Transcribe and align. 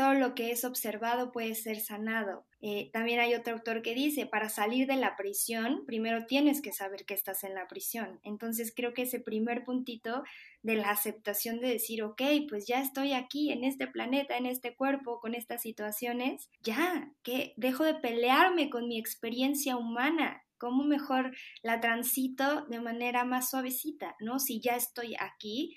solo 0.00 0.18
lo 0.18 0.34
que 0.34 0.50
es 0.50 0.64
observado 0.64 1.30
puede 1.30 1.54
ser 1.54 1.78
sanado. 1.78 2.46
Eh, 2.62 2.88
también 2.90 3.20
hay 3.20 3.34
otro 3.34 3.52
autor 3.52 3.82
que 3.82 3.94
dice, 3.94 4.24
para 4.24 4.48
salir 4.48 4.86
de 4.86 4.96
la 4.96 5.14
prisión, 5.14 5.84
primero 5.84 6.24
tienes 6.24 6.62
que 6.62 6.72
saber 6.72 7.04
que 7.04 7.12
estás 7.12 7.44
en 7.44 7.54
la 7.54 7.68
prisión. 7.68 8.18
Entonces 8.22 8.72
creo 8.74 8.94
que 8.94 9.02
ese 9.02 9.20
primer 9.20 9.62
puntito 9.62 10.22
de 10.62 10.76
la 10.76 10.90
aceptación 10.90 11.60
de 11.60 11.68
decir, 11.68 12.02
ok, 12.02 12.22
pues 12.48 12.66
ya 12.66 12.80
estoy 12.80 13.12
aquí 13.12 13.52
en 13.52 13.62
este 13.62 13.86
planeta, 13.86 14.38
en 14.38 14.46
este 14.46 14.74
cuerpo, 14.74 15.20
con 15.20 15.34
estas 15.34 15.60
situaciones, 15.60 16.48
ya, 16.62 17.12
que 17.22 17.52
dejo 17.58 17.84
de 17.84 17.94
pelearme 17.94 18.70
con 18.70 18.88
mi 18.88 18.98
experiencia 18.98 19.76
humana, 19.76 20.42
cómo 20.56 20.82
mejor 20.82 21.34
la 21.62 21.80
transito 21.80 22.66
de 22.66 22.80
manera 22.80 23.24
más 23.24 23.50
suavecita, 23.50 24.16
¿no? 24.20 24.38
Si 24.38 24.60
ya 24.60 24.76
estoy 24.76 25.14
aquí, 25.18 25.76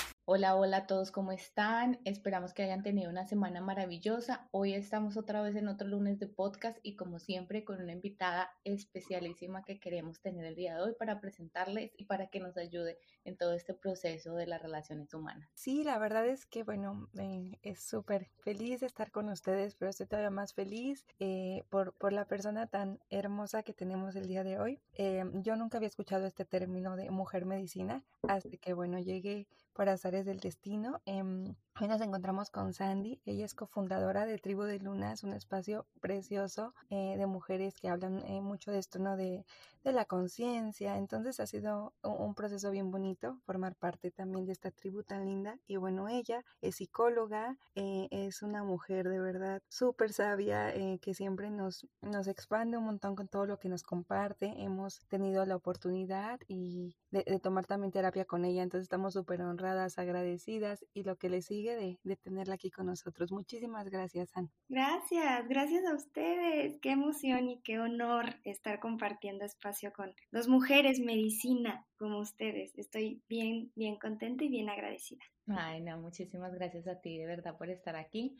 Hola, 0.25 0.55
hola 0.55 0.77
a 0.77 0.87
todos, 0.87 1.09
¿cómo 1.11 1.31
están? 1.31 1.99
Esperamos 2.05 2.53
que 2.53 2.61
hayan 2.61 2.83
tenido 2.83 3.09
una 3.09 3.25
semana 3.25 3.59
maravillosa. 3.59 4.47
Hoy 4.51 4.75
estamos 4.75 5.17
otra 5.17 5.41
vez 5.41 5.55
en 5.55 5.67
otro 5.67 5.87
lunes 5.87 6.19
de 6.19 6.27
podcast 6.27 6.77
y 6.83 6.95
como 6.95 7.17
siempre 7.17 7.65
con 7.65 7.81
una 7.81 7.93
invitada 7.93 8.51
especialísima 8.63 9.63
que 9.63 9.79
queremos 9.79 10.21
tener 10.21 10.45
el 10.45 10.55
día 10.55 10.75
de 10.75 10.83
hoy 10.83 10.93
para 10.97 11.19
presentarles 11.19 11.91
y 11.97 12.05
para 12.05 12.27
que 12.27 12.39
nos 12.39 12.55
ayude 12.55 12.99
en 13.25 13.35
todo 13.35 13.53
este 13.53 13.73
proceso 13.73 14.35
de 14.35 14.45
las 14.45 14.61
relaciones 14.61 15.11
humanas. 15.15 15.49
Sí, 15.55 15.83
la 15.83 15.97
verdad 15.97 16.27
es 16.27 16.45
que, 16.45 16.61
bueno, 16.61 17.09
eh, 17.17 17.57
es 17.63 17.81
súper 17.81 18.29
feliz 18.41 18.81
de 18.81 18.85
estar 18.85 19.09
con 19.09 19.27
ustedes, 19.27 19.73
pero 19.73 19.89
estoy 19.89 20.05
todavía 20.05 20.29
más 20.29 20.53
feliz 20.53 21.03
eh, 21.17 21.63
por, 21.71 21.93
por, 21.93 22.13
la 22.13 22.25
persona 22.25 22.67
tan 22.67 22.99
hermosa 23.09 23.63
que 23.63 23.73
tenemos 23.73 24.15
el 24.15 24.27
día 24.27 24.43
de 24.43 24.59
hoy. 24.59 24.79
Eh, 24.93 25.23
yo 25.33 25.55
nunca 25.55 25.77
había 25.77 25.89
escuchado 25.89 26.27
este 26.27 26.45
término 26.45 26.95
de 26.95 27.09
mujer 27.09 27.45
medicina 27.45 28.03
hasta 28.27 28.49
que, 28.57 28.73
bueno, 28.73 28.99
llegué 28.99 29.47
por 29.73 29.89
azares 29.89 30.25
del 30.25 30.39
destino. 30.39 31.01
Em, 31.05 31.55
hoy 31.79 31.87
nos 31.87 32.01
encontramos 32.01 32.49
con 32.49 32.73
Sandy, 32.73 33.21
ella 33.25 33.45
es 33.45 33.53
cofundadora 33.53 34.25
de 34.25 34.37
Tribu 34.37 34.63
de 34.63 34.79
Lunas, 34.79 35.23
un 35.23 35.33
espacio 35.33 35.87
precioso 36.01 36.73
eh, 36.89 37.15
de 37.17 37.25
mujeres 37.25 37.75
que 37.79 37.89
hablan 37.89 38.23
eh, 38.25 38.41
mucho 38.41 38.71
de 38.71 38.79
esto, 38.79 38.99
¿no? 38.99 39.15
De, 39.15 39.45
de 39.83 39.91
la 39.91 40.05
conciencia, 40.05 40.97
entonces 40.97 41.39
ha 41.39 41.47
sido 41.47 41.93
un, 42.03 42.35
proceso 42.35 42.71
bien 42.71 42.91
bonito 42.91 43.39
formar 43.45 43.75
parte 43.75 44.11
también 44.11 44.45
de 44.45 44.51
esta 44.51 44.71
tribu 44.71 45.03
tan 45.03 45.25
linda 45.25 45.57
y 45.67 45.77
bueno, 45.77 46.07
ella 46.07 46.43
es 46.61 46.75
psicóloga, 46.75 47.57
eh, 47.75 48.07
es 48.11 48.41
una 48.41 48.63
mujer 48.63 49.09
de 49.09 49.19
verdad 49.19 49.61
súper 49.69 50.13
sabia 50.13 50.73
que 50.99 51.13
siempre 51.13 51.49
nos, 51.49 51.87
nos 52.01 52.27
expande 52.27 52.77
un 52.77 52.85
montón 52.85 53.15
con 53.15 53.27
todo 53.27 53.45
lo 53.45 53.57
que 53.57 53.69
nos 53.69 53.83
comparte, 53.83 54.53
hemos 54.57 54.99
tenido 55.07 55.45
la 55.45 55.55
oportunidad 55.55 56.39
y 56.47 56.95
de, 57.11 57.23
de 57.23 57.39
tomar 57.39 57.65
también 57.65 57.91
terapia 57.91 58.25
con 58.25 58.45
ella, 58.45 58.63
entonces 58.63 58.85
estamos 58.85 59.13
súper 59.13 59.41
honrados 59.41 59.97
agradecidas 59.97 60.85
y 60.93 61.03
lo 61.03 61.17
que 61.17 61.29
le 61.29 61.41
sigue 61.41 61.75
de, 61.75 61.99
de 62.03 62.15
tenerla 62.15 62.55
aquí 62.55 62.71
con 62.71 62.87
nosotros. 62.87 63.31
Muchísimas 63.31 63.89
gracias, 63.89 64.31
Ana. 64.35 64.49
Gracias, 64.69 65.47
gracias 65.47 65.85
a 65.85 65.95
ustedes. 65.95 66.79
Qué 66.81 66.91
emoción 66.91 67.49
y 67.49 67.61
qué 67.61 67.79
honor 67.79 68.35
estar 68.43 68.79
compartiendo 68.79 69.45
espacio 69.45 69.91
con 69.93 70.13
dos 70.31 70.47
mujeres 70.47 70.99
medicina 70.99 71.85
como 71.97 72.19
ustedes. 72.19 72.77
Estoy 72.77 73.21
bien, 73.27 73.71
bien 73.75 73.97
contenta 73.97 74.43
y 74.43 74.49
bien 74.49 74.69
agradecida. 74.69 75.23
Ay, 75.47 75.81
no, 75.81 75.99
muchísimas 75.99 76.53
gracias 76.53 76.87
a 76.87 76.99
ti 76.99 77.17
de 77.17 77.25
verdad 77.25 77.57
por 77.57 77.69
estar 77.69 77.95
aquí. 77.95 78.37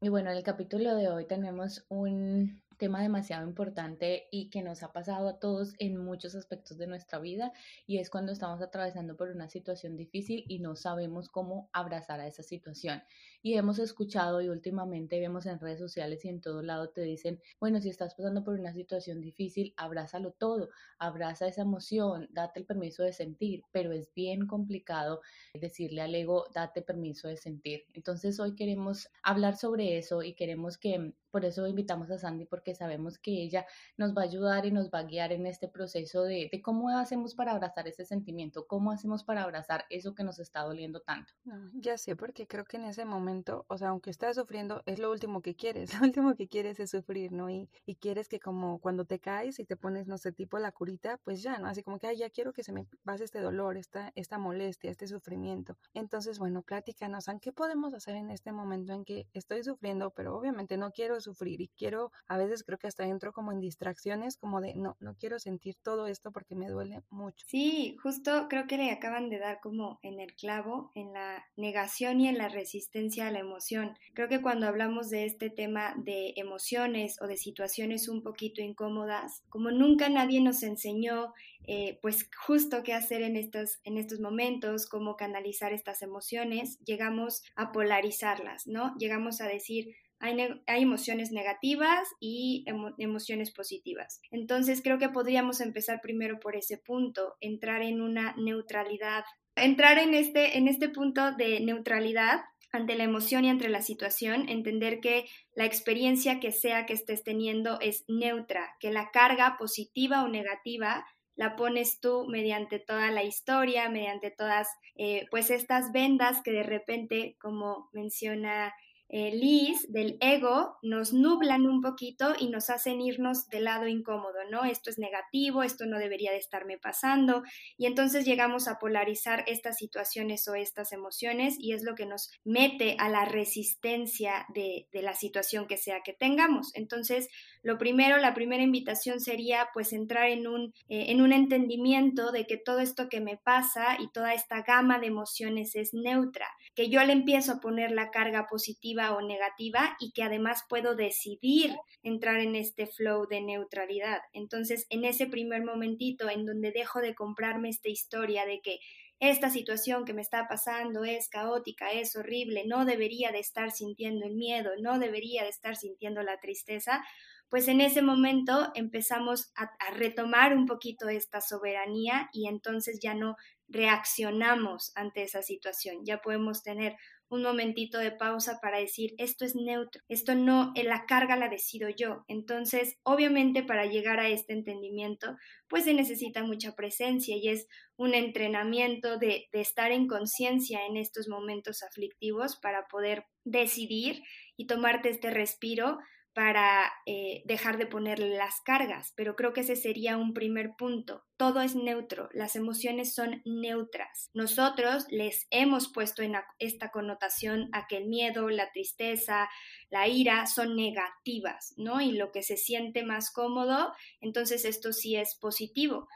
Y 0.00 0.10
bueno, 0.10 0.30
en 0.30 0.36
el 0.36 0.42
capítulo 0.42 0.94
de 0.96 1.08
hoy 1.08 1.26
tenemos 1.26 1.86
un 1.88 2.62
tema 2.76 3.02
demasiado 3.02 3.46
importante 3.46 4.28
y 4.30 4.50
que 4.50 4.62
nos 4.62 4.82
ha 4.82 4.92
pasado 4.92 5.28
a 5.28 5.38
todos 5.38 5.74
en 5.78 5.96
muchos 5.96 6.34
aspectos 6.34 6.78
de 6.78 6.86
nuestra 6.86 7.18
vida 7.18 7.52
y 7.86 7.98
es 7.98 8.10
cuando 8.10 8.32
estamos 8.32 8.60
atravesando 8.62 9.16
por 9.16 9.30
una 9.30 9.48
situación 9.48 9.96
difícil 9.96 10.44
y 10.48 10.58
no 10.58 10.76
sabemos 10.76 11.28
cómo 11.28 11.68
abrazar 11.72 12.20
a 12.20 12.26
esa 12.26 12.42
situación. 12.42 13.02
Y 13.42 13.54
hemos 13.54 13.78
escuchado 13.78 14.40
y 14.40 14.48
últimamente 14.48 15.20
vemos 15.20 15.46
en 15.46 15.60
redes 15.60 15.78
sociales 15.78 16.24
y 16.24 16.28
en 16.28 16.40
todo 16.40 16.62
lado 16.62 16.88
te 16.90 17.02
dicen, 17.02 17.40
bueno, 17.60 17.80
si 17.80 17.90
estás 17.90 18.14
pasando 18.14 18.42
por 18.42 18.58
una 18.58 18.72
situación 18.72 19.20
difícil, 19.20 19.74
abrázalo 19.76 20.32
todo, 20.32 20.70
abraza 20.98 21.46
esa 21.46 21.62
emoción, 21.62 22.28
date 22.30 22.60
el 22.60 22.66
permiso 22.66 23.02
de 23.02 23.12
sentir, 23.12 23.62
pero 23.72 23.92
es 23.92 24.12
bien 24.14 24.46
complicado 24.46 25.20
decirle 25.52 26.00
al 26.00 26.14
ego, 26.14 26.46
date 26.54 26.82
permiso 26.82 27.28
de 27.28 27.36
sentir. 27.36 27.84
Entonces 27.92 28.40
hoy 28.40 28.54
queremos 28.54 29.08
hablar 29.22 29.56
sobre 29.56 29.98
eso 29.98 30.22
y 30.22 30.34
queremos 30.34 30.78
que 30.78 31.14
por 31.34 31.44
eso 31.44 31.66
invitamos 31.66 32.12
a 32.12 32.18
Sandy 32.18 32.44
porque 32.44 32.76
sabemos 32.76 33.18
que 33.18 33.32
ella 33.32 33.66
nos 33.96 34.16
va 34.16 34.22
a 34.22 34.24
ayudar 34.26 34.66
y 34.66 34.70
nos 34.70 34.88
va 34.88 35.00
a 35.00 35.02
guiar 35.02 35.32
en 35.32 35.46
este 35.46 35.66
proceso 35.66 36.22
de, 36.22 36.48
cómo 36.62 36.96
hacemos 36.96 37.34
para 37.34 37.50
abrazar 37.50 37.88
ese 37.88 38.04
sentimiento, 38.04 38.68
cómo 38.68 38.92
hacemos 38.92 39.24
para 39.24 39.42
abrazar 39.42 39.84
eso 39.90 40.14
que 40.14 40.22
nos 40.22 40.38
está 40.38 40.60
doliendo 40.60 41.00
tanto. 41.00 41.32
ya 41.72 41.98
sé, 41.98 42.14
porque 42.14 42.46
creo 42.46 42.64
que 42.64 42.76
en 42.76 42.84
ese 42.84 43.04
momento, 43.04 43.66
o 43.66 43.76
sea, 43.76 43.88
aunque 43.88 44.10
estás 44.10 44.36
sufriendo, 44.36 44.84
es 44.86 45.00
lo 45.00 45.10
último 45.10 45.42
que 45.42 45.56
quieres, 45.56 45.90
lo 46.00 46.06
último 46.06 46.36
que 46.36 46.46
quieres 46.46 46.78
es 46.78 46.90
sufrir, 46.90 47.32
¿no? 47.32 47.50
Y, 47.50 47.68
y 47.84 47.96
quieres 47.96 48.28
que 48.28 48.38
como 48.38 48.78
cuando 48.78 49.04
te 49.04 49.18
caes 49.18 49.58
y 49.58 49.64
te 49.64 49.76
pones, 49.76 50.06
no 50.06 50.18
sé, 50.18 50.30
tipo 50.30 50.60
la 50.60 50.70
curita, 50.70 51.18
pues 51.24 51.42
ya, 51.42 51.58
¿no? 51.58 51.66
Así 51.66 51.82
como 51.82 51.98
que, 51.98 52.06
ay, 52.06 52.16
ya 52.16 52.30
quiero 52.30 52.52
que 52.52 52.62
se 52.62 52.70
me 52.70 52.86
pase 53.02 53.24
este 53.24 53.40
dolor, 53.40 53.76
esta, 53.76 54.12
esta 54.14 54.38
molestia, 54.38 54.88
este 54.88 55.08
sufrimiento. 55.08 55.76
Entonces, 55.94 56.38
bueno, 56.38 56.62
pláticanos, 56.62 57.26
¿qué 57.40 57.52
podemos 57.52 57.92
hacer 57.92 58.14
en 58.14 58.30
este 58.30 58.52
momento 58.52 58.92
en 58.92 59.04
que 59.04 59.26
estoy 59.32 59.64
sufriendo, 59.64 60.10
pero 60.10 60.36
obviamente 60.36 60.76
no 60.76 60.92
quiero 60.92 61.20
sufrir 61.24 61.60
y 61.60 61.68
quiero, 61.68 62.12
a 62.28 62.38
veces 62.38 62.62
creo 62.64 62.78
que 62.78 62.86
hasta 62.86 63.06
entro 63.06 63.32
como 63.32 63.52
en 63.52 63.60
distracciones, 63.60 64.36
como 64.36 64.60
de 64.60 64.74
no, 64.74 64.96
no 65.00 65.14
quiero 65.16 65.38
sentir 65.38 65.76
todo 65.82 66.06
esto 66.06 66.30
porque 66.30 66.54
me 66.54 66.68
duele 66.68 67.02
mucho. 67.10 67.44
Sí, 67.48 67.96
justo 68.02 68.46
creo 68.48 68.66
que 68.66 68.76
le 68.76 68.90
acaban 68.90 69.30
de 69.30 69.38
dar 69.38 69.60
como 69.60 69.98
en 70.02 70.20
el 70.20 70.34
clavo, 70.34 70.92
en 70.94 71.12
la 71.12 71.44
negación 71.56 72.20
y 72.20 72.28
en 72.28 72.38
la 72.38 72.48
resistencia 72.48 73.26
a 73.26 73.30
la 73.30 73.40
emoción. 73.40 73.96
Creo 74.14 74.28
que 74.28 74.42
cuando 74.42 74.66
hablamos 74.66 75.10
de 75.10 75.24
este 75.24 75.50
tema 75.50 75.94
de 75.96 76.34
emociones 76.36 77.20
o 77.20 77.26
de 77.26 77.36
situaciones 77.36 78.08
un 78.08 78.22
poquito 78.22 78.62
incómodas, 78.62 79.42
como 79.48 79.70
nunca 79.70 80.08
nadie 80.08 80.40
nos 80.40 80.62
enseñó 80.62 81.32
eh, 81.66 81.98
pues 82.02 82.28
justo 82.46 82.82
qué 82.82 82.92
hacer 82.92 83.22
en 83.22 83.36
estos, 83.36 83.80
en 83.84 83.96
estos 83.96 84.20
momentos, 84.20 84.86
cómo 84.86 85.16
canalizar 85.16 85.72
estas 85.72 86.02
emociones, 86.02 86.78
llegamos 86.84 87.42
a 87.56 87.72
polarizarlas, 87.72 88.66
¿no? 88.66 88.94
Llegamos 88.98 89.40
a 89.40 89.46
decir, 89.46 89.96
hay, 90.24 90.82
emociones 90.82 91.30
negativas 91.32 92.08
y 92.20 92.64
emociones 92.98 93.50
positivas. 93.52 94.20
Entonces 94.30 94.80
creo 94.82 94.98
que 94.98 95.10
podríamos 95.10 95.60
empezar 95.60 96.00
primero 96.00 96.40
por 96.40 96.56
ese 96.56 96.78
punto, 96.78 97.34
entrar 97.40 97.82
en 97.82 98.00
una 98.00 98.34
neutralidad, 98.38 99.24
entrar 99.56 99.98
en 99.98 100.14
este, 100.14 100.56
en 100.56 100.68
este 100.68 100.88
punto 100.88 101.32
de 101.32 101.60
neutralidad 101.60 102.40
ante 102.72 102.96
la 102.96 103.04
emoción 103.04 103.44
y 103.44 103.50
ante 103.50 103.68
la 103.68 103.82
situación, 103.82 104.48
entender 104.48 104.98
que 105.00 105.26
la 105.54 105.64
experiencia 105.64 106.40
que 106.40 106.50
sea 106.50 106.86
que 106.86 106.94
estés 106.94 107.22
teniendo 107.22 107.78
es 107.80 108.04
neutra, 108.08 108.74
que 108.80 108.90
la 108.90 109.10
carga 109.12 109.56
positiva 109.58 110.24
o 110.24 110.28
negativa 110.28 111.06
la 111.36 111.56
pones 111.56 112.00
tú 112.00 112.26
mediante 112.28 112.78
toda 112.78 113.10
la 113.10 113.24
historia, 113.24 113.88
mediante 113.88 114.30
todas 114.30 114.68
eh, 114.96 115.26
pues 115.30 115.50
estas 115.50 115.92
vendas 115.92 116.42
que 116.42 116.52
de 116.52 116.62
repente, 116.62 117.36
como 117.40 117.90
menciona 117.92 118.72
eh, 119.16 119.74
del 119.88 120.18
ego, 120.20 120.76
nos 120.82 121.12
nublan 121.12 121.66
un 121.66 121.80
poquito 121.80 122.34
y 122.36 122.48
nos 122.48 122.68
hacen 122.68 123.00
irnos 123.00 123.48
del 123.48 123.64
lado 123.64 123.86
incómodo, 123.86 124.38
¿no? 124.50 124.64
Esto 124.64 124.90
es 124.90 124.98
negativo, 124.98 125.62
esto 125.62 125.86
no 125.86 125.98
debería 125.98 126.32
de 126.32 126.38
estarme 126.38 126.78
pasando, 126.78 127.44
y 127.76 127.86
entonces 127.86 128.24
llegamos 128.24 128.66
a 128.66 128.80
polarizar 128.80 129.44
estas 129.46 129.76
situaciones 129.76 130.48
o 130.48 130.56
estas 130.56 130.92
emociones 130.92 131.54
y 131.60 131.74
es 131.74 131.84
lo 131.84 131.94
que 131.94 132.06
nos 132.06 132.32
mete 132.44 132.96
a 132.98 133.08
la 133.08 133.24
resistencia 133.24 134.46
de, 134.52 134.88
de 134.92 135.02
la 135.02 135.14
situación 135.14 135.68
que 135.68 135.76
sea 135.76 136.00
que 136.00 136.12
tengamos. 136.12 136.74
Entonces, 136.74 137.28
lo 137.62 137.78
primero, 137.78 138.18
la 138.18 138.34
primera 138.34 138.62
invitación 138.62 139.20
sería 139.20 139.68
pues 139.72 139.92
entrar 139.92 140.28
en 140.28 140.46
un, 140.46 140.74
eh, 140.88 141.06
en 141.08 141.22
un 141.22 141.32
entendimiento 141.32 142.32
de 142.32 142.46
que 142.46 142.56
todo 142.56 142.80
esto 142.80 143.08
que 143.08 143.20
me 143.20 143.36
pasa 143.36 143.96
y 143.98 144.10
toda 144.10 144.34
esta 144.34 144.62
gama 144.62 144.98
de 144.98 145.06
emociones 145.06 145.74
es 145.76 145.94
neutra, 145.94 146.48
que 146.74 146.90
yo 146.90 147.02
le 147.04 147.12
empiezo 147.12 147.52
a 147.52 147.60
poner 147.60 147.90
la 147.90 148.10
carga 148.10 148.46
positiva 148.48 149.03
o 149.12 149.20
negativa 149.20 149.96
y 150.00 150.12
que 150.12 150.22
además 150.22 150.64
puedo 150.68 150.94
decidir 150.94 151.74
entrar 152.02 152.40
en 152.40 152.56
este 152.56 152.86
flow 152.86 153.26
de 153.26 153.40
neutralidad. 153.42 154.20
Entonces, 154.32 154.86
en 154.90 155.04
ese 155.04 155.26
primer 155.26 155.64
momentito 155.64 156.30
en 156.30 156.46
donde 156.46 156.72
dejo 156.72 157.00
de 157.00 157.14
comprarme 157.14 157.68
esta 157.68 157.88
historia 157.88 158.46
de 158.46 158.60
que 158.62 158.78
esta 159.20 159.48
situación 159.48 160.04
que 160.04 160.12
me 160.12 160.22
está 160.22 160.48
pasando 160.48 161.04
es 161.04 161.28
caótica, 161.28 161.92
es 161.92 162.16
horrible, 162.16 162.64
no 162.66 162.84
debería 162.84 163.30
de 163.30 163.38
estar 163.38 163.70
sintiendo 163.70 164.26
el 164.26 164.34
miedo, 164.34 164.70
no 164.80 164.98
debería 164.98 165.44
de 165.44 165.50
estar 165.50 165.76
sintiendo 165.76 166.22
la 166.22 166.40
tristeza, 166.40 167.02
pues 167.48 167.68
en 167.68 167.80
ese 167.80 168.02
momento 168.02 168.72
empezamos 168.74 169.52
a, 169.54 169.70
retomar 169.92 170.56
un 170.56 170.66
poquito 170.66 171.08
esta 171.08 171.40
soberanía 171.40 172.28
y 172.32 172.48
entonces 172.48 172.98
ya 173.00 173.14
no 173.14 173.36
reaccionamos 173.68 174.92
ante 174.96 175.22
esa 175.22 175.42
situación, 175.42 176.04
ya 176.04 176.18
podemos 176.18 176.62
tener 176.62 176.96
un 177.28 177.42
momentito 177.42 177.98
de 177.98 178.12
pausa 178.12 178.58
para 178.60 178.78
decir, 178.78 179.14
esto 179.18 179.44
es 179.44 179.54
neutro, 179.54 180.02
esto 180.08 180.34
no, 180.34 180.72
en 180.74 180.88
la 180.88 181.06
carga 181.06 181.36
la 181.36 181.48
decido 181.48 181.88
yo. 181.88 182.24
Entonces, 182.28 182.96
obviamente 183.02 183.62
para 183.62 183.86
llegar 183.86 184.20
a 184.20 184.28
este 184.28 184.52
entendimiento, 184.52 185.36
pues 185.68 185.84
se 185.84 185.94
necesita 185.94 186.44
mucha 186.44 186.74
presencia 186.74 187.36
y 187.36 187.48
es 187.48 187.66
un 187.96 188.14
entrenamiento 188.14 189.18
de, 189.18 189.48
de 189.52 189.60
estar 189.60 189.92
en 189.92 190.06
conciencia 190.06 190.86
en 190.86 190.96
estos 190.96 191.28
momentos 191.28 191.82
aflictivos 191.82 192.56
para 192.56 192.84
poder 192.86 193.24
decidir 193.44 194.22
y 194.56 194.66
tomarte 194.66 195.10
este 195.10 195.30
respiro 195.30 195.98
para 196.34 196.92
eh, 197.06 197.42
dejar 197.44 197.78
de 197.78 197.86
ponerle 197.86 198.28
las 198.30 198.60
cargas, 198.60 199.12
pero 199.16 199.36
creo 199.36 199.52
que 199.52 199.60
ese 199.60 199.76
sería 199.76 200.16
un 200.16 200.34
primer 200.34 200.74
punto. 200.76 201.24
Todo 201.36 201.60
es 201.60 201.76
neutro, 201.76 202.28
las 202.32 202.56
emociones 202.56 203.14
son 203.14 203.40
neutras. 203.44 204.30
Nosotros 204.34 205.06
les 205.10 205.46
hemos 205.50 205.92
puesto 205.92 206.22
en 206.22 206.34
esta 206.58 206.90
connotación 206.90 207.68
a 207.72 207.86
que 207.86 207.98
el 207.98 208.06
miedo, 208.06 208.50
la 208.50 208.72
tristeza, 208.72 209.48
la 209.90 210.08
ira 210.08 210.46
son 210.46 210.74
negativas, 210.74 211.74
¿no? 211.76 212.00
Y 212.00 212.12
lo 212.12 212.32
que 212.32 212.42
se 212.42 212.56
siente 212.56 213.04
más 213.04 213.30
cómodo, 213.30 213.92
entonces 214.20 214.64
esto 214.64 214.92
sí 214.92 215.16
es 215.16 215.36
positivo 215.36 216.08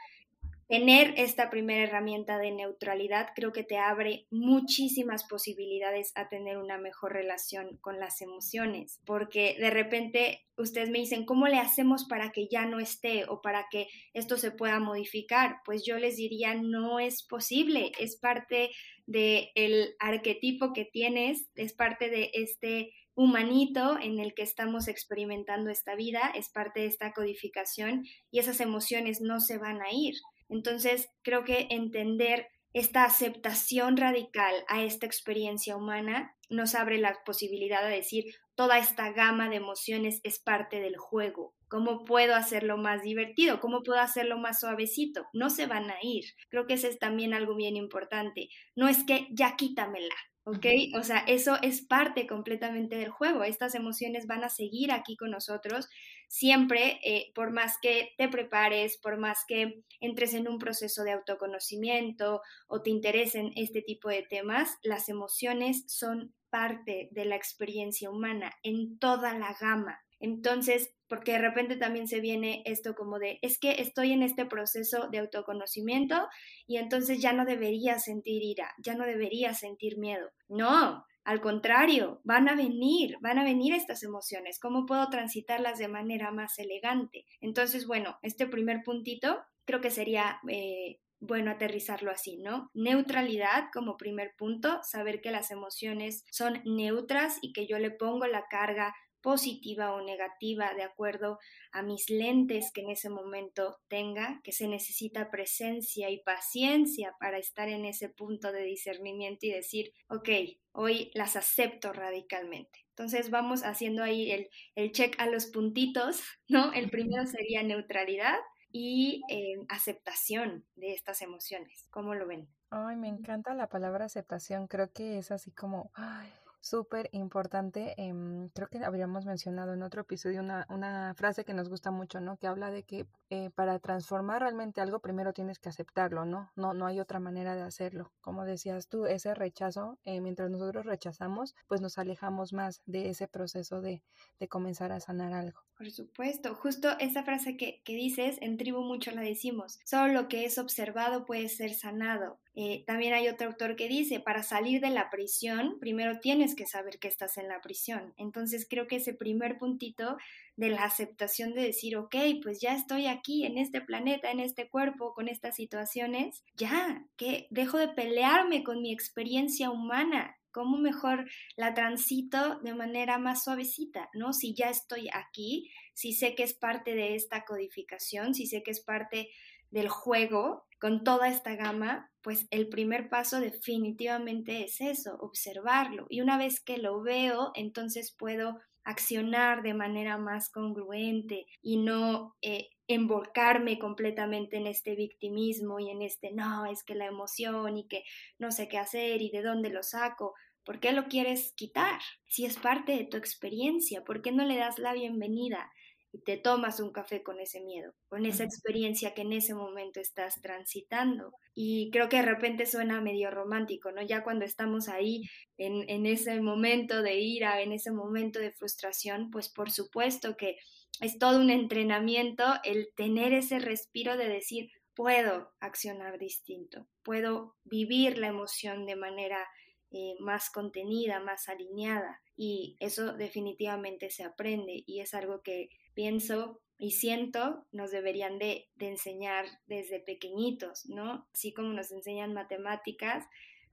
tener 0.69 1.15
esta 1.17 1.49
primera 1.49 1.81
herramienta 1.81 2.37
de 2.37 2.51
neutralidad 2.51 3.29
creo 3.35 3.51
que 3.51 3.63
te 3.63 3.79
abre 3.79 4.27
muchísimas 4.29 5.23
posibilidades 5.23 6.11
a 6.13 6.29
tener 6.29 6.59
una 6.59 6.77
mejor 6.77 7.13
relación 7.13 7.77
con 7.81 7.99
las 7.99 8.21
emociones, 8.21 9.01
porque 9.03 9.57
de 9.59 9.71
repente 9.71 10.45
ustedes 10.57 10.91
me 10.91 10.99
dicen, 10.99 11.25
¿cómo 11.25 11.47
le 11.47 11.57
hacemos 11.57 12.05
para 12.05 12.31
que 12.31 12.47
ya 12.51 12.67
no 12.67 12.79
esté 12.79 13.25
o 13.27 13.41
para 13.41 13.65
que 13.71 13.87
esto 14.13 14.37
se 14.37 14.51
pueda 14.51 14.79
modificar? 14.79 15.57
Pues 15.65 15.83
yo 15.83 15.97
les 15.97 16.17
diría, 16.17 16.53
no 16.53 16.99
es 16.99 17.23
posible, 17.23 17.91
es 17.97 18.17
parte 18.17 18.69
del 19.07 19.49
el 19.55 19.95
arquetipo 19.97 20.71
que 20.71 20.85
tienes, 20.85 21.49
es 21.55 21.73
parte 21.73 22.11
de 22.11 22.29
este 22.33 22.93
humanito 23.15 23.97
en 23.99 24.19
el 24.19 24.35
que 24.35 24.43
estamos 24.43 24.87
experimentando 24.87 25.71
esta 25.71 25.95
vida, 25.95 26.31
es 26.35 26.49
parte 26.49 26.81
de 26.81 26.85
esta 26.85 27.11
codificación 27.11 28.05
y 28.29 28.37
esas 28.37 28.59
emociones 28.59 29.19
no 29.19 29.39
se 29.39 29.57
van 29.57 29.81
a 29.81 29.91
ir. 29.91 30.13
Entonces, 30.49 31.09
creo 31.21 31.43
que 31.43 31.67
entender 31.69 32.47
esta 32.73 33.03
aceptación 33.03 33.97
radical 33.97 34.53
a 34.67 34.83
esta 34.83 35.05
experiencia 35.05 35.75
humana 35.75 36.35
nos 36.49 36.75
abre 36.75 36.97
la 36.97 37.17
posibilidad 37.25 37.83
de 37.83 37.95
decir, 37.95 38.25
toda 38.55 38.77
esta 38.77 39.11
gama 39.11 39.49
de 39.49 39.55
emociones 39.55 40.19
es 40.23 40.39
parte 40.39 40.79
del 40.79 40.97
juego. 40.97 41.53
¿Cómo 41.67 42.03
puedo 42.03 42.35
hacerlo 42.35 42.77
más 42.77 43.03
divertido? 43.03 43.59
¿Cómo 43.59 43.83
puedo 43.83 44.01
hacerlo 44.01 44.37
más 44.37 44.59
suavecito? 44.59 45.25
No 45.33 45.51
se 45.51 45.67
van 45.67 45.89
a 45.91 45.97
ir. 46.01 46.25
Creo 46.49 46.65
que 46.65 46.73
ese 46.73 46.89
es 46.89 46.97
también 46.97 47.33
algo 47.33 47.55
bien 47.55 47.75
importante. 47.75 48.49
No 48.75 48.87
es 48.87 49.03
que 49.03 49.27
ya 49.31 49.55
quítamela, 49.55 50.15
¿ok? 50.43 50.65
O 50.95 51.03
sea, 51.03 51.19
eso 51.27 51.57
es 51.61 51.81
parte 51.81 52.27
completamente 52.27 52.95
del 52.95 53.09
juego. 53.09 53.43
Estas 53.43 53.75
emociones 53.75 54.27
van 54.27 54.43
a 54.43 54.49
seguir 54.49 54.91
aquí 54.91 55.15
con 55.15 55.31
nosotros 55.31 55.89
siempre, 56.29 56.99
eh, 57.03 57.31
por 57.33 57.51
más 57.51 57.77
que 57.81 58.13
te 58.17 58.29
prepares, 58.29 58.97
por 58.97 59.17
más 59.17 59.39
que 59.47 59.83
entres 59.99 60.33
en 60.33 60.47
un 60.47 60.59
proceso 60.59 61.03
de 61.03 61.11
autoconocimiento 61.11 62.41
o 62.67 62.81
te 62.81 62.91
interesen 62.91 63.51
este 63.55 63.81
tipo 63.81 64.09
de 64.09 64.23
temas, 64.23 64.77
las 64.83 65.09
emociones 65.09 65.83
son 65.87 66.33
parte 66.49 67.09
de 67.11 67.25
la 67.25 67.35
experiencia 67.35 68.09
humana 68.09 68.51
en 68.63 68.97
toda 68.99 69.37
la 69.37 69.55
gama. 69.59 69.99
Entonces, 70.19 70.93
porque 71.07 71.33
de 71.33 71.39
repente 71.39 71.75
también 71.75 72.07
se 72.07 72.19
viene 72.19 72.61
esto 72.65 72.95
como 72.95 73.19
de, 73.19 73.39
es 73.41 73.57
que 73.59 73.81
estoy 73.81 74.11
en 74.11 74.23
este 74.23 74.45
proceso 74.45 75.07
de 75.09 75.19
autoconocimiento 75.19 76.27
y 76.67 76.77
entonces 76.77 77.21
ya 77.21 77.33
no 77.33 77.45
debería 77.45 77.99
sentir 77.99 78.43
ira, 78.43 78.73
ya 78.77 78.95
no 78.95 79.05
debería 79.05 79.53
sentir 79.53 79.97
miedo. 79.97 80.29
No, 80.47 81.05
al 81.23 81.41
contrario, 81.41 82.21
van 82.23 82.49
a 82.49 82.55
venir, 82.55 83.17
van 83.21 83.39
a 83.39 83.43
venir 83.43 83.73
estas 83.73 84.03
emociones. 84.03 84.59
¿Cómo 84.59 84.85
puedo 84.85 85.09
transitarlas 85.09 85.77
de 85.77 85.87
manera 85.87 86.31
más 86.31 86.57
elegante? 86.57 87.25
Entonces, 87.41 87.85
bueno, 87.85 88.17
este 88.21 88.47
primer 88.47 88.83
puntito 88.83 89.39
creo 89.65 89.81
que 89.81 89.91
sería 89.91 90.39
eh, 90.47 90.99
bueno 91.19 91.51
aterrizarlo 91.51 92.11
así, 92.11 92.37
¿no? 92.37 92.71
Neutralidad 92.73 93.65
como 93.73 93.97
primer 93.97 94.33
punto, 94.37 94.79
saber 94.83 95.21
que 95.21 95.31
las 95.31 95.51
emociones 95.51 96.23
son 96.31 96.61
neutras 96.65 97.37
y 97.41 97.53
que 97.53 97.67
yo 97.67 97.77
le 97.77 97.91
pongo 97.91 98.25
la 98.25 98.45
carga 98.49 98.95
positiva 99.21 99.93
o 99.93 100.01
negativa 100.01 100.73
de 100.73 100.83
acuerdo 100.83 101.39
a 101.71 101.81
mis 101.81 102.09
lentes 102.09 102.71
que 102.73 102.81
en 102.81 102.89
ese 102.89 103.09
momento 103.09 103.77
tenga, 103.87 104.41
que 104.43 104.51
se 104.51 104.67
necesita 104.67 105.31
presencia 105.31 106.09
y 106.09 106.21
paciencia 106.23 107.15
para 107.19 107.37
estar 107.37 107.69
en 107.69 107.85
ese 107.85 108.09
punto 108.09 108.51
de 108.51 108.63
discernimiento 108.63 109.45
y 109.45 109.51
decir, 109.51 109.93
ok, 110.09 110.29
hoy 110.71 111.11
las 111.13 111.35
acepto 111.35 111.93
radicalmente. 111.93 112.85
Entonces 112.89 113.29
vamos 113.29 113.63
haciendo 113.63 114.03
ahí 114.03 114.31
el, 114.31 114.49
el 114.75 114.91
check 114.91 115.15
a 115.19 115.27
los 115.27 115.45
puntitos, 115.47 116.21
¿no? 116.47 116.73
El 116.73 116.89
primero 116.89 117.25
sería 117.25 117.63
neutralidad 117.63 118.37
y 118.71 119.21
eh, 119.29 119.65
aceptación 119.69 120.65
de 120.75 120.93
estas 120.93 121.21
emociones. 121.21 121.87
¿Cómo 121.89 122.13
lo 122.15 122.27
ven? 122.27 122.47
Ay, 122.69 122.97
me 122.97 123.07
encanta 123.07 123.53
la 123.55 123.67
palabra 123.67 124.05
aceptación. 124.05 124.67
Creo 124.67 124.91
que 124.91 125.17
es 125.17 125.31
así 125.31 125.51
como, 125.51 125.91
ay, 125.95 126.29
súper 126.59 127.09
importante. 127.13 127.93
Em, 127.97 128.49
creo 128.49 128.67
que 128.67 128.83
habríamos 128.83 129.25
mencionado 129.25 129.73
en 129.73 129.83
otro 129.83 130.01
episodio 130.01 130.41
una, 130.41 130.65
una, 130.69 131.13
frase 131.15 131.45
que 131.45 131.53
nos 131.53 131.69
gusta 131.69 131.91
mucho, 131.91 132.19
¿no? 132.19 132.37
Que 132.37 132.47
habla 132.47 132.71
de 132.71 132.83
que 132.83 133.05
eh, 133.29 133.49
para 133.55 133.79
transformar 133.79 134.41
realmente 134.41 134.81
algo 134.81 134.99
primero 134.99 135.33
tienes 135.33 135.59
que 135.59 135.69
aceptarlo, 135.69 136.25
¿no? 136.25 136.51
No, 136.55 136.73
no 136.73 136.85
hay 136.85 136.99
otra 136.99 137.19
manera 137.19 137.55
de 137.55 137.61
hacerlo. 137.61 138.11
Como 138.21 138.45
decías 138.45 138.87
tú, 138.87 139.05
ese 139.05 139.33
rechazo, 139.33 139.97
eh, 140.05 140.21
mientras 140.21 140.49
nosotros 140.49 140.85
rechazamos, 140.85 141.55
pues 141.67 141.81
nos 141.81 141.97
alejamos 141.97 142.53
más 142.53 142.81
de 142.85 143.09
ese 143.09 143.27
proceso 143.27 143.81
de, 143.81 144.03
de 144.39 144.47
comenzar 144.47 144.91
a 144.91 144.99
sanar 144.99 145.33
algo. 145.33 145.61
Por 145.77 145.91
supuesto, 145.91 146.55
justo 146.55 146.89
esa 146.99 147.23
frase 147.23 147.55
que, 147.55 147.81
que 147.85 147.93
dices, 147.95 148.37
en 148.41 148.57
tribu 148.57 148.81
mucho 148.81 149.11
la 149.11 149.21
decimos, 149.21 149.79
solo 149.85 150.11
lo 150.11 150.27
que 150.27 150.43
es 150.43 150.57
observado 150.57 151.25
puede 151.25 151.47
ser 151.47 151.73
sanado. 151.73 152.39
Eh, 152.61 152.83
también 152.85 153.13
hay 153.13 153.29
otro 153.29 153.47
autor 153.47 153.77
que 153.77 153.87
dice, 153.87 154.19
para 154.19 154.43
salir 154.43 154.81
de 154.81 154.89
la 154.89 155.09
prisión, 155.09 155.79
primero 155.79 156.19
tienes 156.19 156.55
que 156.55 156.65
saber 156.65 156.99
que 156.99 157.07
estás 157.07 157.37
en 157.37 157.47
la 157.47 157.61
prisión. 157.61 158.13
Entonces 158.17 158.67
creo 158.69 158.85
que 158.85 158.97
ese 158.97 159.13
primer 159.13 159.57
puntito 159.57 160.17
de 160.57 160.67
la 160.67 160.83
aceptación 160.83 161.53
de 161.53 161.61
decir, 161.61 161.95
ok, 161.95 162.17
pues 162.43 162.59
ya 162.59 162.75
estoy 162.75 163.07
aquí 163.07 163.45
en 163.45 163.57
este 163.57 163.79
planeta, 163.79 164.29
en 164.29 164.41
este 164.41 164.67
cuerpo, 164.67 165.13
con 165.13 165.29
estas 165.29 165.55
situaciones, 165.55 166.43
ya, 166.57 167.05
que 167.15 167.47
dejo 167.49 167.77
de 167.77 167.87
pelearme 167.87 168.65
con 168.65 168.81
mi 168.81 168.91
experiencia 168.91 169.69
humana, 169.71 170.35
cómo 170.51 170.77
mejor 170.77 171.29
la 171.55 171.73
transito 171.73 172.59
de 172.59 172.75
manera 172.75 173.17
más 173.19 173.45
suavecita, 173.45 174.09
¿no? 174.13 174.33
Si 174.33 174.53
ya 174.53 174.69
estoy 174.69 175.07
aquí, 175.13 175.71
si 175.93 176.11
sé 176.11 176.35
que 176.35 176.43
es 176.43 176.53
parte 176.53 176.93
de 176.93 177.15
esta 177.15 177.45
codificación, 177.45 178.33
si 178.33 178.47
sé 178.47 178.63
que 178.63 178.71
es 178.71 178.81
parte 178.81 179.29
del 179.71 179.89
juego, 179.89 180.65
con 180.79 181.03
toda 181.03 181.27
esta 181.27 181.55
gama, 181.55 182.09
pues 182.21 182.47
el 182.51 182.69
primer 182.69 183.09
paso 183.09 183.39
definitivamente 183.39 184.63
es 184.63 184.81
eso, 184.81 185.17
observarlo. 185.19 186.05
Y 186.09 186.21
una 186.21 186.37
vez 186.37 186.61
que 186.61 186.77
lo 186.77 187.01
veo, 187.01 187.51
entonces 187.55 188.15
puedo 188.17 188.59
accionar 188.83 189.61
de 189.61 189.73
manera 189.73 190.17
más 190.17 190.49
congruente 190.49 191.45
y 191.61 191.77
no 191.77 192.35
eh, 192.41 192.69
embolcarme 192.87 193.77
completamente 193.77 194.57
en 194.57 194.67
este 194.67 194.95
victimismo 194.95 195.79
y 195.79 195.89
en 195.91 196.01
este 196.01 196.31
no, 196.31 196.65
es 196.65 196.83
que 196.83 196.95
la 196.95 197.05
emoción 197.05 197.77
y 197.77 197.87
que 197.87 198.03
no 198.39 198.51
sé 198.51 198.67
qué 198.67 198.77
hacer 198.77 199.21
y 199.21 199.29
de 199.29 199.43
dónde 199.43 199.69
lo 199.69 199.83
saco. 199.83 200.33
¿Por 200.63 200.79
qué 200.79 200.91
lo 200.91 201.07
quieres 201.07 201.53
quitar? 201.55 201.99
Si 202.25 202.45
es 202.45 202.57
parte 202.57 202.93
de 202.93 203.05
tu 203.05 203.17
experiencia, 203.17 204.03
¿por 204.03 204.21
qué 204.21 204.31
no 204.31 204.45
le 204.45 204.57
das 204.57 204.79
la 204.79 204.93
bienvenida? 204.93 205.71
Y 206.11 206.21
te 206.23 206.37
tomas 206.37 206.79
un 206.79 206.91
café 206.91 207.21
con 207.23 207.39
ese 207.39 207.61
miedo, 207.61 207.93
con 208.07 208.25
esa 208.25 208.43
experiencia 208.43 209.13
que 209.13 209.21
en 209.21 209.33
ese 209.33 209.53
momento 209.53 209.99
estás 209.99 210.41
transitando. 210.41 211.33
Y 211.53 211.91
creo 211.91 212.09
que 212.09 212.17
de 212.17 212.23
repente 212.23 212.65
suena 212.65 213.01
medio 213.01 213.29
romántico, 213.31 213.91
¿no? 213.91 214.01
Ya 214.01 214.23
cuando 214.23 214.45
estamos 214.45 214.89
ahí 214.89 215.23
en, 215.57 215.87
en 215.89 216.05
ese 216.05 216.41
momento 216.41 217.01
de 217.01 217.19
ira, 217.19 217.61
en 217.61 217.73
ese 217.73 217.91
momento 217.91 218.39
de 218.39 218.51
frustración, 218.51 219.29
pues 219.29 219.49
por 219.49 219.71
supuesto 219.71 220.35
que 220.35 220.57
es 220.99 221.17
todo 221.19 221.39
un 221.39 221.49
entrenamiento 221.49 222.43
el 222.63 222.89
tener 222.95 223.33
ese 223.33 223.59
respiro 223.59 224.17
de 224.17 224.27
decir, 224.27 224.69
puedo 224.95 225.53
accionar 225.59 226.19
distinto, 226.19 226.87
puedo 227.03 227.55
vivir 227.63 228.17
la 228.17 228.27
emoción 228.27 228.85
de 228.85 228.97
manera 228.97 229.47
eh, 229.91 230.15
más 230.19 230.49
contenida, 230.49 231.19
más 231.19 231.47
alineada. 231.49 232.21
Y 232.35 232.75
eso 232.79 233.13
definitivamente 233.13 234.09
se 234.09 234.23
aprende 234.23 234.83
y 234.85 234.99
es 234.99 235.13
algo 235.13 235.41
que 235.41 235.69
pienso 235.93 236.61
y 236.77 236.91
siento 236.91 237.65
nos 237.71 237.91
deberían 237.91 238.39
de, 238.39 238.69
enseñar 238.79 239.45
desde 239.67 239.99
pequeñitos, 239.99 240.85
¿no? 240.87 241.27
Así 241.33 241.53
como 241.53 241.73
nos 241.73 241.91
enseñan 241.91 242.33
matemáticas, 242.33 243.25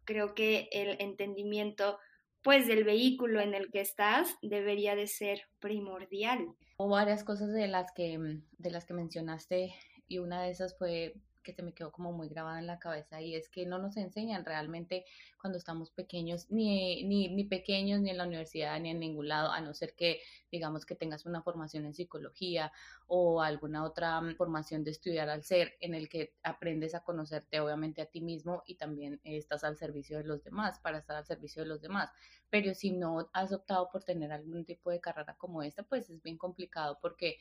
creo 0.04 0.34
que 0.34 0.68
el 0.72 1.00
entendimiento 1.00 1.98
pues 2.42 2.66
del 2.66 2.84
vehículo 2.84 3.40
en 3.40 3.54
el 3.54 3.70
que 3.70 3.80
estás 3.80 4.28
debería 4.42 4.94
de 4.94 5.06
ser 5.06 5.42
primordial. 5.58 6.46
O 6.76 6.88
varias 6.88 7.24
cosas 7.24 7.52
de 7.52 7.66
las 7.66 7.92
que 7.92 8.18
de 8.58 8.70
las 8.70 8.84
que 8.84 8.94
mencionaste 8.94 9.74
y 10.08 10.18
una 10.18 10.42
de 10.42 10.50
esas 10.50 10.76
fue 10.78 11.14
que 11.46 11.52
se 11.52 11.62
me 11.62 11.72
quedó 11.72 11.92
como 11.92 12.12
muy 12.12 12.28
grabada 12.28 12.58
en 12.58 12.66
la 12.66 12.80
cabeza 12.80 13.22
y 13.22 13.36
es 13.36 13.48
que 13.48 13.66
no 13.66 13.78
nos 13.78 13.96
enseñan 13.96 14.44
realmente 14.44 15.04
cuando 15.40 15.58
estamos 15.58 15.92
pequeños, 15.92 16.50
ni, 16.50 17.04
ni, 17.04 17.28
ni, 17.28 17.44
pequeños, 17.44 18.00
ni 18.00 18.10
en 18.10 18.16
la 18.16 18.26
universidad, 18.26 18.80
ni 18.80 18.90
en 18.90 18.98
ningún 18.98 19.28
lado, 19.28 19.52
a 19.52 19.60
no 19.60 19.72
ser 19.72 19.94
que 19.94 20.20
digamos 20.50 20.84
que 20.84 20.96
tengas 20.96 21.24
una 21.24 21.42
formación 21.42 21.84
en 21.86 21.94
psicología 21.94 22.72
o 23.06 23.40
alguna 23.40 23.84
otra 23.84 24.20
mm, 24.20 24.34
formación 24.34 24.82
de 24.82 24.90
estudiar 24.90 25.28
al 25.28 25.44
ser 25.44 25.76
en 25.78 25.94
el 25.94 26.08
que 26.08 26.34
aprendes 26.42 26.96
a 26.96 27.04
conocerte 27.04 27.60
obviamente 27.60 28.02
a 28.02 28.06
ti 28.06 28.20
mismo 28.20 28.64
y 28.66 28.74
también 28.74 29.20
estás 29.22 29.62
al 29.62 29.76
servicio 29.76 30.18
de 30.18 30.24
los 30.24 30.42
demás, 30.42 30.80
para 30.80 30.98
estar 30.98 31.16
al 31.16 31.26
servicio 31.26 31.62
de 31.62 31.68
los 31.68 31.80
demás. 31.80 32.10
Pero 32.50 32.74
si 32.74 32.90
no 32.90 33.30
has 33.32 33.52
optado 33.52 33.88
por 33.92 34.02
tener 34.02 34.32
algún 34.32 34.64
tipo 34.64 34.90
de 34.90 35.00
carrera 35.00 35.36
como 35.38 35.62
esta, 35.62 35.84
pues 35.84 36.10
es 36.10 36.20
bien 36.22 36.38
complicado 36.38 36.98
porque 37.00 37.38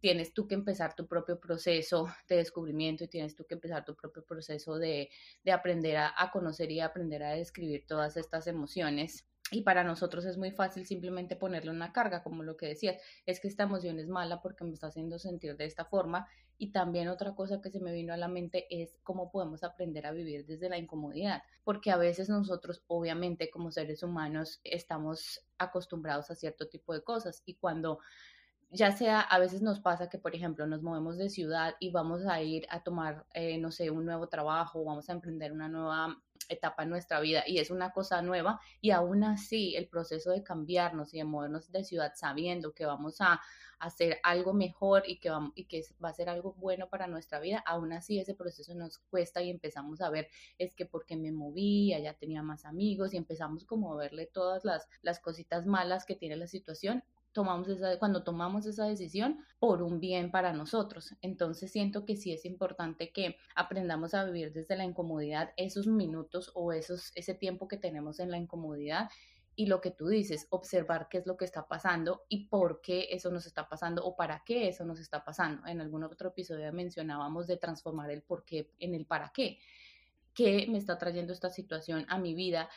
tienes 0.00 0.32
tú 0.32 0.46
que 0.46 0.54
empezar 0.54 0.94
tu 0.94 1.06
propio 1.06 1.38
proceso 1.40 2.08
de 2.28 2.36
descubrimiento 2.36 3.04
y 3.04 3.08
tienes 3.08 3.34
tú 3.34 3.44
que 3.46 3.54
empezar 3.54 3.84
tu 3.84 3.94
propio 3.94 4.24
proceso 4.24 4.78
de, 4.78 5.10
aprender 5.52 5.96
a, 5.96 6.14
a, 6.16 6.30
conocer 6.30 6.70
y 6.70 6.80
aprender 6.80 7.22
a 7.22 7.32
describir 7.32 7.86
todas 7.86 8.16
estas 8.16 8.46
emociones. 8.46 9.26
Y 9.50 9.62
para 9.62 9.82
nosotros 9.82 10.26
es 10.26 10.36
muy 10.36 10.50
fácil 10.50 10.84
simplemente 10.84 11.34
ponerle 11.34 11.70
una 11.70 11.92
carga, 11.92 12.22
como 12.22 12.42
lo 12.42 12.56
que 12.56 12.66
decías, 12.66 13.00
es 13.24 13.40
que 13.40 13.48
esta 13.48 13.62
emoción 13.62 13.98
es 13.98 14.08
mala 14.08 14.42
porque 14.42 14.64
me 14.64 14.72
está 14.72 14.88
haciendo 14.88 15.18
sentir 15.18 15.56
de 15.56 15.64
esta 15.64 15.86
forma. 15.86 16.28
Y 16.58 16.72
también 16.72 17.08
otra 17.08 17.34
cosa 17.34 17.60
que 17.62 17.70
se 17.70 17.80
me 17.80 17.92
vino 17.92 18.12
a 18.12 18.16
la 18.16 18.28
mente 18.28 18.66
es 18.68 18.98
cómo 19.04 19.30
podemos 19.30 19.62
aprender 19.62 20.06
a 20.06 20.12
vivir 20.12 20.44
desde 20.44 20.68
la 20.68 20.76
incomodidad, 20.76 21.42
porque 21.64 21.90
a 21.92 21.96
veces 21.96 22.28
nosotros, 22.28 22.82
obviamente, 22.88 23.48
como 23.48 23.70
seres 23.70 24.02
humanos, 24.02 24.60
estamos 24.64 25.46
acostumbrados 25.56 26.30
a 26.30 26.34
cierto 26.34 26.68
tipo 26.68 26.92
de 26.92 27.02
cosas 27.02 27.42
y 27.46 27.54
cuando 27.54 28.00
ya 28.70 28.92
sea, 28.92 29.20
a 29.20 29.38
veces 29.38 29.62
nos 29.62 29.80
pasa 29.80 30.08
que, 30.08 30.18
por 30.18 30.34
ejemplo, 30.34 30.66
nos 30.66 30.82
movemos 30.82 31.16
de 31.16 31.30
ciudad 31.30 31.74
y 31.80 31.90
vamos 31.90 32.26
a 32.26 32.42
ir 32.42 32.66
a 32.70 32.82
tomar, 32.82 33.26
eh, 33.32 33.58
no 33.58 33.70
sé, 33.70 33.90
un 33.90 34.04
nuevo 34.04 34.28
trabajo, 34.28 34.84
vamos 34.84 35.08
a 35.08 35.12
emprender 35.12 35.52
una 35.52 35.68
nueva 35.68 36.22
etapa 36.48 36.82
en 36.82 36.90
nuestra 36.90 37.20
vida 37.20 37.44
y 37.46 37.58
es 37.58 37.70
una 37.70 37.92
cosa 37.92 38.22
nueva 38.22 38.60
y 38.80 38.90
aún 38.90 39.24
así 39.24 39.74
el 39.76 39.88
proceso 39.88 40.30
de 40.30 40.42
cambiarnos 40.42 41.12
y 41.12 41.18
de 41.18 41.24
movernos 41.24 41.70
de 41.70 41.84
ciudad 41.84 42.12
sabiendo 42.14 42.72
que 42.72 42.86
vamos 42.86 43.20
a 43.20 43.40
hacer 43.78 44.18
algo 44.22 44.54
mejor 44.54 45.02
y 45.06 45.18
que, 45.20 45.30
y 45.54 45.66
que 45.66 45.82
va 46.02 46.08
a 46.08 46.14
ser 46.14 46.28
algo 46.28 46.54
bueno 46.54 46.88
para 46.88 47.06
nuestra 47.06 47.38
vida, 47.38 47.62
aún 47.66 47.92
así 47.92 48.18
ese 48.18 48.34
proceso 48.34 48.74
nos 48.74 48.98
cuesta 48.98 49.42
y 49.42 49.50
empezamos 49.50 50.00
a 50.00 50.10
ver 50.10 50.28
es 50.58 50.74
que 50.74 50.86
porque 50.86 51.16
me 51.16 51.32
moví, 51.32 51.92
allá 51.92 52.14
tenía 52.14 52.42
más 52.42 52.64
amigos 52.64 53.14
y 53.14 53.18
empezamos 53.18 53.64
como 53.64 53.92
a 53.92 53.96
verle 53.96 54.26
todas 54.26 54.64
las, 54.64 54.88
las 55.02 55.20
cositas 55.20 55.66
malas 55.66 56.04
que 56.04 56.16
tiene 56.16 56.36
la 56.36 56.46
situación 56.48 57.04
tomamos 57.38 57.68
esa, 57.68 57.96
cuando 58.00 58.24
tomamos 58.24 58.66
esa 58.66 58.86
decisión 58.86 59.38
por 59.60 59.80
un 59.80 60.00
bien 60.00 60.32
para 60.32 60.52
nosotros. 60.52 61.14
Entonces 61.22 61.70
siento 61.70 62.04
que 62.04 62.16
sí 62.16 62.32
es 62.32 62.44
importante 62.44 63.12
que 63.12 63.36
aprendamos 63.54 64.12
a 64.12 64.24
vivir 64.24 64.52
desde 64.52 64.74
la 64.74 64.82
incomodidad 64.82 65.52
esos 65.56 65.86
minutos 65.86 66.50
o 66.56 66.72
esos, 66.72 67.12
ese 67.14 67.34
tiempo 67.34 67.68
que 67.68 67.76
tenemos 67.76 68.18
en 68.18 68.32
la 68.32 68.38
incomodidad 68.38 69.08
y 69.54 69.66
lo 69.66 69.80
que 69.80 69.92
tú 69.92 70.08
dices, 70.08 70.48
observar 70.50 71.06
qué 71.08 71.18
es 71.18 71.26
lo 71.26 71.36
que 71.36 71.44
está 71.44 71.68
pasando 71.68 72.24
y 72.28 72.48
por 72.48 72.80
qué 72.80 73.06
eso 73.12 73.30
nos 73.30 73.46
está 73.46 73.68
pasando 73.68 74.04
o 74.04 74.16
para 74.16 74.42
qué 74.44 74.66
eso 74.66 74.84
nos 74.84 74.98
está 74.98 75.24
pasando. 75.24 75.64
En 75.68 75.80
algún 75.80 76.02
otro 76.02 76.30
episodio 76.30 76.72
mencionábamos 76.72 77.46
de 77.46 77.56
transformar 77.56 78.10
el 78.10 78.22
por 78.22 78.44
qué 78.44 78.72
en 78.80 78.96
el 78.96 79.06
para 79.06 79.30
qué. 79.32 79.60
¿Qué 80.34 80.66
me 80.68 80.78
está 80.78 80.98
trayendo 80.98 81.32
esta 81.32 81.50
situación 81.50 82.04
a 82.08 82.18
mi 82.18 82.34
vida? 82.34 82.68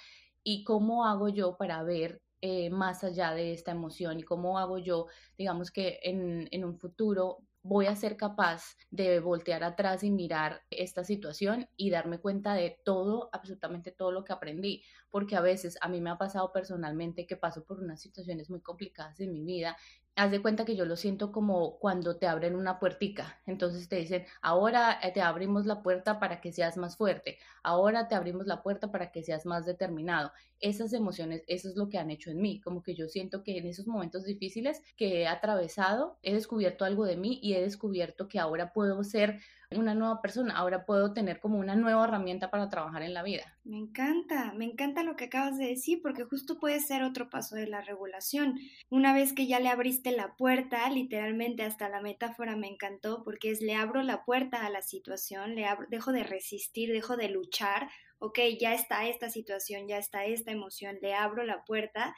¿Y 0.44 0.64
cómo 0.64 1.08
hago 1.08 1.30
yo 1.30 1.58
para 1.58 1.82
ver 1.82 2.22
eh, 2.42 2.70
más 2.70 3.04
allá 3.04 3.34
de 3.34 3.54
esta 3.54 3.72
emoción 3.72 4.20
y 4.20 4.24
cómo 4.24 4.60
hago 4.60 4.78
yo, 4.78 5.08
digamos 5.38 5.72
que 5.72 6.00
en, 6.04 6.48
en 6.52 6.66
un 6.66 6.78
futuro 6.78 7.46
voy 7.64 7.86
a 7.86 7.96
ser 7.96 8.18
capaz 8.18 8.76
de 8.90 9.20
voltear 9.20 9.64
atrás 9.64 10.04
y 10.04 10.10
mirar 10.10 10.64
esta 10.72 11.04
situación 11.04 11.70
y 11.78 11.92
darme 11.92 12.20
cuenta 12.20 12.54
de 12.56 12.80
todo, 12.84 13.30
absolutamente 13.34 13.92
todo 13.92 14.12
lo 14.12 14.24
que 14.24 14.34
aprendí, 14.34 14.84
porque 15.10 15.36
a 15.36 15.42
veces 15.42 15.78
a 15.82 15.88
mí 15.88 16.02
me 16.02 16.10
ha 16.10 16.18
pasado 16.18 16.52
personalmente 16.52 17.28
que 17.28 17.38
paso 17.38 17.64
por 17.64 17.80
unas 17.80 18.02
situaciones 18.02 18.50
muy 18.50 18.62
complicadas 18.62 19.20
en 19.20 19.32
mi 19.32 19.44
vida 19.44 19.78
haz 20.16 20.32
de 20.32 20.42
cuenta 20.42 20.66
que 20.66 20.76
yo 20.76 20.86
lo 20.86 20.96
siento 20.96 21.32
como 21.32 21.80
cuando 21.80 22.18
te 22.18 22.28
abren 22.28 22.56
una 22.56 22.80
puertica. 22.80 23.42
Entonces 23.46 23.88
te 23.88 23.96
dicen, 23.98 24.26
ahora 24.42 25.00
eh, 25.02 25.12
te 25.14 25.22
abrimos 25.22 25.66
la 25.66 25.82
puerta 25.82 26.20
para 26.20 26.42
que 26.42 26.52
seas 26.52 26.78
más 26.78 26.98
fuerte, 26.98 27.38
ahora 27.64 28.08
te 28.08 28.16
abrimos 28.16 28.46
la 28.48 28.62
puerta 28.62 28.92
para 28.92 29.12
que 29.12 29.24
seas 29.24 29.46
más 29.46 29.66
determinado. 29.66 30.32
Esas 30.60 30.94
emociones, 30.94 31.44
eso 31.48 31.70
es 31.70 31.76
lo 31.76 31.90
que 31.90 31.98
han 31.98 32.12
hecho 32.12 32.30
en 32.30 32.42
mí, 32.42 32.62
como 32.62 32.84
que 32.84 32.94
yo 32.94 33.08
siento 33.08 33.44
que 33.44 33.58
en 33.58 33.66
esos 33.68 33.88
momentos 33.88 34.26
difíciles 34.26 34.82
que 34.96 35.22
he 35.22 35.28
atravesado, 35.28 36.18
he 36.22 36.34
descubierto 36.34 36.86
algo 36.86 37.06
de 37.06 37.18
mí 37.18 37.40
y 37.42 37.54
he 37.54 37.62
descubierto 37.62 38.28
que 38.28 38.40
ahora 38.40 38.74
puedo 38.74 39.04
ser 39.04 39.40
una 39.78 39.96
nueva 39.96 40.22
persona, 40.22 40.56
ahora 40.56 40.86
puedo 40.86 41.14
tener 41.14 41.40
como 41.40 41.58
una 41.60 41.76
nueva 41.76 42.04
herramienta 42.04 42.52
para 42.52 42.70
trabajar 42.70 43.04
en 43.04 43.14
la 43.14 43.24
vida. 43.24 43.58
Me 43.64 43.78
encanta, 43.78 44.54
me 44.54 44.66
encanta 44.66 45.04
lo 45.04 45.16
que 45.16 45.26
acabas 45.26 45.58
de 45.58 45.68
decir, 45.68 46.02
porque 46.02 46.24
justo 46.24 46.60
puede 46.60 46.80
ser 46.80 47.04
otro 47.04 47.30
paso 47.30 47.56
de 47.56 47.68
la 47.68 47.82
regulación. 47.82 48.60
Una 48.90 49.14
vez 49.14 49.34
que 49.34 49.48
ya 49.48 49.60
le 49.60 49.70
abriste 49.70 50.12
la 50.12 50.36
puerta, 50.36 50.90
literalmente 50.90 51.64
hasta 51.64 51.90
la 51.90 52.02
metáfora 52.02 52.56
me 52.56 52.68
encantó, 52.68 53.24
porque 53.24 53.52
es 53.52 53.62
le 53.62 53.76
abro 53.76 54.04
la 54.04 54.26
puerta 54.26 54.66
a 54.66 54.70
la 54.70 54.82
situación, 54.82 55.56
le 55.56 55.66
abro, 55.66 55.88
dejo 55.90 56.12
de 56.12 56.24
resistir, 56.24 56.92
dejo 56.92 57.18
de 57.18 57.30
luchar, 57.30 57.90
ok, 58.20 58.40
ya 58.60 58.74
está 58.74 59.08
esta 59.08 59.30
situación, 59.30 59.88
ya 59.88 59.98
está 59.98 60.26
esta 60.26 60.52
emoción, 60.52 60.98
le 61.02 61.14
abro 61.14 61.44
la 61.44 61.64
puerta 61.64 62.16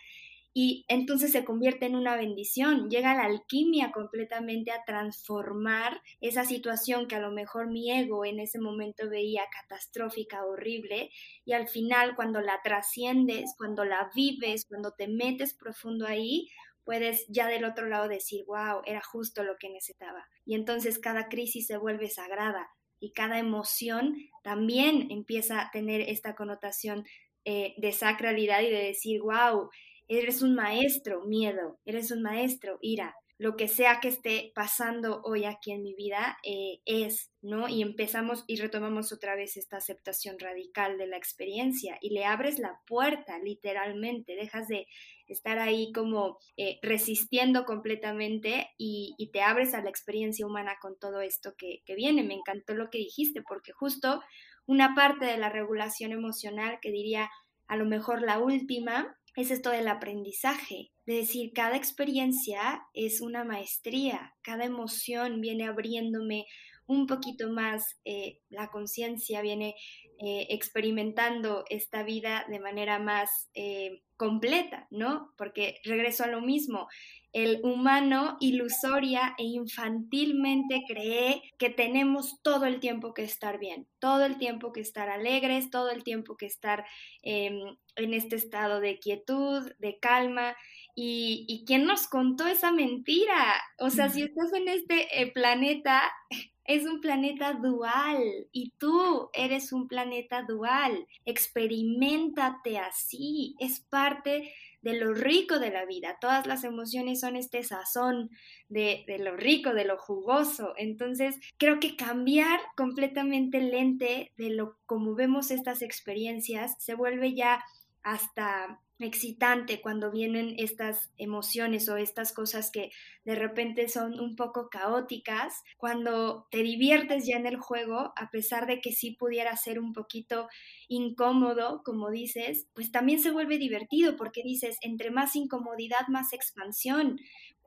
y 0.53 0.85
entonces 0.87 1.31
se 1.31 1.43
convierte 1.43 1.87
en 1.87 1.95
una 1.95 2.15
bendición, 2.15 2.89
llega 2.89 3.15
la 3.15 3.25
alquimia 3.25 3.91
completamente 3.91 4.71
a 4.71 4.83
transformar 4.85 6.01
esa 6.21 6.45
situación 6.45 7.07
que 7.07 7.15
a 7.15 7.19
lo 7.19 7.31
mejor 7.31 7.71
mi 7.71 7.91
ego 7.91 8.23
en 8.23 8.39
ese 8.39 8.59
momento 8.59 9.09
veía 9.09 9.43
catastrófica, 9.51 10.45
horrible, 10.45 11.09
y 11.43 11.53
al 11.53 11.67
final 11.67 12.15
cuando 12.15 12.39
la 12.39 12.61
trasciendes, 12.63 13.55
cuando 13.57 13.83
la 13.83 14.11
vives, 14.13 14.65
cuando 14.65 14.91
te 14.91 15.07
metes 15.07 15.55
profundo 15.55 16.05
ahí, 16.05 16.49
puedes 16.83 17.25
ya 17.29 17.47
del 17.47 17.65
otro 17.65 17.87
lado 17.87 18.07
decir, 18.07 18.43
wow, 18.45 18.81
era 18.85 19.01
justo 19.01 19.43
lo 19.43 19.55
que 19.57 19.69
necesitaba. 19.69 20.27
Y 20.45 20.53
entonces 20.53 20.99
cada 20.99 21.29
crisis 21.29 21.65
se 21.65 21.77
vuelve 21.77 22.09
sagrada 22.09 22.69
y 22.99 23.11
cada 23.11 23.39
emoción 23.39 24.17
también 24.43 25.09
empieza 25.09 25.61
a 25.61 25.71
tener 25.71 26.01
esta 26.01 26.35
connotación 26.35 27.05
eh, 27.45 27.73
de 27.77 27.91
sacralidad 27.91 28.61
y 28.61 28.69
de 28.69 28.83
decir, 28.83 29.21
wow, 29.21 29.69
Eres 30.07 30.41
un 30.41 30.55
maestro, 30.55 31.25
miedo, 31.25 31.79
eres 31.85 32.11
un 32.11 32.21
maestro, 32.21 32.77
ira. 32.81 33.15
Lo 33.39 33.57
que 33.57 33.67
sea 33.67 33.99
que 33.99 34.09
esté 34.09 34.51
pasando 34.53 35.21
hoy 35.23 35.45
aquí 35.45 35.71
en 35.71 35.81
mi 35.81 35.95
vida 35.95 36.37
eh, 36.43 36.79
es, 36.85 37.31
¿no? 37.41 37.67
Y 37.67 37.81
empezamos 37.81 38.43
y 38.47 38.57
retomamos 38.57 39.11
otra 39.11 39.35
vez 39.35 39.57
esta 39.57 39.77
aceptación 39.77 40.37
radical 40.39 40.97
de 40.97 41.07
la 41.07 41.17
experiencia 41.17 41.97
y 41.99 42.11
le 42.11 42.25
abres 42.25 42.59
la 42.59 42.79
puerta, 42.85 43.39
literalmente, 43.39 44.35
dejas 44.35 44.67
de 44.67 44.87
estar 45.27 45.57
ahí 45.57 45.91
como 45.93 46.37
eh, 46.57 46.77
resistiendo 46.83 47.65
completamente 47.65 48.69
y, 48.77 49.15
te 49.33 49.41
abres 49.41 49.73
a 49.73 49.81
la 49.81 49.89
experiencia 49.89 50.45
humana 50.45 50.75
con 50.79 50.97
todo 50.99 51.19
esto 51.21 51.55
que, 51.57 51.81
que 51.85 51.95
viene. 51.95 52.23
Me 52.23 52.35
encantó 52.35 52.75
lo 52.75 52.89
que 52.91 52.99
dijiste 52.99 53.41
porque 53.41 53.71
justo 53.71 54.21
una 54.67 54.93
parte 54.95 55.25
de 55.25 55.37
la 55.37 55.49
regulación 55.49 56.11
emocional 56.11 56.77
que 56.81 56.91
diría 56.91 57.29
a 57.67 57.77
lo 57.77 57.85
mejor 57.85 58.21
la 58.21 58.37
última 58.39 59.17
es 59.35 59.51
esto 59.51 59.71
del 59.71 59.87
aprendizaje, 59.87 60.91
de 61.05 61.15
decir, 61.15 61.51
cada 61.53 61.75
experiencia 61.75 62.83
es 62.93 63.21
una 63.21 63.43
maestría, 63.43 64.33
cada 64.41 64.65
emoción 64.65 65.41
viene 65.41 65.65
abriéndome 65.65 66.45
un 66.93 67.07
poquito 67.07 67.49
más 67.49 67.97
eh, 68.05 68.39
la 68.49 68.69
conciencia, 68.69 69.41
viene 69.41 69.75
eh, 70.19 70.47
experimentando 70.49 71.65
esta 71.69 72.03
vida 72.03 72.45
de 72.47 72.59
manera 72.59 72.99
más 72.99 73.49
eh, 73.55 74.03
completa, 74.15 74.87
¿no? 74.89 75.33
Porque 75.37 75.79
regreso 75.83 76.23
a 76.23 76.27
lo 76.27 76.39
mismo, 76.39 76.87
el 77.33 77.59
humano 77.63 78.37
ilusoria 78.39 79.33
e 79.39 79.43
infantilmente 79.43 80.83
cree 80.87 81.41
que 81.57 81.71
tenemos 81.71 82.39
todo 82.43 82.65
el 82.65 82.79
tiempo 82.79 83.13
que 83.13 83.23
estar 83.23 83.59
bien, 83.59 83.87
todo 83.99 84.23
el 84.23 84.37
tiempo 84.37 84.71
que 84.71 84.81
estar 84.81 85.09
alegres, 85.09 85.71
todo 85.71 85.89
el 85.89 86.03
tiempo 86.03 86.37
que 86.37 86.45
estar 86.45 86.85
em, 87.23 87.75
en 87.95 88.13
este 88.13 88.35
estado 88.35 88.79
de 88.79 88.99
quietud, 88.99 89.71
de 89.79 89.97
calma. 89.99 90.55
¿Y, 90.95 91.45
¿Y 91.47 91.65
quién 91.65 91.85
nos 91.85 92.07
contó 92.07 92.45
esa 92.45 92.71
mentira? 92.71 93.55
O 93.79 93.89
sea, 93.89 94.09
si 94.09 94.21
estás 94.21 94.53
en 94.53 94.67
este 94.67 95.21
eh, 95.21 95.31
planeta, 95.31 96.11
es 96.65 96.85
un 96.85 97.01
planeta 97.01 97.53
dual 97.53 98.47
y 98.51 98.71
tú 98.77 99.29
eres 99.33 99.73
un 99.73 99.87
planeta 99.87 100.43
dual. 100.43 101.07
Experimentate 101.25 102.77
así, 102.77 103.55
es 103.59 103.79
parte 103.81 104.53
de 104.81 104.99
lo 104.99 105.13
rico 105.13 105.59
de 105.59 105.71
la 105.71 105.85
vida. 105.85 106.17
Todas 106.19 106.45
las 106.45 106.63
emociones 106.63 107.21
son 107.21 107.37
este 107.37 107.63
sazón 107.63 108.29
de, 108.67 109.03
de, 109.07 109.17
lo 109.17 109.35
rico, 109.35 109.73
de 109.73 109.85
lo 109.85 109.97
jugoso. 109.97 110.73
Entonces, 110.77 111.39
creo 111.57 111.79
que 111.79 111.95
cambiar 111.95 112.59
completamente 112.75 113.57
el 113.57 113.71
lente 113.71 114.33
de 114.37 114.49
lo 114.49 114.77
como 114.85 115.15
vemos 115.15 115.51
estas 115.51 115.81
experiencias 115.81 116.75
se 116.79 116.95
vuelve 116.95 117.33
ya 117.33 117.63
hasta 118.03 118.81
excitante 118.99 119.81
cuando 119.81 120.11
vienen 120.11 120.55
estas 120.57 121.11
emociones 121.17 121.89
o 121.89 121.97
estas 121.97 122.33
cosas 122.33 122.71
que 122.71 122.91
de 123.25 123.35
repente 123.35 123.89
son 123.89 124.19
un 124.19 124.35
poco 124.35 124.69
caóticas, 124.69 125.63
cuando 125.77 126.47
te 126.51 126.63
diviertes 126.63 127.25
ya 127.25 127.37
en 127.37 127.45
el 127.45 127.57
juego, 127.57 128.13
a 128.15 128.29
pesar 128.31 128.67
de 128.67 128.81
que 128.81 128.91
sí 128.91 129.11
pudiera 129.11 129.55
ser 129.57 129.79
un 129.79 129.93
poquito 129.93 130.47
incómodo, 130.87 131.81
como 131.83 132.11
dices, 132.11 132.67
pues 132.73 132.91
también 132.91 133.19
se 133.19 133.31
vuelve 133.31 133.57
divertido 133.57 134.15
porque 134.15 134.43
dices, 134.43 134.77
entre 134.81 135.11
más 135.11 135.35
incomodidad, 135.35 136.07
más 136.07 136.33
expansión. 136.33 137.17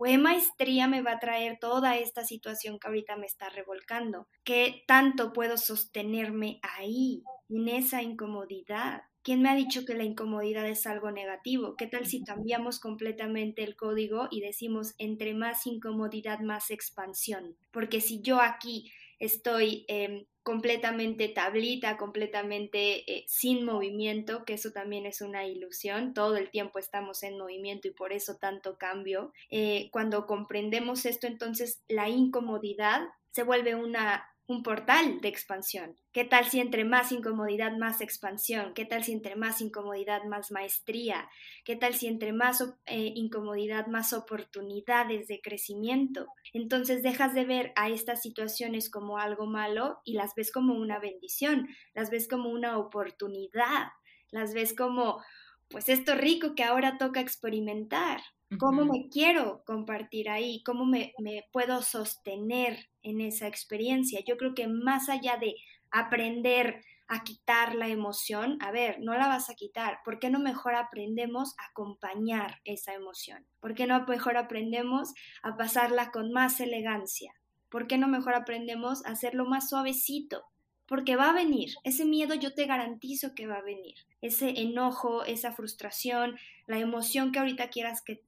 ¿Qué 0.02 0.18
maestría 0.18 0.88
me 0.88 1.02
va 1.02 1.12
a 1.12 1.18
traer 1.18 1.58
toda 1.58 1.96
esta 1.96 2.24
situación 2.24 2.78
que 2.78 2.88
ahorita 2.88 3.16
me 3.16 3.26
está 3.26 3.48
revolcando? 3.48 4.28
¿Qué 4.44 4.84
tanto 4.86 5.32
puedo 5.32 5.56
sostenerme 5.56 6.60
ahí, 6.62 7.22
en 7.48 7.68
esa 7.68 8.02
incomodidad? 8.02 9.02
¿Quién 9.26 9.42
me 9.42 9.48
ha 9.48 9.56
dicho 9.56 9.84
que 9.84 9.94
la 9.94 10.04
incomodidad 10.04 10.68
es 10.68 10.86
algo 10.86 11.10
negativo? 11.10 11.74
¿Qué 11.74 11.88
tal 11.88 12.06
si 12.06 12.22
cambiamos 12.22 12.78
completamente 12.78 13.64
el 13.64 13.74
código 13.74 14.28
y 14.30 14.40
decimos 14.40 14.94
entre 14.98 15.34
más 15.34 15.66
incomodidad, 15.66 16.38
más 16.38 16.70
expansión? 16.70 17.56
Porque 17.72 18.00
si 18.00 18.22
yo 18.22 18.40
aquí 18.40 18.92
estoy 19.18 19.84
em, 19.88 20.26
completamente 20.44 21.26
tablita, 21.26 21.96
completamente 21.96 22.98
eh, 23.12 23.24
sin 23.26 23.64
movimiento, 23.64 24.44
que 24.44 24.54
eso 24.54 24.70
también 24.70 25.06
es 25.06 25.20
una 25.20 25.44
ilusión, 25.44 26.14
todo 26.14 26.36
el 26.36 26.52
tiempo 26.52 26.78
estamos 26.78 27.24
en 27.24 27.36
movimiento 27.36 27.88
y 27.88 27.94
por 27.94 28.12
eso 28.12 28.36
tanto 28.36 28.78
cambio. 28.78 29.32
Eh, 29.50 29.88
cuando 29.90 30.24
comprendemos 30.26 31.04
esto, 31.04 31.26
entonces 31.26 31.82
la 31.88 32.08
incomodidad 32.08 33.00
se 33.32 33.42
vuelve 33.42 33.74
una 33.74 34.24
un 34.48 34.62
portal 34.62 35.20
de 35.20 35.28
expansión. 35.28 35.96
¿Qué 36.12 36.24
tal 36.24 36.46
si 36.46 36.60
entre 36.60 36.84
más 36.84 37.10
incomodidad, 37.10 37.76
más 37.76 38.00
expansión? 38.00 38.74
¿Qué 38.74 38.84
tal 38.84 39.02
si 39.02 39.12
entre 39.12 39.34
más 39.34 39.60
incomodidad, 39.60 40.22
más 40.24 40.52
maestría? 40.52 41.28
¿Qué 41.64 41.74
tal 41.74 41.94
si 41.94 42.06
entre 42.06 42.32
más 42.32 42.62
eh, 42.86 43.12
incomodidad, 43.14 43.88
más 43.88 44.12
oportunidades 44.12 45.26
de 45.26 45.40
crecimiento? 45.40 46.26
Entonces 46.52 47.02
dejas 47.02 47.34
de 47.34 47.44
ver 47.44 47.72
a 47.74 47.88
estas 47.88 48.22
situaciones 48.22 48.88
como 48.88 49.18
algo 49.18 49.46
malo 49.46 50.00
y 50.04 50.14
las 50.14 50.34
ves 50.36 50.52
como 50.52 50.74
una 50.74 51.00
bendición, 51.00 51.68
las 51.92 52.10
ves 52.10 52.28
como 52.28 52.50
una 52.50 52.78
oportunidad, 52.78 53.88
las 54.30 54.54
ves 54.54 54.74
como, 54.74 55.22
pues 55.68 55.88
esto 55.88 56.14
rico 56.14 56.54
que 56.54 56.62
ahora 56.62 56.98
toca 56.98 57.20
experimentar. 57.20 58.20
¿Cómo 58.58 58.84
me 58.84 59.08
quiero 59.08 59.64
compartir 59.66 60.30
ahí? 60.30 60.62
¿Cómo 60.62 60.86
me, 60.86 61.12
me, 61.18 61.44
puedo 61.52 61.82
sostener 61.82 62.88
en 63.02 63.20
esa 63.20 63.48
experiencia? 63.48 64.20
Yo 64.24 64.36
creo 64.36 64.54
que 64.54 64.68
más 64.68 65.08
allá 65.08 65.36
de 65.36 65.56
aprender 65.90 66.80
a 67.08 67.22
quitar 67.22 67.74
la 67.74 67.88
emoción, 67.88 68.58
a 68.60 68.70
ver, 68.70 68.98
no 69.00 69.14
la 69.14 69.28
vas 69.28 69.50
a 69.50 69.54
quitar. 69.54 69.98
¿Por 70.04 70.18
qué 70.18 70.30
no 70.30 70.38
mejor 70.38 70.74
aprendemos 70.74 71.54
a 71.58 71.70
acompañar 71.70 72.60
esa 72.64 72.94
emoción? 72.94 73.46
¿Por 73.60 73.74
qué 73.74 73.86
no 73.86 74.04
mejor 74.06 74.36
aprendemos 74.36 75.12
a 75.42 75.56
pasarla 75.56 76.10
con 76.10 76.32
más 76.32 76.60
elegancia? 76.60 77.32
¿Por 77.68 77.86
qué 77.86 77.98
no 77.98 78.08
mejor 78.08 78.34
aprendemos 78.34 79.04
a 79.04 79.10
hacerlo 79.10 79.44
más 79.44 79.68
suavecito? 79.68 80.44
Porque 80.86 81.16
va 81.16 81.30
a 81.30 81.34
venir, 81.34 81.70
ese 81.82 82.04
miedo 82.04 82.34
yo 82.34 82.54
te 82.54 82.66
garantizo 82.66 83.34
que 83.34 83.48
va 83.48 83.56
a 83.56 83.62
venir, 83.62 83.96
ese 84.20 84.60
enojo, 84.60 85.24
esa 85.24 85.52
frustración, 85.52 86.36
la 86.66 86.78
emoción 86.78 87.32
que 87.32 87.40
ahorita 87.40 87.70
quieras 87.70 88.02
que 88.02 88.22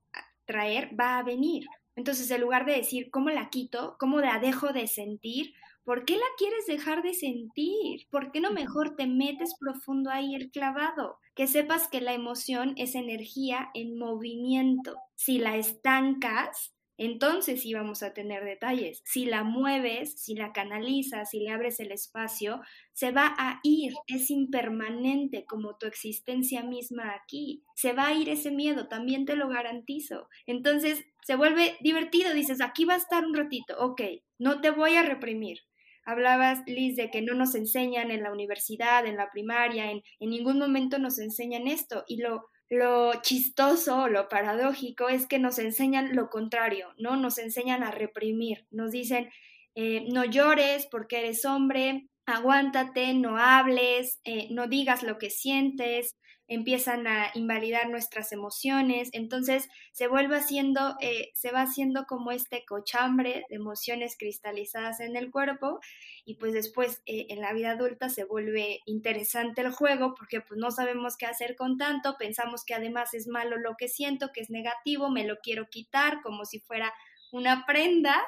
traer 0.48 0.90
va 0.98 1.18
a 1.18 1.22
venir. 1.22 1.66
Entonces, 1.94 2.30
en 2.30 2.40
lugar 2.40 2.64
de 2.64 2.72
decir, 2.72 3.10
¿cómo 3.10 3.28
la 3.28 3.50
quito? 3.50 3.96
¿Cómo 4.00 4.20
la 4.20 4.38
dejo 4.38 4.72
de 4.72 4.86
sentir? 4.88 5.52
¿Por 5.84 6.04
qué 6.04 6.16
la 6.16 6.26
quieres 6.36 6.66
dejar 6.66 7.02
de 7.02 7.14
sentir? 7.14 8.06
¿Por 8.10 8.32
qué 8.32 8.40
no 8.40 8.50
mejor 8.50 8.96
te 8.96 9.06
metes 9.06 9.54
profundo 9.58 10.10
ahí 10.10 10.34
el 10.34 10.50
clavado? 10.50 11.18
Que 11.34 11.46
sepas 11.46 11.88
que 11.88 12.00
la 12.00 12.14
emoción 12.14 12.74
es 12.76 12.94
energía 12.94 13.70
en 13.74 13.98
movimiento. 13.98 14.96
Si 15.14 15.38
la 15.38 15.56
estancas, 15.56 16.74
entonces 16.98 17.62
sí 17.62 17.72
vamos 17.72 18.02
a 18.02 18.12
tener 18.12 18.44
detalles. 18.44 19.00
Si 19.04 19.24
la 19.24 19.44
mueves, 19.44 20.20
si 20.20 20.34
la 20.34 20.52
canalizas, 20.52 21.30
si 21.30 21.40
le 21.40 21.50
abres 21.50 21.78
el 21.78 21.92
espacio, 21.92 22.60
se 22.92 23.12
va 23.12 23.34
a 23.38 23.60
ir, 23.62 23.94
es 24.08 24.30
impermanente 24.30 25.44
como 25.46 25.76
tu 25.76 25.86
existencia 25.86 26.64
misma 26.64 27.14
aquí. 27.14 27.62
Se 27.76 27.92
va 27.92 28.08
a 28.08 28.14
ir 28.14 28.28
ese 28.28 28.50
miedo, 28.50 28.88
también 28.88 29.24
te 29.26 29.36
lo 29.36 29.48
garantizo. 29.48 30.28
Entonces 30.46 31.04
se 31.22 31.36
vuelve 31.36 31.76
divertido, 31.80 32.34
dices, 32.34 32.60
aquí 32.60 32.84
va 32.84 32.94
a 32.94 32.98
estar 32.98 33.24
un 33.24 33.34
ratito, 33.34 33.76
ok, 33.78 34.02
no 34.38 34.60
te 34.60 34.70
voy 34.70 34.96
a 34.96 35.02
reprimir. 35.02 35.60
Hablabas, 36.04 36.62
Liz, 36.66 36.96
de 36.96 37.10
que 37.10 37.22
no 37.22 37.34
nos 37.34 37.54
enseñan 37.54 38.10
en 38.10 38.22
la 38.22 38.32
universidad, 38.32 39.06
en 39.06 39.16
la 39.16 39.30
primaria, 39.30 39.90
en, 39.90 40.02
en 40.20 40.30
ningún 40.30 40.58
momento 40.58 40.98
nos 40.98 41.18
enseñan 41.18 41.68
esto 41.68 42.04
y 42.08 42.16
lo 42.16 42.48
lo 42.70 43.12
chistoso, 43.22 44.08
lo 44.08 44.28
paradójico 44.28 45.08
es 45.08 45.26
que 45.26 45.38
nos 45.38 45.58
enseñan 45.58 46.14
lo 46.14 46.28
contrario, 46.28 46.88
¿no? 46.98 47.16
Nos 47.16 47.38
enseñan 47.38 47.82
a 47.82 47.90
reprimir, 47.90 48.66
nos 48.70 48.90
dicen, 48.90 49.30
eh, 49.74 50.04
no 50.08 50.24
llores 50.24 50.86
porque 50.86 51.18
eres 51.18 51.44
hombre, 51.44 52.08
aguántate, 52.26 53.14
no 53.14 53.38
hables, 53.38 54.20
eh, 54.24 54.48
no 54.50 54.66
digas 54.66 55.02
lo 55.02 55.18
que 55.18 55.30
sientes, 55.30 56.16
empiezan 56.48 57.06
a 57.06 57.30
invalidar 57.34 57.90
nuestras 57.90 58.32
emociones, 58.32 59.10
entonces 59.12 59.68
se 59.92 60.08
vuelve 60.08 60.36
haciendo, 60.36 60.96
eh, 61.00 61.30
se 61.34 61.52
va 61.52 61.62
haciendo 61.62 62.06
como 62.06 62.32
este 62.32 62.64
cochambre 62.64 63.44
de 63.50 63.56
emociones 63.56 64.16
cristalizadas 64.18 65.00
en 65.00 65.16
el 65.16 65.30
cuerpo 65.30 65.78
y 66.24 66.34
pues 66.34 66.54
después 66.54 67.02
eh, 67.06 67.26
en 67.28 67.40
la 67.40 67.52
vida 67.52 67.72
adulta 67.72 68.08
se 68.08 68.24
vuelve 68.24 68.80
interesante 68.86 69.60
el 69.60 69.72
juego 69.72 70.14
porque 70.14 70.40
pues 70.40 70.58
no 70.58 70.70
sabemos 70.70 71.16
qué 71.18 71.26
hacer 71.26 71.54
con 71.54 71.76
tanto, 71.76 72.16
pensamos 72.18 72.64
que 72.64 72.74
además 72.74 73.12
es 73.12 73.28
malo 73.28 73.58
lo 73.58 73.76
que 73.76 73.88
siento, 73.88 74.30
que 74.32 74.40
es 74.40 74.50
negativo, 74.50 75.10
me 75.10 75.24
lo 75.24 75.38
quiero 75.40 75.68
quitar 75.68 76.22
como 76.22 76.46
si 76.46 76.60
fuera 76.60 76.94
una 77.30 77.66
prenda 77.66 78.24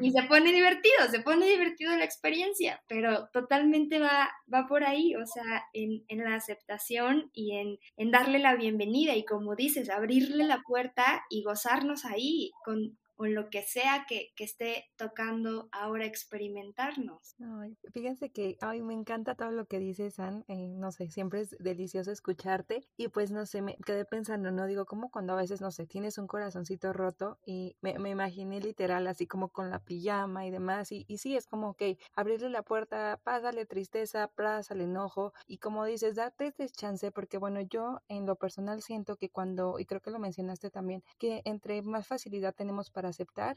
y 0.00 0.10
se 0.10 0.22
pone 0.22 0.52
divertido, 0.52 0.96
se 1.10 1.20
pone 1.20 1.46
divertido 1.46 1.96
la 1.96 2.04
experiencia, 2.04 2.82
pero 2.88 3.28
totalmente 3.32 3.98
va, 3.98 4.30
va 4.52 4.66
por 4.66 4.84
ahí, 4.84 5.14
o 5.16 5.26
sea, 5.26 5.64
en, 5.72 6.04
en 6.08 6.24
la 6.24 6.34
aceptación 6.34 7.30
y 7.32 7.56
en, 7.56 7.78
en, 7.96 8.10
darle 8.10 8.38
la 8.38 8.56
bienvenida 8.56 9.14
y 9.14 9.24
como 9.24 9.54
dices, 9.54 9.90
abrirle 9.90 10.44
la 10.44 10.62
puerta 10.66 11.24
y 11.28 11.42
gozarnos 11.42 12.04
ahí 12.04 12.52
con, 12.64 12.96
o 13.16 13.26
lo 13.26 13.50
que 13.50 13.62
sea 13.62 14.06
que, 14.08 14.32
que 14.36 14.44
esté 14.44 14.86
tocando 14.96 15.68
ahora 15.72 16.04
experimentarnos. 16.04 17.34
Ay, 17.40 17.76
fíjense 17.92 18.30
que 18.30 18.56
ay, 18.60 18.82
me 18.82 18.94
encanta 18.94 19.34
todo 19.34 19.50
lo 19.50 19.66
que 19.66 19.78
dices, 19.78 20.14
San. 20.14 20.44
Eh, 20.48 20.68
no 20.68 20.92
sé, 20.92 21.10
siempre 21.10 21.40
es 21.40 21.56
delicioso 21.58 22.10
escucharte. 22.10 22.86
Y 22.96 23.08
pues 23.08 23.30
no 23.30 23.46
sé, 23.46 23.62
me 23.62 23.76
quedé 23.76 24.04
pensando, 24.04 24.50
no 24.50 24.66
digo, 24.66 24.84
como 24.84 25.10
cuando 25.10 25.32
a 25.32 25.36
veces, 25.36 25.60
no 25.60 25.70
sé, 25.70 25.86
tienes 25.86 26.18
un 26.18 26.26
corazoncito 26.26 26.92
roto 26.92 27.38
y 27.44 27.76
me, 27.80 27.98
me 27.98 28.10
imaginé 28.10 28.60
literal 28.60 29.06
así 29.06 29.26
como 29.26 29.48
con 29.48 29.70
la 29.70 29.80
pijama 29.80 30.46
y 30.46 30.50
demás. 30.50 30.92
Y, 30.92 31.04
y 31.08 31.18
sí, 31.18 31.36
es 31.36 31.46
como, 31.46 31.70
ok, 31.70 31.82
abrirle 32.14 32.50
la 32.50 32.62
puerta, 32.62 33.20
pásale 33.22 33.66
tristeza, 33.66 34.28
pásale 34.28 34.84
enojo. 34.84 35.32
Y 35.46 35.58
como 35.58 35.84
dices, 35.84 36.16
date 36.16 36.46
este 36.46 36.68
chance, 36.68 37.10
porque 37.10 37.38
bueno, 37.38 37.60
yo 37.60 38.00
en 38.08 38.26
lo 38.26 38.36
personal 38.36 38.82
siento 38.82 39.16
que 39.16 39.30
cuando, 39.30 39.78
y 39.78 39.86
creo 39.86 40.00
que 40.00 40.10
lo 40.10 40.18
mencionaste 40.18 40.70
también, 40.70 41.02
que 41.18 41.42
entre 41.44 41.82
más 41.82 42.06
facilidad 42.06 42.54
tenemos 42.54 42.90
para 42.90 43.05
aceptar, 43.08 43.56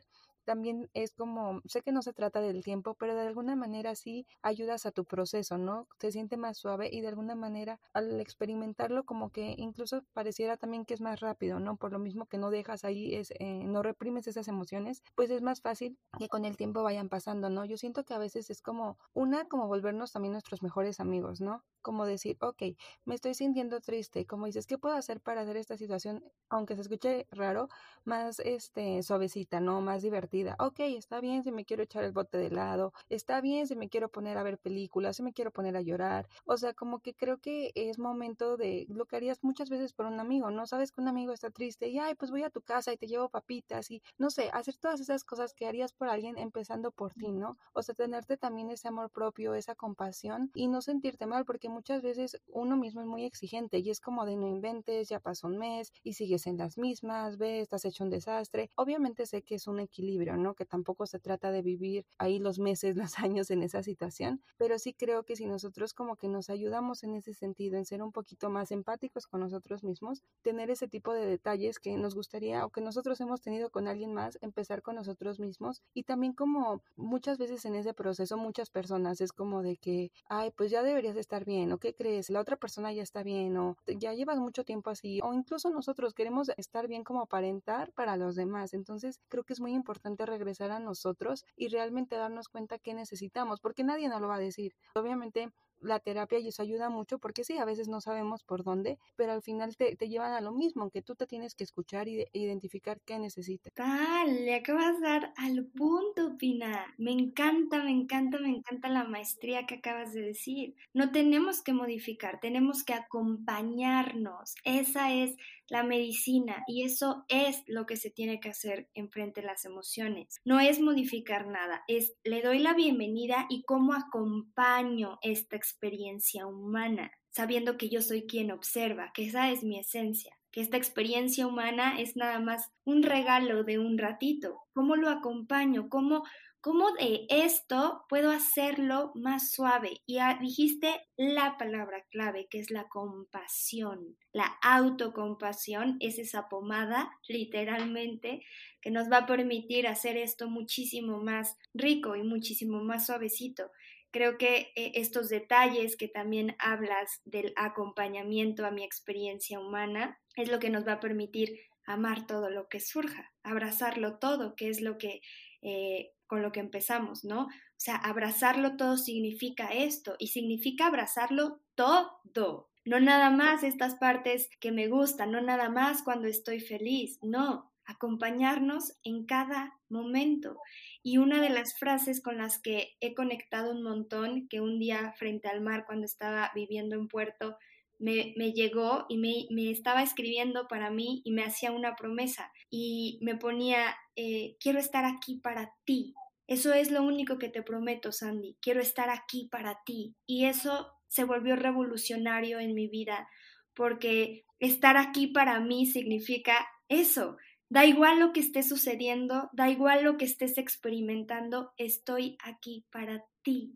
también 0.50 0.90
es 0.96 1.14
como, 1.14 1.62
sé 1.66 1.84
que 1.84 1.92
no 1.92 2.02
se 2.02 2.12
trata 2.12 2.42
del 2.42 2.64
tiempo, 2.64 2.96
pero 2.96 3.14
de 3.14 3.22
alguna 3.22 3.56
manera 3.56 3.94
sí 3.94 4.26
ayudas 4.42 4.88
a 4.88 4.92
tu 4.92 5.06
proceso, 5.06 5.60
¿no? 5.60 5.88
Se 6.00 6.12
siente 6.12 6.38
más 6.38 6.58
suave 6.58 6.90
y 6.92 7.02
de 7.02 7.08
alguna 7.08 7.36
manera 7.36 7.80
al 7.94 8.20
experimentarlo 8.20 9.04
como 9.04 9.30
que 9.30 9.54
incluso 9.60 10.02
pareciera 10.14 10.58
también 10.58 10.86
que 10.86 10.96
es 10.96 11.02
más 11.02 11.20
rápido, 11.20 11.60
¿no? 11.60 11.78
Por 11.78 11.92
lo 11.92 12.00
mismo 12.00 12.26
que 12.26 12.40
no 12.40 12.50
dejas 12.50 12.84
ahí, 12.84 13.14
es, 13.14 13.32
eh, 13.38 13.64
no 13.64 13.84
reprimes 13.84 14.26
esas 14.26 14.48
emociones, 14.48 15.04
pues 15.14 15.30
es 15.30 15.44
más 15.44 15.62
fácil 15.62 16.00
que 16.18 16.30
con 16.30 16.46
el 16.46 16.58
tiempo 16.58 16.82
vayan 16.82 17.10
pasando, 17.10 17.52
¿no? 17.52 17.64
Yo 17.66 17.78
siento 17.78 18.04
que 18.04 18.16
a 18.16 18.18
veces 18.18 18.50
es 18.50 18.64
como 18.64 18.98
una, 19.14 19.46
como 19.46 19.68
volvernos 19.68 20.12
también 20.14 20.32
nuestros 20.32 20.64
mejores 20.64 21.00
amigos, 21.00 21.42
¿no? 21.42 21.64
Como 21.82 22.06
decir, 22.06 22.38
ok, 22.42 22.64
me 23.06 23.16
estoy 23.16 23.34
sintiendo 23.34 23.80
triste, 23.82 24.26
como 24.26 24.46
dices, 24.46 24.68
¿qué 24.68 24.78
puedo 24.78 24.96
hacer 24.96 25.22
para 25.22 25.42
hacer 25.42 25.58
esta 25.58 25.78
situación, 25.78 26.24
aunque 26.50 26.76
se 26.76 26.82
escuche 26.82 27.28
raro, 27.32 27.68
más 28.06 28.40
este 28.40 29.02
suavecita, 29.04 29.60
no 29.60 29.82
más 29.82 30.02
divertida? 30.02 30.56
Ok, 30.60 30.80
está 30.82 31.20
bien 31.22 31.44
si 31.44 31.52
me 31.52 31.66
quiero 31.66 31.84
echar 31.84 32.04
el 32.04 32.12
bote 32.12 32.38
de 32.38 32.48
helado, 32.48 32.94
está 33.10 33.42
bien 33.42 33.68
si 33.68 33.76
me 33.76 33.90
quiero 33.90 34.10
poner 34.10 34.38
a 34.38 34.44
ver 34.44 34.58
películas, 34.60 35.18
si 35.18 35.24
me 35.24 35.34
quiero 35.34 35.52
poner 35.52 35.76
a 35.78 35.82
llorar, 35.82 36.28
o 36.46 36.58
sea, 36.58 36.74
como 36.74 37.00
que 37.02 37.14
creo 37.16 37.40
que 37.40 37.72
es 37.76 38.00
momento 38.00 38.58
de 38.58 38.86
lo 38.90 39.06
que 39.06 39.16
harías 39.16 39.40
muchas 39.44 39.70
veces 39.70 39.94
por 39.94 40.06
un 40.06 40.20
amigo, 40.20 40.52
¿no? 40.52 40.66
Sabes 40.68 40.92
que 40.92 41.02
un 41.02 41.08
amigo 41.08 41.34
está 41.34 41.50
triste 41.52 41.88
y, 41.90 42.00
ay, 42.00 42.16
pues 42.16 42.32
voy 42.32 42.44
a 42.44 42.50
tu 42.50 42.62
casa 42.62 42.94
y 42.94 42.98
te 42.98 43.08
llevo 43.08 43.30
papitas 43.30 43.92
y, 43.92 44.02
no 44.18 44.30
sé, 44.30 44.50
hacer 44.54 44.78
todas 44.78 45.00
esas 45.00 45.24
cosas 45.24 45.54
que 45.54 45.68
harías 45.68 45.94
por 45.94 46.10
alguien 46.10 46.38
empezando 46.38 46.92
por 46.92 47.14
ti, 47.14 47.32
¿no? 47.32 47.58
O 47.74 47.82
sea, 47.84 47.96
tenerte 47.96 48.38
también 48.38 48.70
ese 48.72 48.88
amor 48.88 49.10
propio, 49.12 49.54
esa 49.56 49.76
compasión 49.76 50.52
y 50.54 50.68
no 50.68 50.82
sentirte 50.82 51.26
mal, 51.26 51.46
porque 51.46 51.69
muchas 51.70 52.02
veces 52.02 52.42
uno 52.48 52.78
mismo 52.78 53.02
es 53.02 53.08
muy 53.08 53.26
exigente 53.26 53.80
y 53.80 53.90
es 53.90 54.00
como 54.00 54.26
de 54.26 54.36
no 54.36 54.48
inventes, 54.48 55.10
ya 55.10 55.20
pasó 55.20 55.48
un 55.48 55.58
mes 55.58 55.92
y 56.04 56.14
sigues 56.14 56.48
en 56.48 56.58
las 56.58 56.78
mismas, 56.78 57.38
ves, 57.38 57.64
estás 57.64 57.86
hecho 57.86 58.04
un 58.04 58.10
desastre. 58.10 58.70
Obviamente 58.76 59.26
sé 59.26 59.42
que 59.44 59.56
es 59.56 59.68
un 59.68 59.80
equilibrio, 59.80 60.38
¿no? 60.38 60.56
Que 60.56 60.66
tampoco 60.66 61.06
se 61.06 61.20
trata 61.20 61.52
de 61.52 61.62
vivir 61.62 62.06
ahí 62.18 62.40
los 62.40 62.60
meses, 62.60 62.96
los 63.16 63.20
años 63.20 63.52
en 63.52 63.64
esa 63.64 63.84
situación, 63.84 64.42
pero 64.58 64.78
sí 64.80 64.94
creo 64.94 65.24
que 65.24 65.36
si 65.36 65.46
nosotros 65.46 65.94
como 65.94 66.16
que 66.16 66.28
nos 66.28 66.50
ayudamos 66.50 67.04
en 67.04 67.16
ese 67.16 67.34
sentido, 67.34 67.78
en 67.78 67.86
ser 67.86 68.02
un 68.02 68.12
poquito 68.12 68.50
más 68.50 68.72
empáticos 68.72 69.28
con 69.28 69.42
nosotros 69.42 69.84
mismos, 69.84 70.22
tener 70.42 70.70
ese 70.72 70.88
tipo 70.88 71.14
de 71.14 71.26
detalles 71.26 71.80
que 71.80 71.96
nos 71.98 72.16
gustaría 72.16 72.66
o 72.66 72.70
que 72.70 72.82
nosotros 72.82 73.20
hemos 73.22 73.42
tenido 73.42 73.70
con 73.70 73.88
alguien 73.88 74.14
más, 74.14 74.38
empezar 74.42 74.82
con 74.82 74.96
nosotros 74.96 75.40
mismos 75.40 75.82
y 75.94 76.04
también 76.04 76.34
como 76.34 76.82
muchas 76.96 77.38
veces 77.38 77.66
en 77.66 77.76
ese 77.76 77.94
proceso 77.94 78.38
muchas 78.38 78.70
personas 78.70 79.22
es 79.22 79.32
como 79.32 79.62
de 79.62 79.78
que, 79.78 80.12
ay, 80.28 80.52
pues 80.56 80.72
ya 80.72 80.84
deberías 80.84 81.18
estar 81.18 81.46
bien, 81.46 81.59
o 81.72 81.78
qué 81.78 81.94
crees, 81.94 82.30
la 82.30 82.40
otra 82.40 82.58
persona 82.58 82.92
ya 82.94 83.04
está 83.04 83.24
bien, 83.24 83.58
o 83.58 83.76
ya 83.88 84.14
llevas 84.14 84.40
mucho 84.40 84.64
tiempo 84.64 84.90
así, 84.90 85.20
o 85.24 85.34
incluso 85.34 85.70
nosotros 85.70 86.14
queremos 86.14 86.50
estar 86.58 86.88
bien 86.88 87.04
como 87.04 87.22
aparentar 87.22 87.92
para 87.94 88.18
los 88.18 88.36
demás. 88.36 88.74
Entonces 88.74 89.20
creo 89.28 89.44
que 89.44 89.54
es 89.54 89.60
muy 89.60 89.74
importante 89.74 90.26
regresar 90.26 90.72
a 90.72 90.80
nosotros 90.80 91.46
y 91.56 91.68
realmente 91.68 92.16
darnos 92.16 92.48
cuenta 92.50 92.80
qué 92.80 92.94
necesitamos, 92.94 93.60
porque 93.60 93.84
nadie 93.84 94.10
nos 94.10 94.22
lo 94.22 94.28
va 94.28 94.36
a 94.36 94.40
decir. 94.40 94.74
Obviamente 94.96 95.52
la 95.82 96.00
terapia 96.00 96.40
y 96.40 96.48
eso 96.50 96.62
ayuda 96.62 96.90
mucho 96.90 97.20
porque 97.20 97.44
sí, 97.44 97.58
a 97.58 97.66
veces 97.66 97.88
no 97.88 98.02
sabemos 98.02 98.44
por 98.44 98.64
dónde, 98.64 98.98
pero 99.16 99.32
al 99.32 99.42
final 99.42 99.76
te, 99.76 99.96
te 99.96 100.10
llevan 100.10 100.34
a 100.34 100.42
lo 100.42 100.52
mismo, 100.52 100.90
que 100.90 101.02
tú 101.02 101.16
te 101.16 101.28
tienes 101.28 101.56
que 101.56 101.64
escuchar 101.64 102.08
y 102.08 102.26
identificar 102.34 103.00
qué 103.06 103.20
necesitas. 103.20 103.74
Tal, 103.74 104.46
le 104.46 104.56
acabas 104.56 105.00
de 105.00 105.08
dar 105.08 105.34
al 105.38 105.66
punto, 105.66 106.38
Pina. 106.38 106.94
Me 106.98 107.12
encanta, 107.12 107.84
me 107.84 107.92
encanta, 107.92 108.40
me 108.40 108.50
encanta 108.50 108.90
la 108.90 109.04
maestría 109.04 109.66
que 109.66 109.76
acabas 109.76 110.14
de 110.14 110.22
decir. 110.22 110.76
No 110.94 111.12
tenemos 111.12 111.62
que 111.62 111.74
modificar, 111.74 112.40
tenemos 112.40 112.84
que 112.84 112.94
acompañarnos. 112.94 114.56
Esa 114.64 115.14
es 115.14 115.36
la 115.70 115.84
medicina 115.84 116.64
y 116.68 116.84
eso 116.84 117.26
es 117.28 117.64
lo 117.68 117.86
que 117.86 117.98
se 117.98 118.10
tiene 118.10 118.40
que 118.40 118.50
hacer 118.50 118.90
enfrente 118.94 119.42
de 119.42 119.48
las 119.48 119.66
emociones. 119.66 120.40
No 120.44 120.60
es 120.60 120.80
modificar 120.80 121.48
nada, 121.48 121.84
es 121.88 122.14
le 122.24 122.42
doy 122.42 122.60
la 122.60 122.74
bienvenida 122.74 123.46
y 123.50 123.64
cómo 123.64 123.94
acompaño 123.94 125.20
esta 125.22 125.56
experiencia 125.56 126.48
humana, 126.48 127.12
sabiendo 127.30 127.78
que 127.78 127.90
yo 127.90 128.02
soy 128.02 128.26
quien 128.28 128.52
observa, 128.52 129.12
que 129.14 129.26
esa 129.26 129.52
es 129.52 129.64
mi 129.64 129.80
esencia 129.80 130.40
que 130.52 130.62
esta 130.62 130.78
experiencia 130.78 131.46
humana 131.46 132.00
es 132.00 132.16
nada 132.16 132.40
más 132.40 132.72
un 132.84 133.04
regalo 133.04 133.64
de 133.64 133.78
un 133.78 133.98
ratito. 133.98 134.62
¿Cómo 134.74 134.96
lo 134.96 135.10
acompaño? 135.10 135.90
¿Cómo, 135.90 136.24
¿Cómo 136.62 136.92
de 136.92 137.26
esto 137.30 138.04
puedo 138.10 138.32
hacerlo 138.32 139.14
más 139.16 139.52
suave? 139.54 140.02
Y 140.06 140.20
dijiste 140.42 140.94
la 141.16 141.58
palabra 141.58 142.06
clave, 142.12 142.48
que 142.50 142.60
es 142.60 142.70
la 142.70 142.90
compasión. 142.90 144.18
La 144.34 144.58
autocompasión 144.62 145.96
es 146.02 146.20
esa 146.20 146.50
pomada, 146.50 147.18
literalmente, 147.30 148.42
que 148.82 148.92
nos 148.92 149.10
va 149.10 149.20
a 149.20 149.26
permitir 149.26 149.88
hacer 149.88 150.18
esto 150.18 150.50
muchísimo 150.50 151.24
más 151.24 151.56
rico 151.74 152.18
y 152.18 152.24
muchísimo 152.24 152.84
más 152.84 153.06
suavecito. 153.06 153.72
Creo 154.12 154.38
que 154.38 154.74
eh, 154.76 154.92
estos 154.96 155.30
detalles 155.30 155.96
que 155.96 156.10
también 156.10 156.58
hablas 156.60 157.22
del 157.24 157.54
acompañamiento 157.56 158.66
a 158.66 158.72
mi 158.72 158.84
experiencia 158.84 159.62
humana 159.62 160.20
es 160.36 160.52
lo 160.52 160.60
que 160.60 160.70
nos 160.70 160.86
va 160.86 160.94
a 160.94 161.00
permitir 161.00 161.58
amar 161.86 162.28
todo 162.28 162.50
lo 162.50 162.68
que 162.68 162.82
surja, 162.82 163.32
abrazarlo 163.44 164.20
todo, 164.20 164.56
que 164.56 164.68
es 164.68 164.82
lo 164.82 164.98
que 164.98 165.22
eh, 165.62 166.12
con 166.30 166.44
lo 166.44 166.54
que 166.54 166.62
empezamos, 166.62 167.26
¿no? 167.26 167.48
O 167.48 167.50
sea, 167.76 167.96
abrazarlo 167.96 168.78
todo 168.78 168.98
significa 168.98 169.68
esto 169.70 170.16
y 170.20 170.28
significa 170.28 170.86
abrazarlo 170.86 171.60
todo. 171.76 172.70
No 172.86 173.00
nada 173.00 173.32
más 173.32 173.64
estas 173.64 173.96
partes 173.96 174.50
que 174.62 174.72
me 174.72 174.88
gustan, 174.88 175.32
no 175.32 175.42
nada 175.42 175.70
más 175.70 176.04
cuando 176.04 176.28
estoy 176.28 176.60
feliz, 176.62 177.20
no, 177.24 177.72
acompañarnos 177.86 178.94
en 179.04 179.26
cada 179.26 179.80
momento. 179.90 180.58
Y 181.02 181.18
una 181.18 181.42
de 181.42 181.50
las 181.50 181.78
frases 181.78 182.22
con 182.22 182.38
las 182.38 182.60
que 182.60 182.96
he 183.02 183.16
conectado 183.16 183.72
un 183.72 183.82
montón, 183.82 184.48
que 184.48 184.62
un 184.62 184.78
día 184.78 185.14
frente 185.18 185.48
al 185.48 185.62
mar 185.62 185.86
cuando 185.88 186.06
estaba 186.06 186.52
viviendo 186.54 186.96
en 186.96 187.08
Puerto, 187.08 187.58
me, 188.00 188.34
llegó 188.54 189.06
y 189.10 189.18
me, 189.18 189.72
estaba 189.72 190.02
escribiendo 190.02 190.68
para 190.68 190.90
mí 190.90 191.22
y 191.24 191.32
me 191.32 191.44
hacía 191.44 191.72
una 191.72 191.96
promesa 191.96 192.52
y 192.70 193.20
me 193.22 193.36
ponía, 193.36 193.96
eh, 194.16 194.56
quiero 194.60 194.80
estar 194.80 195.06
aquí 195.06 195.36
para 195.36 195.74
ti. 195.86 196.14
Eso 196.48 196.74
es 196.74 196.90
lo 196.90 197.04
único 197.04 197.38
que 197.38 197.50
te 197.50 197.62
prometo, 197.62 198.12
Sandy. 198.12 198.58
Quiero 198.62 198.82
estar 198.82 199.10
aquí 199.10 199.48
para 199.52 199.80
ti. 199.86 200.16
Y 200.26 200.46
eso 200.46 200.92
se 201.08 201.24
volvió 201.24 201.56
revolucionario 201.56 202.60
en 202.60 202.74
mi 202.74 202.88
vida 202.88 203.30
porque 203.76 204.46
estar 204.60 204.98
aquí 204.98 205.28
para 205.28 205.60
mí 205.60 205.86
significa 205.86 206.68
eso, 206.88 207.38
Da 207.72 207.86
igual 207.86 208.20
lo 208.20 208.34
que 208.34 208.40
esté 208.40 208.64
sucediendo, 208.64 209.48
da 209.54 209.70
igual 209.70 210.04
lo 210.04 210.18
que 210.18 210.26
estés 210.26 210.58
experimentando, 210.58 211.72
estoy 211.78 212.36
aquí 212.44 212.84
para 212.92 213.24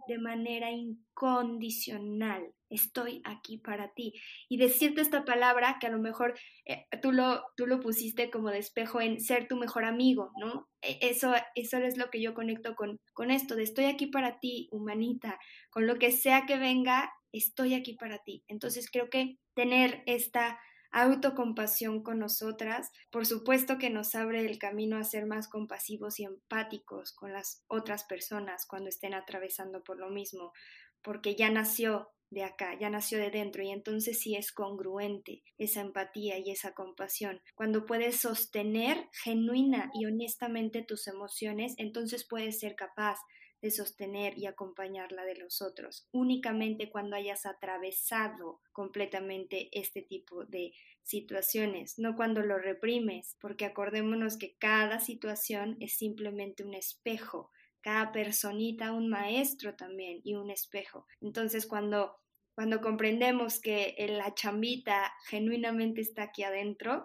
de 0.07 0.17
manera 0.17 0.71
incondicional. 0.71 2.53
Estoy 2.69 3.21
aquí 3.23 3.57
para 3.57 3.93
ti. 3.93 4.13
Y 4.49 4.57
decirte 4.57 5.01
esta 5.01 5.25
palabra 5.25 5.77
que 5.79 5.87
a 5.87 5.91
lo 5.91 5.99
mejor 5.99 6.33
eh, 6.65 6.85
tú, 7.01 7.11
lo, 7.11 7.43
tú 7.55 7.67
lo 7.67 7.79
pusiste 7.79 8.31
como 8.31 8.49
de 8.49 8.59
espejo 8.59 9.01
en 9.01 9.19
ser 9.19 9.47
tu 9.47 9.55
mejor 9.57 9.85
amigo, 9.85 10.31
¿no? 10.39 10.67
E, 10.81 10.97
eso, 11.01 11.33
eso 11.55 11.77
es 11.77 11.97
lo 11.97 12.09
que 12.09 12.21
yo 12.21 12.33
conecto 12.33 12.75
con, 12.75 12.99
con 13.13 13.31
esto, 13.31 13.55
de 13.55 13.63
estoy 13.63 13.85
aquí 13.85 14.07
para 14.07 14.39
ti, 14.39 14.69
humanita, 14.71 15.37
con 15.69 15.85
lo 15.85 15.97
que 15.99 16.11
sea 16.11 16.45
que 16.45 16.57
venga, 16.57 17.11
estoy 17.31 17.73
aquí 17.73 17.93
para 17.93 18.19
ti. 18.19 18.43
Entonces 18.47 18.89
creo 18.91 19.09
que 19.09 19.37
tener 19.55 20.03
esta 20.05 20.59
autocompasión 20.93 22.03
con 22.03 22.19
nosotras, 22.19 22.91
por 23.11 23.25
supuesto 23.25 23.77
que 23.77 23.89
nos 23.89 24.15
abre 24.15 24.45
el 24.45 24.59
camino 24.59 24.97
a 24.97 25.03
ser 25.03 25.25
más 25.25 25.47
compasivos 25.47 26.19
y 26.19 26.23
empáticos 26.23 27.13
con 27.13 27.33
las 27.33 27.63
otras 27.67 28.05
personas 28.05 28.65
cuando 28.67 28.89
estén 28.89 29.13
atravesando 29.13 29.83
por 29.83 29.99
lo 29.99 30.09
mismo, 30.09 30.53
porque 31.01 31.35
ya 31.35 31.49
nació 31.49 32.09
de 32.29 32.43
acá, 32.43 32.77
ya 32.79 32.89
nació 32.89 33.19
de 33.19 33.29
dentro 33.29 33.63
y 33.63 33.69
entonces 33.69 34.19
sí 34.19 34.35
es 34.35 34.51
congruente 34.51 35.43
esa 35.57 35.81
empatía 35.81 36.37
y 36.39 36.51
esa 36.51 36.73
compasión. 36.73 37.41
Cuando 37.55 37.85
puedes 37.85 38.17
sostener 38.19 39.07
genuina 39.23 39.91
y 39.93 40.05
honestamente 40.05 40.83
tus 40.83 41.07
emociones, 41.07 41.73
entonces 41.77 42.25
puedes 42.27 42.59
ser 42.59 42.75
capaz 42.75 43.17
de 43.63 43.71
sostener 43.71 44.37
y 44.37 44.45
acompañar 44.45 45.13
la 45.13 45.23
de 45.23 45.37
los 45.37 45.61
otros, 45.61 46.09
únicamente 46.11 46.89
cuando 46.91 47.15
hayas 47.15 47.45
atravesado 47.45 48.59
completamente 48.73 49.69
este 49.71 50.01
tipo 50.01 50.43
de 50.43 50.73
situaciones, 51.01 51.97
no 51.97 52.17
cuando 52.17 52.41
lo 52.41 52.57
reprimes, 52.57 53.37
porque 53.39 53.63
acordémonos 53.63 54.37
que 54.37 54.57
cada 54.57 54.99
situación 54.99 55.77
es 55.79 55.95
simplemente 55.95 56.65
un 56.65 56.73
espejo, 56.73 57.51
cada 57.79 58.11
personita 58.11 58.91
un 58.91 59.09
maestro 59.09 59.75
también 59.75 60.19
y 60.25 60.35
un 60.35 60.51
espejo. 60.51 61.07
Entonces 61.21 61.65
cuando 61.65 62.17
cuando 62.55 62.81
comprendemos 62.81 63.59
que 63.59 63.95
la 64.09 64.35
chambita 64.35 65.11
genuinamente 65.27 66.01
está 66.01 66.23
aquí 66.23 66.43
adentro, 66.43 67.03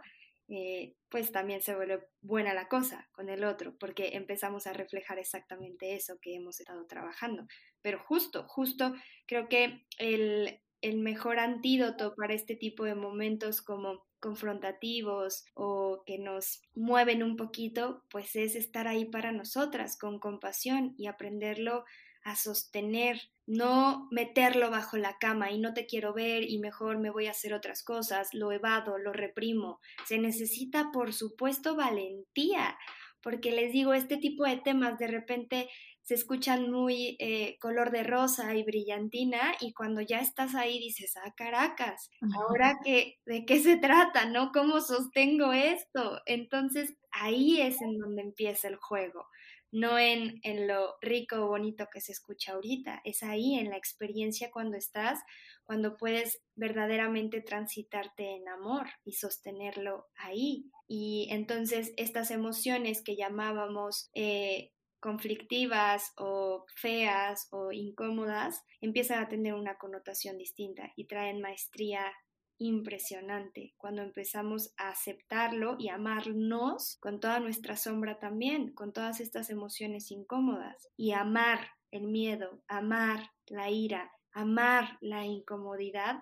eh, 0.48 0.94
pues 1.10 1.32
también 1.32 1.62
se 1.62 1.74
vuelve 1.74 2.06
buena 2.20 2.54
la 2.54 2.68
cosa 2.68 3.08
con 3.12 3.28
el 3.28 3.44
otro, 3.44 3.76
porque 3.78 4.10
empezamos 4.14 4.66
a 4.66 4.72
reflejar 4.72 5.18
exactamente 5.18 5.94
eso 5.94 6.18
que 6.20 6.34
hemos 6.34 6.60
estado 6.60 6.86
trabajando. 6.86 7.46
Pero 7.82 7.98
justo, 7.98 8.44
justo 8.46 8.94
creo 9.26 9.48
que 9.48 9.86
el, 9.98 10.60
el 10.80 10.98
mejor 10.98 11.38
antídoto 11.38 12.14
para 12.16 12.34
este 12.34 12.56
tipo 12.56 12.84
de 12.84 12.94
momentos 12.94 13.62
como 13.62 14.06
confrontativos 14.20 15.44
o 15.54 16.02
que 16.04 16.18
nos 16.18 16.62
mueven 16.74 17.22
un 17.22 17.36
poquito, 17.36 18.04
pues 18.10 18.34
es 18.36 18.56
estar 18.56 18.88
ahí 18.88 19.04
para 19.04 19.32
nosotras 19.32 19.96
con 19.96 20.18
compasión 20.18 20.94
y 20.98 21.06
aprenderlo 21.06 21.84
a 22.30 22.36
sostener, 22.36 23.20
no 23.46 24.08
meterlo 24.10 24.70
bajo 24.70 24.96
la 24.96 25.18
cama 25.18 25.50
y 25.50 25.58
no 25.58 25.72
te 25.72 25.86
quiero 25.86 26.12
ver 26.12 26.42
y 26.44 26.58
mejor 26.58 26.98
me 26.98 27.10
voy 27.10 27.26
a 27.26 27.30
hacer 27.30 27.54
otras 27.54 27.82
cosas, 27.82 28.34
lo 28.34 28.52
evado, 28.52 28.98
lo 28.98 29.12
reprimo. 29.12 29.80
Se 30.06 30.18
necesita, 30.18 30.90
por 30.92 31.12
supuesto, 31.12 31.74
valentía, 31.74 32.76
porque 33.22 33.52
les 33.52 33.72
digo, 33.72 33.94
este 33.94 34.18
tipo 34.18 34.44
de 34.44 34.58
temas 34.58 34.98
de 34.98 35.06
repente 35.06 35.68
se 36.08 36.14
escuchan 36.14 36.70
muy 36.70 37.16
eh, 37.18 37.58
color 37.60 37.90
de 37.90 38.02
rosa 38.02 38.54
y 38.54 38.62
brillantina 38.62 39.54
y 39.60 39.74
cuando 39.74 40.00
ya 40.00 40.20
estás 40.20 40.54
ahí 40.54 40.78
dices, 40.78 41.14
ah, 41.22 41.34
caracas, 41.36 42.10
ahora 42.34 42.78
que, 42.82 43.18
¿de 43.26 43.44
qué 43.44 43.60
se 43.60 43.76
trata? 43.76 44.24
¿No? 44.24 44.50
¿Cómo 44.50 44.80
sostengo 44.80 45.52
esto? 45.52 46.22
Entonces 46.24 46.94
ahí 47.10 47.60
es 47.60 47.82
en 47.82 47.98
donde 47.98 48.22
empieza 48.22 48.68
el 48.68 48.76
juego, 48.76 49.26
no 49.70 49.98
en, 49.98 50.40
en 50.42 50.66
lo 50.66 50.96
rico 51.00 51.36
o 51.36 51.48
bonito 51.48 51.86
que 51.92 52.00
se 52.00 52.12
escucha 52.12 52.52
ahorita, 52.52 53.00
es 53.04 53.22
ahí 53.22 53.54
en 53.54 53.70
la 53.70 53.76
experiencia 53.76 54.50
cuando 54.50 54.76
estás, 54.76 55.20
cuando 55.64 55.96
puedes 55.96 56.40
verdaderamente 56.54 57.40
transitarte 57.40 58.36
en 58.36 58.48
amor 58.48 58.86
y 59.04 59.12
sostenerlo 59.12 60.06
ahí. 60.16 60.70
Y 60.86 61.28
entonces 61.30 61.92
estas 61.96 62.30
emociones 62.30 63.02
que 63.02 63.16
llamábamos 63.16 64.10
eh, 64.14 64.72
conflictivas 65.00 66.12
o 66.16 66.64
feas 66.74 67.48
o 67.50 67.72
incómodas 67.72 68.64
empiezan 68.80 69.22
a 69.22 69.28
tener 69.28 69.54
una 69.54 69.76
connotación 69.76 70.38
distinta 70.38 70.92
y 70.96 71.06
traen 71.06 71.40
maestría 71.40 72.12
impresionante 72.58 73.74
cuando 73.76 74.02
empezamos 74.02 74.74
a 74.76 74.90
aceptarlo 74.90 75.76
y 75.78 75.88
amarnos 75.88 76.98
con 77.00 77.20
toda 77.20 77.40
nuestra 77.40 77.76
sombra 77.76 78.18
también, 78.18 78.72
con 78.72 78.92
todas 78.92 79.20
estas 79.20 79.50
emociones 79.50 80.10
incómodas 80.10 80.88
y 80.96 81.12
amar 81.12 81.70
el 81.90 82.08
miedo, 82.08 82.62
amar 82.68 83.30
la 83.46 83.70
ira, 83.70 84.10
amar 84.32 84.98
la 85.00 85.24
incomodidad, 85.24 86.20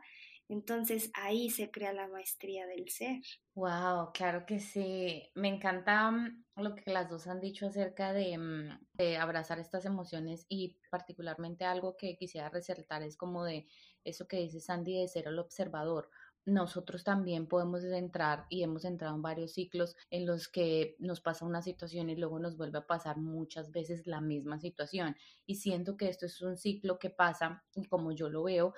entonces 0.49 1.11
ahí 1.15 1.51
se 1.51 1.71
crea 1.71 1.93
la 1.93 2.07
maestría 2.07 2.67
del 2.67 2.89
ser. 2.89 3.21
Wow, 3.55 4.13
claro 4.13 4.47
que 4.47 4.61
sí. 4.61 5.29
Me 5.35 5.49
encanta 5.49 6.11
mm, 6.11 6.45
lo 6.57 6.75
que 6.75 6.91
las 6.93 7.09
dos 7.11 7.27
han 7.27 7.41
dicho 7.41 7.67
acerca 7.67 8.13
mm, 8.13 8.79
de, 8.93 9.17
abrazar 9.17 9.59
estas 9.59 9.85
emociones 9.87 10.47
y 10.49 10.79
particularmente 10.91 11.65
algo 11.65 11.97
que 11.97 12.17
quisiera 12.17 12.49
resaltar 12.49 13.03
es 13.03 13.17
como 13.17 13.45
de 13.45 13.67
eso 14.05 14.29
que 14.29 14.37
dice 14.37 14.61
Sandy 14.61 15.01
de 15.01 15.09
ser 15.09 15.27
el 15.27 15.39
observador. 15.39 16.11
Nosotros 16.47 17.03
también 17.03 17.49
podemos 17.49 17.83
entrar 17.83 18.47
y 18.49 18.63
hemos 18.63 18.85
entrado 18.85 19.17
en 19.17 19.23
varios 19.23 19.53
ciclos 19.53 19.97
en 20.11 20.27
los 20.27 20.47
que 20.47 20.95
nos 21.01 21.21
pasa 21.21 21.45
una 21.45 21.61
situación 21.61 22.09
y 22.09 22.15
luego 22.15 22.39
nos 22.39 22.57
vuelve 22.57 22.79
a 22.79 22.87
pasar 22.87 23.19
muchas 23.19 23.73
veces 23.73 24.07
la 24.07 24.21
misma 24.21 24.61
situación. 24.61 25.17
Y 25.45 25.57
siento 25.57 25.97
que 25.97 26.09
esto 26.09 26.27
es 26.27 26.41
un 26.43 26.57
ciclo 26.57 27.01
que 27.01 27.11
pasa, 27.11 27.65
y 27.75 27.85
como 27.87 28.13
yo 28.13 28.29
lo 28.31 28.45
veo, 28.45 28.75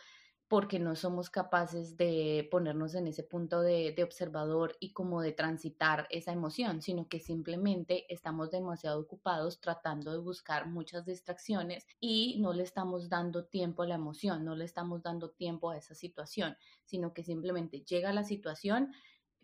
porque 0.48 0.78
no 0.78 0.96
somos 0.96 1.28
capaces 1.28 1.98
de 1.98 2.48
ponernos 2.50 2.94
en 2.94 3.06
ese 3.06 3.22
punto 3.22 3.60
de, 3.60 3.94
observador 4.02 4.76
y 4.80 4.92
como 4.92 5.20
de 5.20 5.32
transitar 5.32 6.06
esa 6.10 6.32
emoción, 6.32 6.80
sino 6.80 7.06
que 7.06 7.20
simplemente 7.20 8.12
estamos 8.12 8.50
demasiado 8.50 8.98
ocupados 9.00 9.60
tratando 9.60 10.10
de 10.10 10.18
buscar 10.18 10.66
muchas 10.66 11.04
distracciones 11.04 11.86
y 12.00 12.38
no 12.40 12.54
le 12.54 12.62
estamos 12.62 13.10
dando 13.10 13.44
tiempo 13.44 13.82
a 13.82 13.86
la 13.86 13.96
emoción, 13.96 14.44
no 14.44 14.56
le 14.56 14.64
estamos 14.64 15.02
dando 15.02 15.30
tiempo 15.30 15.70
a 15.70 15.76
esa 15.76 15.94
situación, 15.94 16.56
sino 16.84 17.12
que 17.12 17.22
simplemente 17.22 17.82
llega 17.82 18.12
la 18.14 18.24
situación 18.24 18.92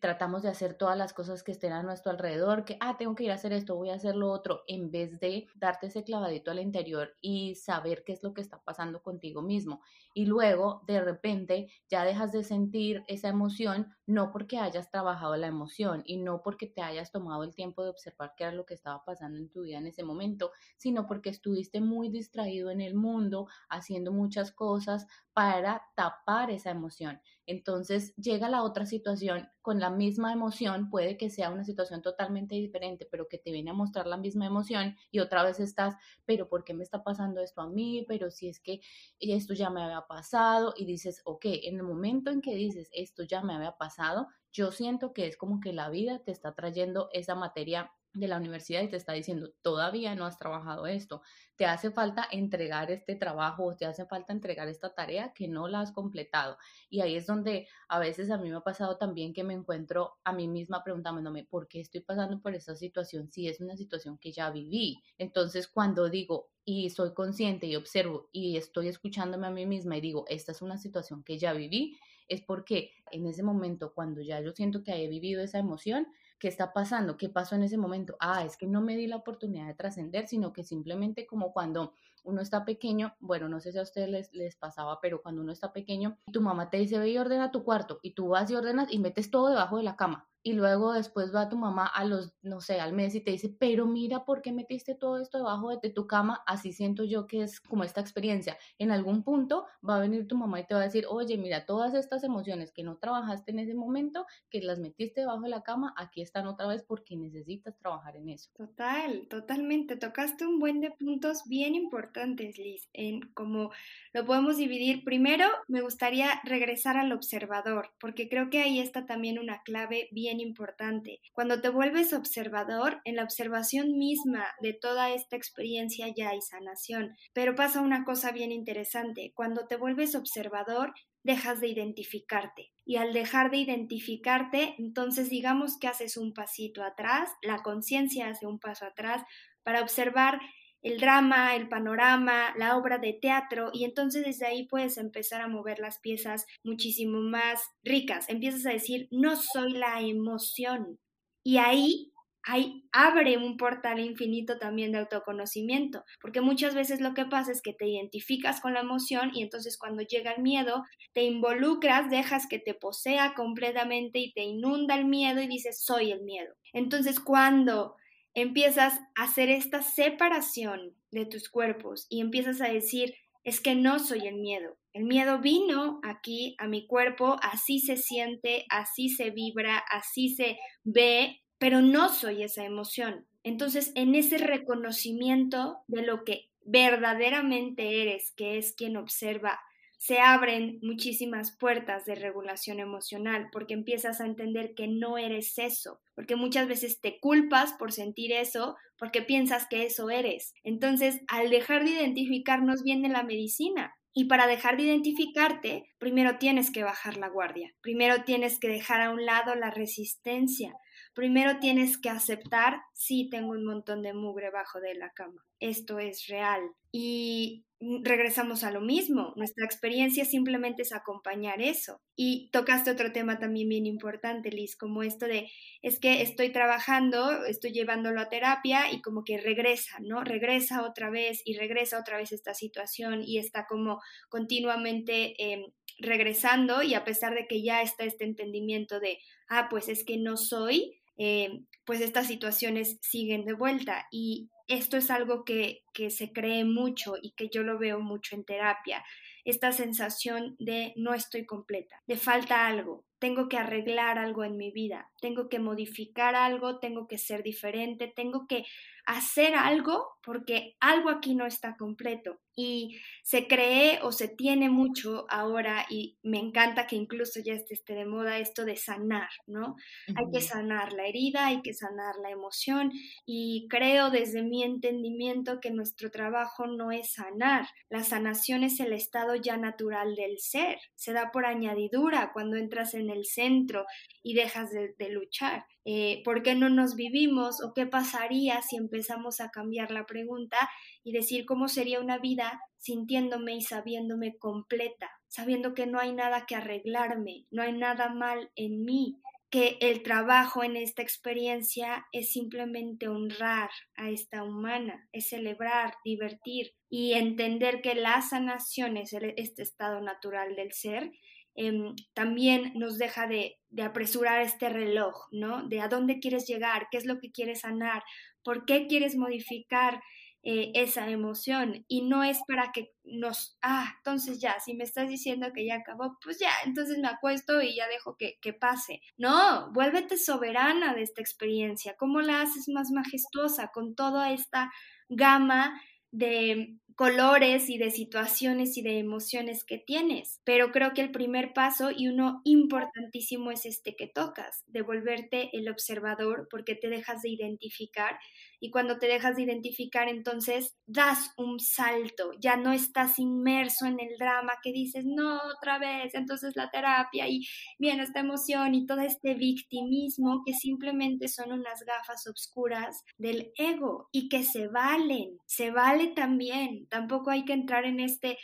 tratamos 0.00 0.42
de 0.42 0.48
hacer 0.50 0.74
todas 0.74 0.96
las 0.98 1.12
cosas 1.12 1.42
que 1.42 1.52
estén 1.52 1.72
a 1.72 1.83
nuestro 1.83 2.12
alrededor, 2.12 2.64
que, 2.64 2.76
ah, 2.80 2.96
tengo 2.98 3.14
que 3.14 3.24
ir 3.24 3.30
a 3.30 3.35
hacer 3.35 3.52
esto, 3.52 3.76
voy 3.76 3.90
a 3.90 3.94
hacer 3.94 4.14
lo 4.16 4.30
otro, 4.30 4.62
en 4.66 4.90
vez 4.90 5.18
de 5.20 5.46
darte 5.54 5.87
ese 5.87 6.04
clavadito 6.04 6.50
al 6.50 6.61
interior 6.61 7.16
y 7.20 7.54
saber 7.54 8.04
qué 8.04 8.12
es 8.12 8.22
lo 8.22 8.35
que 8.35 8.40
está 8.42 8.62
pasando 8.62 9.02
contigo 9.02 9.42
mismo. 9.42 9.80
Y 10.12 10.26
luego, 10.26 10.83
de 10.87 11.00
repente, 11.00 11.68
ya 11.88 12.04
dejas 12.04 12.33
de 12.33 12.44
sentir 12.44 13.02
esa 13.09 13.28
emoción, 13.28 13.94
no 14.07 14.30
porque 14.30 14.59
hayas 14.59 14.90
trabajado 14.90 15.37
la 15.37 15.46
emoción 15.46 16.02
y 16.04 16.18
no 16.18 16.42
porque 16.42 16.66
te 16.66 16.83
hayas 16.83 17.11
tomado 17.11 17.42
el 17.42 17.54
tiempo 17.54 17.83
de 17.83 17.90
observar 17.90 18.35
qué 18.37 18.44
era 18.44 18.52
lo 18.52 18.66
que 18.66 18.74
estaba 18.74 19.04
pasando 19.04 19.38
en 19.38 19.50
tu 19.50 19.62
vida 19.62 19.78
en 19.78 19.87
ese 19.87 20.04
momento, 20.04 20.52
sino 20.76 21.07
porque 21.07 21.30
estuviste 21.30 21.80
muy 21.80 22.09
distraído 22.11 22.70
en 22.70 22.80
el 22.80 22.94
mundo, 22.94 23.46
haciendo 23.68 24.12
muchas 24.12 24.52
cosas 24.52 25.07
para 25.33 25.83
tapar 25.96 26.50
esa 26.50 26.70
emoción. 26.70 27.20
Entonces 27.46 28.14
llega 28.16 28.48
la 28.48 28.62
otra 28.62 28.87
situación 28.87 29.48
con 29.62 29.80
la 29.80 29.90
misma 29.90 30.33
emoción, 30.33 30.90
puede 30.90 31.16
que 31.16 31.30
sea 31.30 31.50
una 31.50 31.64
situación 31.64 32.02
totalmente 32.02 32.54
diferente, 32.54 33.07
pero 33.11 33.28
que 33.28 33.38
te 33.38 33.52
viene 33.52 33.70
a 33.70 33.74
mostrar 33.74 34.07
la 34.07 34.16
misma 34.16 34.46
emoción 34.46 34.96
y 35.11 35.20
otra 35.20 35.42
vez 35.42 35.61
estás, 35.61 35.94
pero 36.24 36.48
¿por 36.48 36.64
qué 36.64 36.74
me 36.74 36.83
está 36.83 37.02
pasando 37.02 37.40
esto 37.40 37.61
a 37.61 37.68
mí? 37.68 38.04
Pero 38.09 38.30
si 38.30 38.48
es 38.48 38.61
que 38.61 38.80
esto 39.18 39.54
ya 39.54 39.70
me 39.70 39.83
había 39.83 40.02
pasado 40.02 40.74
y 40.76 40.87
dices, 40.87 41.22
ok, 41.24 41.44
en 41.46 41.76
el 41.76 41.83
momento 41.83 42.30
en 42.30 42.40
que 42.40 42.54
dices 42.54 42.88
esto 42.92 43.22
ya 43.22 43.42
me 43.42 43.54
había 43.54 43.76
pasado, 43.76 44.28
yo 44.52 44.70
siento 44.70 45.12
que 45.12 45.26
es 45.26 45.37
como 45.37 45.61
que 45.61 45.72
la 45.72 45.90
vida 45.90 46.20
te 46.24 46.33
está 46.33 46.54
trayendo 46.54 47.09
esa 47.12 47.35
materia 47.35 47.90
de 48.14 48.29
la 48.29 48.38
universidad 48.38 48.83
y 48.83 48.88
te 48.88 48.96
está 48.96 49.12
diciendo, 49.12 49.53
todavía 49.61 50.14
no 50.14 50.24
has 50.24 50.38
trabajado 50.38 50.87
esto, 50.87 51.22
te 51.57 51.66
hace 51.66 51.90
falta 51.90 52.27
entregar 52.31 52.90
este 52.90 53.14
trabajo 53.14 53.77
te 53.77 53.87
hace 53.87 54.07
falta 54.07 54.33
entregar 54.33 54.68
esta 54.68 54.94
tarea 54.94 55.33
que 55.33 55.48
no 55.48 55.68
la 55.68 55.81
has 55.81 55.92
completado. 55.92 56.57
Y 56.88 57.00
ahí 57.00 57.16
es 57.16 57.27
donde 57.27 57.68
a 57.88 57.98
veces 57.98 58.31
a 58.31 58.38
mí 58.38 58.50
me 58.50 58.57
ha 58.57 58.61
pasado 58.61 58.96
también 58.96 59.33
que 59.33 59.44
me 59.44 59.55
encuentro 59.55 60.14
a 60.24 60.33
mí 60.33 60.48
misma 60.48 60.83
preguntándome, 60.83 61.44
¿por 61.44 61.68
qué 61.68 61.81
estoy 61.81 62.00
pasando 62.00 62.40
por 62.40 62.55
esta 62.55 62.74
situación 62.77 63.31
si 63.31 63.48
es 63.48 63.61
una 63.61 63.77
situación 63.77 64.18
que 64.18 64.33
ya 64.33 64.50
viví? 64.50 65.03
Entonces, 65.18 65.68
cuando 65.68 66.09
digo 66.09 66.50
y 66.64 66.90
soy 66.90 67.12
consciente 67.12 67.66
y 67.66 67.77
observo 67.77 68.29
y 68.33 68.57
estoy 68.57 68.88
escuchándome 68.88 69.46
a 69.46 69.50
mí 69.50 69.66
misma 69.66 69.96
y 69.96 70.00
digo, 70.00 70.24
esta 70.29 70.53
es 70.53 70.62
una 70.62 70.79
situación 70.79 71.22
que 71.22 71.38
ya 71.38 71.53
viví, 71.53 71.98
es 72.29 72.40
porque 72.40 72.92
en 73.11 73.27
ese 73.27 73.42
momento, 73.42 73.92
cuando 73.92 74.22
ya 74.22 74.40
yo 74.40 74.53
siento 74.53 74.83
que 74.83 74.92
he 74.92 75.09
vivido 75.09 75.42
esa 75.42 75.59
emoción, 75.59 76.07
¿Qué 76.44 76.48
está 76.48 76.74
pasando? 76.74 77.16
¿Qué 77.16 77.30
pasó 77.30 77.54
en 77.54 77.62
ese 77.62 77.78
momento? 77.78 78.18
Ah, 78.20 78.44
es 78.44 78.59
que 78.59 78.66
no 78.66 78.83
me 78.83 78.98
di 78.98 79.07
la 79.07 79.16
oportunidad 79.16 79.66
de 79.66 79.72
trascender, 79.72 80.28
sino 80.28 80.52
que 80.52 80.62
simplemente 80.62 81.26
como 81.26 81.54
cuando 81.54 81.94
uno 82.22 82.42
está 82.42 82.66
pequeño, 82.66 83.14
bueno, 83.18 83.48
no 83.48 83.61
sé 83.61 83.72
si 83.72 83.78
a 83.78 83.83
ustedes 83.83 84.30
les, 84.30 84.54
pasaba, 84.57 85.00
pero 85.00 85.22
cuando 85.22 85.40
uno 85.40 85.52
está 85.52 85.72
pequeño, 85.72 86.18
tu 86.30 86.42
mamá 86.42 86.68
te 86.68 86.76
dice, 86.76 86.98
ve 86.98 87.09
y 87.09 87.16
ordena 87.16 87.50
tu 87.50 87.64
cuarto, 87.64 87.98
y 88.02 88.11
tú 88.11 88.28
vas 88.28 88.50
y 88.50 88.57
ordenas 88.57 88.92
y 88.92 88.98
metes 88.98 89.30
todo 89.30 89.48
debajo 89.48 89.78
de 89.78 89.85
la 89.85 89.96
cama 89.96 90.28
y 90.46 90.52
luego 90.52 90.92
después 90.92 91.35
va 91.35 91.48
tu 91.48 91.57
mamá 91.57 91.87
a 91.87 92.04
los, 92.04 92.35
no 92.42 92.61
sé, 92.61 92.78
al 92.78 92.92
mes 92.92 93.14
y 93.14 93.22
te 93.22 93.30
dice, 93.30 93.48
pero 93.59 93.87
mira 93.87 94.26
por 94.26 94.42
qué 94.42 94.52
metiste 94.52 94.94
todo 94.94 95.18
esto 95.18 95.38
debajo 95.38 95.70
de, 95.70 95.90
tu 95.90 96.07
cama, 96.07 96.42
así 96.46 96.72
siento 96.72 97.02
yo 97.04 97.26
que 97.26 97.42
es 97.42 97.61
como 97.61 97.83
esta 97.83 98.02
experiencia. 98.02 98.59
En 98.78 98.90
algún 98.90 99.22
punto 99.22 99.66
va 99.88 99.96
a 99.96 100.00
venir 100.00 100.28
tu 100.28 100.37
mamá 100.37 100.61
y 100.61 100.66
te 100.66 100.74
va 100.74 100.80
a 100.80 100.85
decir, 100.85 101.07
oye, 101.09 101.38
mira, 101.38 101.64
todas 101.64 101.94
estas 101.94 102.24
emociones 102.24 102.72
que 102.72 102.83
no 102.83 102.98
trabajaste 102.98 103.52
en 103.52 103.61
ese 103.61 103.74
momento, 103.74 104.26
que 104.50 104.61
las 104.61 104.80
metiste 104.80 105.22
debajo 105.22 105.42
de 105.42 105.48
la 105.48 105.62
cama, 105.62 105.94
aquí 105.96 106.20
están 106.20 106.46
otra 106.46 106.66
vez 106.66 106.83
porque 106.83 107.16
necesitas 107.16 107.78
trabajar 107.78 108.16
en 108.16 108.28
eso. 108.28 108.50
Total, 108.54 109.26
totalmente. 109.28 109.96
Tocaste 109.96 110.46
un 110.46 110.59
buen 110.59 110.80
de 110.80 110.90
puntos 110.90 111.44
bien 111.46 111.74
importantes, 111.74 112.59
Liz, 112.59 112.90
en 112.92 113.20
cómo 113.33 113.70
lo 114.12 114.26
podemos 114.26 114.59
dividir. 114.59 115.04
Primero, 115.04 115.46
me 115.68 115.80
gustaría 115.80 116.28
regresar 116.44 116.98
al 116.98 117.12
observador, 117.12 117.92
porque 117.98 118.28
creo 118.28 118.50
que 118.50 118.61
ahí 118.61 118.78
está 118.78 119.07
también 119.07 119.38
una 119.38 119.62
clave 119.62 120.09
bien 120.11 120.33
importante. 120.40 121.20
Cuando 121.32 121.60
te 121.60 121.68
vuelves 121.68 122.12
observador, 122.12 123.00
en 123.04 123.16
la 123.16 123.24
observación 123.24 123.96
misma 123.96 124.46
de 124.60 124.72
toda 124.72 125.10
esta 125.10 125.36
experiencia 125.36 126.06
ya 126.14 126.30
hay 126.30 126.40
sanación. 126.40 127.16
Pero 127.32 127.54
pasa 127.54 127.80
una 127.80 128.04
cosa 128.04 128.32
bien 128.32 128.52
interesante. 128.52 129.32
Cuando 129.34 129.66
te 129.66 129.76
vuelves 129.76 130.14
observador, 130.14 130.94
dejas 131.22 131.60
de 131.60 131.68
identificarte. 131.68 132.72
Y 132.84 132.96
al 132.96 133.12
dejar 133.12 133.50
de 133.50 133.56
identificarte, 133.58 134.74
entonces 134.78 135.30
digamos 135.30 135.78
que 135.78 135.88
haces 135.88 136.16
un 136.16 136.34
pasito 136.34 136.82
atrás, 136.82 137.30
la 137.42 137.62
conciencia 137.62 138.28
hace 138.28 138.46
un 138.46 138.58
paso 138.58 138.84
atrás 138.84 139.22
para 139.62 139.80
observar 139.80 140.38
el 140.84 141.00
drama, 141.00 141.56
el 141.56 141.68
panorama, 141.68 142.54
la 142.56 142.76
obra 142.76 142.98
de 142.98 143.14
teatro 143.14 143.70
y 143.72 143.84
entonces 143.84 144.24
desde 144.24 144.46
ahí 144.46 144.68
puedes 144.68 144.98
empezar 144.98 145.40
a 145.40 145.48
mover 145.48 145.78
las 145.78 145.98
piezas 145.98 146.46
muchísimo 146.62 147.20
más 147.20 147.62
ricas. 147.82 148.28
Empiezas 148.28 148.66
a 148.66 148.70
decir, 148.70 149.08
no 149.10 149.34
soy 149.34 149.72
la 149.72 150.02
emoción. 150.02 150.98
Y 151.42 151.56
ahí, 151.56 152.12
ahí 152.42 152.84
abre 152.92 153.38
un 153.38 153.56
portal 153.56 153.98
infinito 153.98 154.58
también 154.58 154.92
de 154.92 154.98
autoconocimiento, 154.98 156.04
porque 156.20 156.42
muchas 156.42 156.74
veces 156.74 157.00
lo 157.00 157.14
que 157.14 157.24
pasa 157.24 157.50
es 157.50 157.62
que 157.62 157.72
te 157.72 157.88
identificas 157.88 158.60
con 158.60 158.74
la 158.74 158.80
emoción 158.80 159.30
y 159.34 159.42
entonces 159.42 159.78
cuando 159.78 160.02
llega 160.02 160.32
el 160.32 160.42
miedo, 160.42 160.84
te 161.14 161.22
involucras, 161.22 162.10
dejas 162.10 162.46
que 162.46 162.58
te 162.58 162.74
posea 162.74 163.32
completamente 163.34 164.18
y 164.18 164.34
te 164.34 164.42
inunda 164.42 164.96
el 164.96 165.06
miedo 165.06 165.40
y 165.40 165.48
dices, 165.48 165.82
soy 165.82 166.12
el 166.12 166.22
miedo. 166.24 166.54
Entonces 166.74 167.20
cuando 167.20 167.96
empiezas 168.34 169.00
a 169.14 169.24
hacer 169.24 169.48
esta 169.48 169.82
separación 169.82 170.94
de 171.10 171.26
tus 171.26 171.48
cuerpos 171.48 172.06
y 172.08 172.20
empiezas 172.20 172.60
a 172.60 172.68
decir, 172.68 173.14
es 173.44 173.60
que 173.60 173.74
no 173.74 173.98
soy 173.98 174.26
el 174.26 174.36
miedo. 174.36 174.76
El 174.92 175.04
miedo 175.04 175.38
vino 175.38 176.00
aquí 176.02 176.56
a 176.58 176.66
mi 176.66 176.86
cuerpo, 176.86 177.36
así 177.42 177.80
se 177.80 177.96
siente, 177.96 178.64
así 178.70 179.08
se 179.08 179.30
vibra, 179.30 179.78
así 179.78 180.34
se 180.34 180.58
ve, 180.82 181.42
pero 181.58 181.82
no 181.82 182.08
soy 182.08 182.42
esa 182.42 182.64
emoción. 182.64 183.26
Entonces, 183.42 183.92
en 183.94 184.14
ese 184.14 184.38
reconocimiento 184.38 185.78
de 185.86 186.02
lo 186.02 186.24
que 186.24 186.48
verdaderamente 186.64 188.02
eres, 188.02 188.32
que 188.36 188.56
es 188.56 188.72
quien 188.72 188.96
observa 188.96 189.60
se 190.04 190.18
abren 190.18 190.80
muchísimas 190.82 191.56
puertas 191.56 192.04
de 192.04 192.14
regulación 192.14 192.78
emocional 192.78 193.48
porque 193.50 193.72
empiezas 193.72 194.20
a 194.20 194.26
entender 194.26 194.74
que 194.74 194.86
no 194.86 195.16
eres 195.16 195.56
eso, 195.56 195.98
porque 196.14 196.36
muchas 196.36 196.68
veces 196.68 197.00
te 197.00 197.18
culpas 197.20 197.72
por 197.72 197.90
sentir 197.90 198.30
eso 198.30 198.76
porque 198.98 199.22
piensas 199.22 199.66
que 199.66 199.86
eso 199.86 200.10
eres. 200.10 200.52
Entonces, 200.62 201.22
al 201.26 201.48
dejar 201.48 201.84
de 201.84 201.92
identificarnos 201.92 202.82
viene 202.82 203.08
la 203.08 203.22
medicina. 203.22 203.94
Y 204.12 204.26
para 204.26 204.46
dejar 204.46 204.76
de 204.76 204.82
identificarte, 204.82 205.86
primero 205.96 206.36
tienes 206.36 206.70
que 206.70 206.84
bajar 206.84 207.16
la 207.16 207.28
guardia, 207.28 207.74
primero 207.80 208.24
tienes 208.24 208.60
que 208.60 208.68
dejar 208.68 209.00
a 209.00 209.10
un 209.10 209.24
lado 209.24 209.54
la 209.56 209.70
resistencia, 209.70 210.74
primero 211.14 211.58
tienes 211.58 211.98
que 211.98 212.10
aceptar, 212.10 212.80
sí, 212.92 213.28
tengo 213.28 213.52
un 213.52 213.64
montón 213.64 214.02
de 214.02 214.12
mugre 214.12 214.50
bajo 214.50 214.80
de 214.80 214.94
la 214.94 215.10
cama, 215.10 215.42
esto 215.58 215.98
es 215.98 216.28
real. 216.28 216.60
Y 216.92 217.64
regresamos 218.02 218.64
a 218.64 218.70
lo 218.70 218.80
mismo. 218.80 219.32
Nuestra 219.36 219.64
experiencia 219.64 220.24
simplemente 220.24 220.82
es 220.82 220.92
acompañar 220.92 221.60
eso. 221.60 222.00
Y 222.16 222.48
tocaste 222.50 222.90
otro 222.90 223.12
tema 223.12 223.38
también 223.38 223.68
bien 223.68 223.86
importante, 223.86 224.50
Liz, 224.50 224.76
como 224.76 225.02
esto 225.02 225.26
de, 225.26 225.50
es 225.82 225.98
que 225.98 226.22
estoy 226.22 226.50
trabajando, 226.50 227.44
estoy 227.44 227.72
llevándolo 227.72 228.20
a 228.20 228.28
terapia 228.28 228.92
y 228.92 229.02
como 229.02 229.24
que 229.24 229.38
regresa, 229.38 229.98
¿no? 230.00 230.22
Regresa 230.22 230.82
otra 230.82 231.10
vez 231.10 231.42
y 231.44 231.56
regresa 231.56 231.98
otra 231.98 232.16
vez 232.16 232.32
esta 232.32 232.54
situación 232.54 233.22
y 233.24 233.38
está 233.38 233.66
como 233.66 234.00
continuamente 234.28 235.34
em, 235.38 235.64
regresando 235.98 236.82
y 236.82 236.94
a 236.94 237.04
pesar 237.04 237.34
de 237.34 237.46
que 237.46 237.62
ya 237.62 237.82
está 237.82 238.04
este 238.04 238.24
entendimiento 238.24 239.00
de, 239.00 239.18
ah, 239.48 239.68
pues 239.68 239.88
es 239.88 240.04
que 240.04 240.16
no 240.16 240.36
soy, 240.36 241.00
em, 241.16 241.66
pues 241.84 242.00
estas 242.00 242.26
situaciones 242.26 242.98
siguen 243.02 243.44
de 243.44 243.52
vuelta 243.52 244.06
y 244.10 244.48
esto 244.66 244.96
es 244.96 245.11
algo 245.11 245.44
que, 245.44 245.83
que 245.92 246.11
se 246.11 246.33
cree 246.33 246.64
mucho 246.64 247.14
y 247.20 247.33
que 247.33 247.48
yo 247.48 247.62
lo 247.62 247.79
veo 247.79 248.00
mucho 248.00 248.35
en 248.35 248.44
terapia, 248.44 249.05
esta 249.44 249.72
sensación 249.72 250.57
de 250.59 250.92
no 250.96 251.12
estoy 251.14 251.44
completa, 251.44 252.03
de 252.07 252.16
falta 252.16 252.66
algo, 252.66 253.05
tengo 253.24 253.48
que 253.48 253.56
arreglar 253.56 254.18
algo 254.18 254.44
en 254.44 254.58
mi 254.58 254.70
vida, 254.70 255.10
tengo 255.22 255.48
que 255.48 255.58
modificar 255.58 256.34
algo, 256.34 256.78
tengo 256.78 257.08
que 257.08 257.16
ser 257.16 257.42
diferente, 257.42 258.12
tengo 258.14 258.46
que 258.46 258.66
hacer 259.06 259.54
algo 259.54 260.16
porque 260.22 260.76
algo 260.80 261.10
aquí 261.10 261.34
no 261.34 261.46
está 261.46 261.76
completo. 261.76 262.40
Y 262.56 263.00
se 263.24 263.48
cree 263.48 263.98
o 264.02 264.12
se 264.12 264.28
tiene 264.28 264.70
mucho 264.70 265.26
ahora 265.28 265.87
y 265.90 266.18
me 266.22 266.38
encanta 266.38 266.87
que 266.87 266.94
incluso 266.94 267.40
ya 267.44 267.52
esté, 267.52 267.74
esté 267.74 267.94
de 267.94 268.06
moda 268.06 268.38
esto 268.38 268.64
de 268.64 268.76
sanar, 268.76 269.28
¿no? 269.46 269.74
Hay 270.14 270.26
que 270.32 270.40
sanar 270.40 270.92
la 270.92 271.06
herida, 271.06 271.46
hay 271.46 271.60
que 271.62 271.74
sanar 271.74 272.14
la 272.22 272.30
emoción 272.30 272.92
y 273.26 273.66
creo 273.68 274.10
desde 274.10 274.42
mi 274.42 274.62
entendimiento 274.62 275.58
que 275.60 275.72
nuestro 275.72 276.10
trabajo 276.10 276.66
no 276.66 276.92
es 276.92 277.14
sanar. 277.14 277.66
La 277.90 278.04
sanación 278.04 278.62
es 278.62 278.78
el 278.78 278.92
estado 278.92 279.34
ya 279.34 279.56
natural 279.56 280.14
del 280.14 280.38
ser, 280.38 280.78
se 280.94 281.12
da 281.12 281.30
por 281.32 281.46
añadidura 281.46 282.30
cuando 282.32 282.56
entras 282.56 282.94
en 282.94 283.10
el 283.10 283.13
centro 283.22 283.85
y 284.22 284.35
dejas 284.35 284.70
de, 284.72 285.09
luchar. 285.11 285.66
Eh, 285.85 286.22
¿Por 286.24 286.42
qué 286.42 286.57
no 286.57 286.70
nos 286.70 286.96
vivimos 286.96 287.62
o 287.62 287.72
qué 287.74 287.87
pasaría 287.87 288.61
si 288.62 288.77
empezamos 288.77 289.40
a 289.40 289.50
cambiar 289.50 289.92
la 289.92 290.07
pregunta 290.07 290.68
y 291.05 291.12
decir 291.12 291.44
cómo 291.44 291.68
sería 291.68 292.00
una 292.00 292.18
vida 292.18 292.61
sintiéndome 292.79 293.55
y 293.55 293.62
sabiéndome 293.62 294.37
completa, 294.38 295.11
sabiendo 295.29 295.74
que 295.74 295.87
no 295.87 296.00
hay 296.00 296.12
nada 296.12 296.46
que 296.46 296.57
arreglarme, 296.57 297.46
no 297.53 297.62
hay 297.62 297.72
nada 297.72 298.09
mal 298.09 298.50
en 298.57 298.85
mí, 298.85 299.20
que 299.55 299.79
el 299.81 300.03
trabajo 300.03 300.64
en 300.64 300.77
esta 300.77 301.00
experiencia 301.00 302.07
es 302.11 302.33
simplemente 302.33 303.07
honrar 303.07 303.70
a 303.94 304.11
esta 304.11 304.42
humana, 304.42 305.09
es 305.12 305.29
celebrar, 305.29 305.94
divertir 306.05 306.72
y 306.90 307.12
entender 307.12 307.81
que 307.81 307.94
la 307.94 308.20
sanación 308.20 308.96
es 308.96 309.12
este 309.12 309.62
estado 309.62 310.00
natural 310.00 310.57
del 310.57 310.72
ser 310.72 311.12
Em, 311.56 311.94
también 312.14 312.72
nos 312.74 312.98
deja 312.98 313.26
de, 313.26 313.58
apresurar 313.82 314.40
este 314.40 314.68
reloj, 314.68 315.26
¿no? 315.32 315.66
De 315.68 315.80
a 315.80 315.88
dónde 315.88 316.20
quieres 316.20 316.46
llegar, 316.46 316.86
qué 316.90 316.98
es 316.98 317.06
lo 317.06 317.18
que 317.18 317.32
quieres 317.32 317.60
sanar, 317.60 318.02
por 318.44 318.66
qué 318.66 318.86
quieres 318.86 319.16
modificar 319.16 320.00
eh, 320.42 320.72
esa 320.74 321.08
emoción. 321.08 321.84
Y 321.88 322.02
no 322.02 322.22
es 322.22 322.40
para 322.46 322.70
que 322.72 322.92
nos, 323.02 323.56
ah, 323.62 323.94
entonces 323.98 324.40
ya, 324.40 324.60
si 324.60 324.74
me 324.74 324.84
estás 324.84 325.08
diciendo 325.08 325.48
que 325.54 325.66
ya 325.66 325.76
acabó, 325.76 326.16
pues 326.22 326.38
ya, 326.38 326.50
entonces 326.64 326.98
me 326.98 327.08
acuesto 327.08 327.62
y 327.62 327.74
ya 327.76 327.88
dejo 327.88 328.16
que, 328.16 328.38
que 328.40 328.52
pase. 328.52 329.00
No, 329.16 329.72
vuélvete 329.72 330.16
soberana 330.18 330.94
de 330.94 331.02
esta 331.02 331.20
experiencia. 331.20 331.96
¿Cómo 331.98 332.20
la 332.20 332.42
haces 332.42 332.68
más 332.68 332.90
majestuosa 332.90 333.70
con 333.72 333.94
toda 333.94 334.32
esta 334.32 334.70
gama 335.08 335.80
de 336.14 336.79
colores 336.96 337.68
y 337.70 337.79
de 337.79 337.90
situaciones 337.90 338.77
y 338.77 338.83
de 338.83 338.98
emociones 338.98 339.64
que 339.64 339.79
tienes. 339.79 340.40
Pero 340.44 340.70
creo 340.70 340.92
que 340.94 341.00
el 341.00 341.11
primer 341.11 341.53
paso 341.53 341.90
y 341.90 342.09
uno 342.09 342.40
importantísimo 342.44 343.50
es 343.50 343.66
este 343.66 343.96
que 343.96 344.07
tocas, 344.07 344.62
de 344.68 344.83
volverte 344.83 345.50
el 345.57 345.68
observador 345.68 346.46
porque 346.50 346.77
te 346.77 346.88
dejas 346.88 347.22
de 347.22 347.31
identificar 347.31 348.16
y 348.61 348.70
cuando 348.70 348.98
te 348.98 349.07
dejas 349.07 349.37
de 349.37 349.42
identificar 349.42 350.09
entonces 350.09 350.74
das 350.87 351.33
un 351.37 351.61
salto, 351.61 352.31
ya 352.40 352.57
no 352.57 352.72
estás 352.72 353.18
inmerso 353.18 353.85
en 353.85 354.00
el 354.00 354.16
drama 354.18 354.55
que 354.62 354.72
dices, 354.72 355.05
no, 355.05 355.38
otra 355.55 355.79
vez, 355.79 356.14
entonces 356.14 356.55
la 356.57 356.70
terapia 356.70 357.29
y 357.29 357.46
viene 357.79 358.05
esta 358.05 358.20
emoción 358.20 358.74
y 358.74 358.87
todo 358.87 359.00
este 359.00 359.35
victimismo 359.35 360.42
que 360.46 360.55
simplemente 360.55 361.29
son 361.29 361.53
unas 361.53 361.85
gafas 361.85 362.27
oscuras 362.27 363.05
del 363.18 363.53
ego 363.57 364.09
y 364.12 364.31
que 364.31 364.44
se 364.44 364.68
valen, 364.68 365.37
se 365.44 365.70
también, 366.08 366.86
tampoco 366.88 367.30
hay 367.30 367.44
que 367.44 367.52
entrar 367.52 367.84
en 367.84 368.00
este 368.00 368.38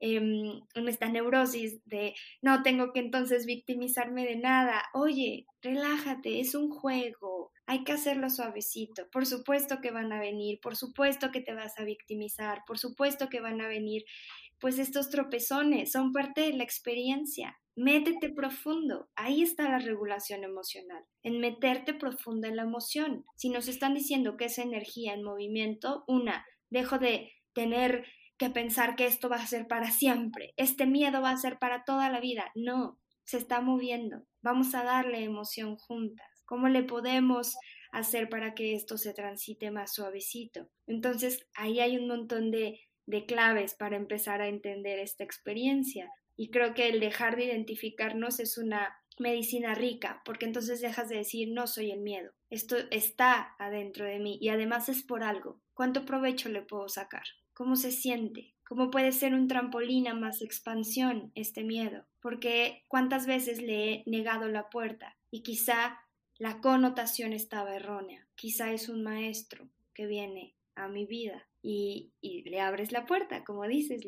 em, 0.00 0.60
en 0.74 0.88
esta 0.88 1.08
neurosis 1.08 1.80
de 1.86 2.14
no 2.42 2.62
tengo 2.62 2.92
que 2.92 3.00
entonces 3.00 3.46
victimizarme 3.46 4.26
de 4.26 4.36
nada. 4.36 4.82
Oye, 4.92 5.46
relájate, 5.62 6.40
es 6.40 6.54
un 6.54 6.70
juego, 6.70 7.52
hay 7.66 7.84
que 7.84 7.92
hacerlo 7.92 8.28
suavecito. 8.30 9.08
Por 9.10 9.26
supuesto 9.26 9.80
que 9.80 9.90
van 9.90 10.12
a 10.12 10.20
venir, 10.20 10.60
por 10.60 10.76
supuesto 10.76 11.30
que 11.32 11.40
te 11.40 11.54
vas 11.54 11.78
a 11.78 11.84
victimizar, 11.84 12.62
por 12.66 12.78
supuesto 12.78 13.28
que 13.28 13.40
van 13.40 13.60
a 13.60 13.68
venir, 13.68 14.04
pues 14.60 14.78
estos 14.78 15.10
tropezones 15.10 15.92
son 15.92 16.12
parte 16.12 16.42
de 16.42 16.52
la 16.52 16.64
experiencia. 16.64 17.58
Métete 17.78 18.30
profundo. 18.30 19.10
Ahí 19.16 19.42
está 19.42 19.68
la 19.68 19.78
regulación 19.78 20.44
emocional, 20.44 21.04
en 21.22 21.40
meterte 21.40 21.92
profundo 21.92 22.48
en 22.48 22.56
la 22.56 22.62
emoción. 22.62 23.26
Si 23.36 23.50
nos 23.50 23.68
están 23.68 23.92
diciendo 23.92 24.38
que 24.38 24.46
es 24.46 24.58
energía 24.58 25.12
en 25.12 25.22
movimiento, 25.22 26.04
una, 26.06 26.46
dejo 26.70 26.98
de 26.98 27.32
tener 27.52 28.04
que 28.38 28.50
pensar 28.50 28.96
que 28.96 29.06
esto 29.06 29.28
va 29.28 29.36
a 29.36 29.46
ser 29.46 29.66
para 29.66 29.90
siempre, 29.90 30.52
este 30.56 30.86
miedo 30.86 31.22
va 31.22 31.30
a 31.30 31.36
ser 31.38 31.58
para 31.58 31.84
toda 31.84 32.10
la 32.10 32.20
vida. 32.20 32.50
No, 32.54 32.98
se 33.24 33.38
está 33.38 33.60
moviendo. 33.60 34.24
Vamos 34.42 34.74
a 34.74 34.84
darle 34.84 35.24
emoción 35.24 35.76
juntas. 35.76 36.26
¿Cómo 36.44 36.68
le 36.68 36.84
podemos 36.84 37.56
hacer 37.92 38.28
para 38.28 38.54
que 38.54 38.74
esto 38.74 38.98
se 38.98 39.14
transite 39.14 39.70
más 39.70 39.94
suavecito? 39.94 40.68
Entonces, 40.86 41.46
ahí 41.54 41.80
hay 41.80 41.96
un 41.96 42.06
montón 42.08 42.50
de, 42.50 42.80
de 43.06 43.26
claves 43.26 43.74
para 43.74 43.96
empezar 43.96 44.42
a 44.42 44.48
entender 44.48 44.98
esta 44.98 45.24
experiencia. 45.24 46.08
Y 46.36 46.50
creo 46.50 46.74
que 46.74 46.88
el 46.88 47.00
dejar 47.00 47.36
de 47.36 47.46
identificarnos 47.46 48.38
es 48.38 48.58
una 48.58 48.94
medicina 49.18 49.74
rica, 49.74 50.22
porque 50.24 50.46
entonces 50.46 50.80
dejas 50.80 51.08
de 51.08 51.16
decir 51.16 51.48
no 51.52 51.66
soy 51.66 51.90
el 51.90 52.00
miedo, 52.00 52.32
esto 52.50 52.76
está 52.90 53.54
adentro 53.58 54.04
de 54.04 54.18
mí 54.18 54.38
y 54.40 54.48
además 54.50 54.88
es 54.88 55.02
por 55.02 55.22
algo. 55.22 55.60
¿Cuánto 55.74 56.04
provecho 56.04 56.48
le 56.48 56.62
puedo 56.62 56.88
sacar? 56.88 57.24
¿Cómo 57.52 57.76
se 57.76 57.90
siente? 57.90 58.54
¿Cómo 58.66 58.90
puede 58.90 59.12
ser 59.12 59.34
un 59.34 59.48
trampolín 59.48 60.08
a 60.08 60.14
más 60.14 60.42
expansión 60.42 61.32
este 61.34 61.64
miedo? 61.64 62.04
Porque 62.20 62.84
cuántas 62.88 63.26
veces 63.26 63.62
le 63.62 63.92
he 63.92 64.02
negado 64.06 64.48
la 64.48 64.68
puerta 64.70 65.16
y 65.30 65.42
quizá 65.42 66.00
la 66.38 66.60
connotación 66.60 67.32
estaba 67.32 67.74
errónea. 67.74 68.26
Quizá 68.34 68.72
es 68.72 68.88
un 68.88 69.02
maestro 69.02 69.68
que 69.94 70.06
viene 70.06 70.54
a 70.74 70.88
mi 70.88 71.06
vida 71.06 71.48
y, 71.62 72.12
le 72.22 72.60
abres 72.60 72.92
la 72.92 73.06
puerta, 73.06 73.44
como 73.44 73.64
dices, 73.66 74.02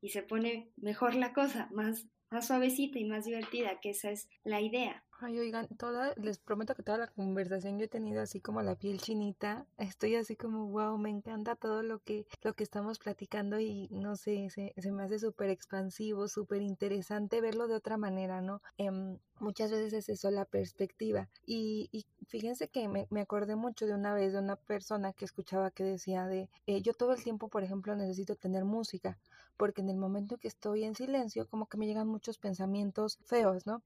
y 0.00 0.08
se 0.08 0.22
pone 0.22 0.70
mejor 0.76 1.14
la 1.14 1.32
cosa, 1.32 1.68
más, 1.72 2.06
más 2.30 2.46
suavecita 2.48 2.98
y 2.98 3.04
más 3.04 3.24
divertida, 3.24 3.80
que 3.80 3.90
esa 3.90 4.10
es 4.10 4.28
la 4.44 4.60
idea. 4.60 5.05
Ay, 5.18 5.38
oigan, 5.38 5.66
toda, 5.78 6.12
les 6.16 6.38
prometo 6.38 6.74
que 6.74 6.82
toda 6.82 6.98
la 6.98 7.06
conversación 7.06 7.78
yo 7.78 7.86
he 7.86 7.88
tenido 7.88 8.20
así 8.20 8.38
como 8.40 8.60
la 8.60 8.74
piel 8.74 9.00
chinita. 9.00 9.66
Estoy 9.78 10.14
así 10.14 10.36
como, 10.36 10.66
wow, 10.66 10.98
me 10.98 11.08
encanta 11.08 11.56
todo 11.56 11.82
lo 11.82 12.00
que, 12.00 12.26
lo 12.42 12.52
que 12.52 12.62
estamos 12.62 12.98
platicando 12.98 13.58
y 13.58 13.88
no 13.90 14.16
sé, 14.16 14.50
se, 14.50 14.74
se 14.76 14.92
me 14.92 15.04
hace 15.04 15.18
súper 15.18 15.48
expansivo, 15.48 16.28
súper 16.28 16.60
interesante 16.60 17.40
verlo 17.40 17.66
de 17.66 17.76
otra 17.76 17.96
manera, 17.96 18.42
¿no? 18.42 18.60
Em, 18.76 19.18
muchas 19.40 19.70
veces 19.70 19.94
es 19.94 20.08
eso 20.10 20.30
la 20.30 20.44
perspectiva. 20.44 21.30
Y, 21.46 21.88
y 21.92 22.04
fíjense 22.26 22.68
que 22.68 22.86
me, 22.86 23.06
me, 23.08 23.22
acordé 23.22 23.56
mucho 23.56 23.86
de 23.86 23.94
una 23.94 24.12
vez 24.12 24.34
de 24.34 24.40
una 24.40 24.56
persona 24.56 25.14
que 25.14 25.24
escuchaba 25.24 25.70
que 25.70 25.84
decía 25.84 26.26
de, 26.26 26.50
eh, 26.66 26.82
yo 26.82 26.92
todo 26.92 27.14
el 27.14 27.24
tiempo, 27.24 27.48
por 27.48 27.64
ejemplo, 27.64 27.96
necesito 27.96 28.36
tener 28.36 28.66
música, 28.66 29.18
porque 29.56 29.80
en 29.80 29.88
el 29.88 29.96
momento 29.96 30.36
que 30.36 30.48
estoy 30.48 30.84
en 30.84 30.94
silencio, 30.94 31.48
como 31.48 31.66
que 31.66 31.78
me 31.78 31.86
llegan 31.86 32.06
muchos 32.06 32.36
pensamientos 32.36 33.18
feos, 33.24 33.66
¿no? 33.66 33.82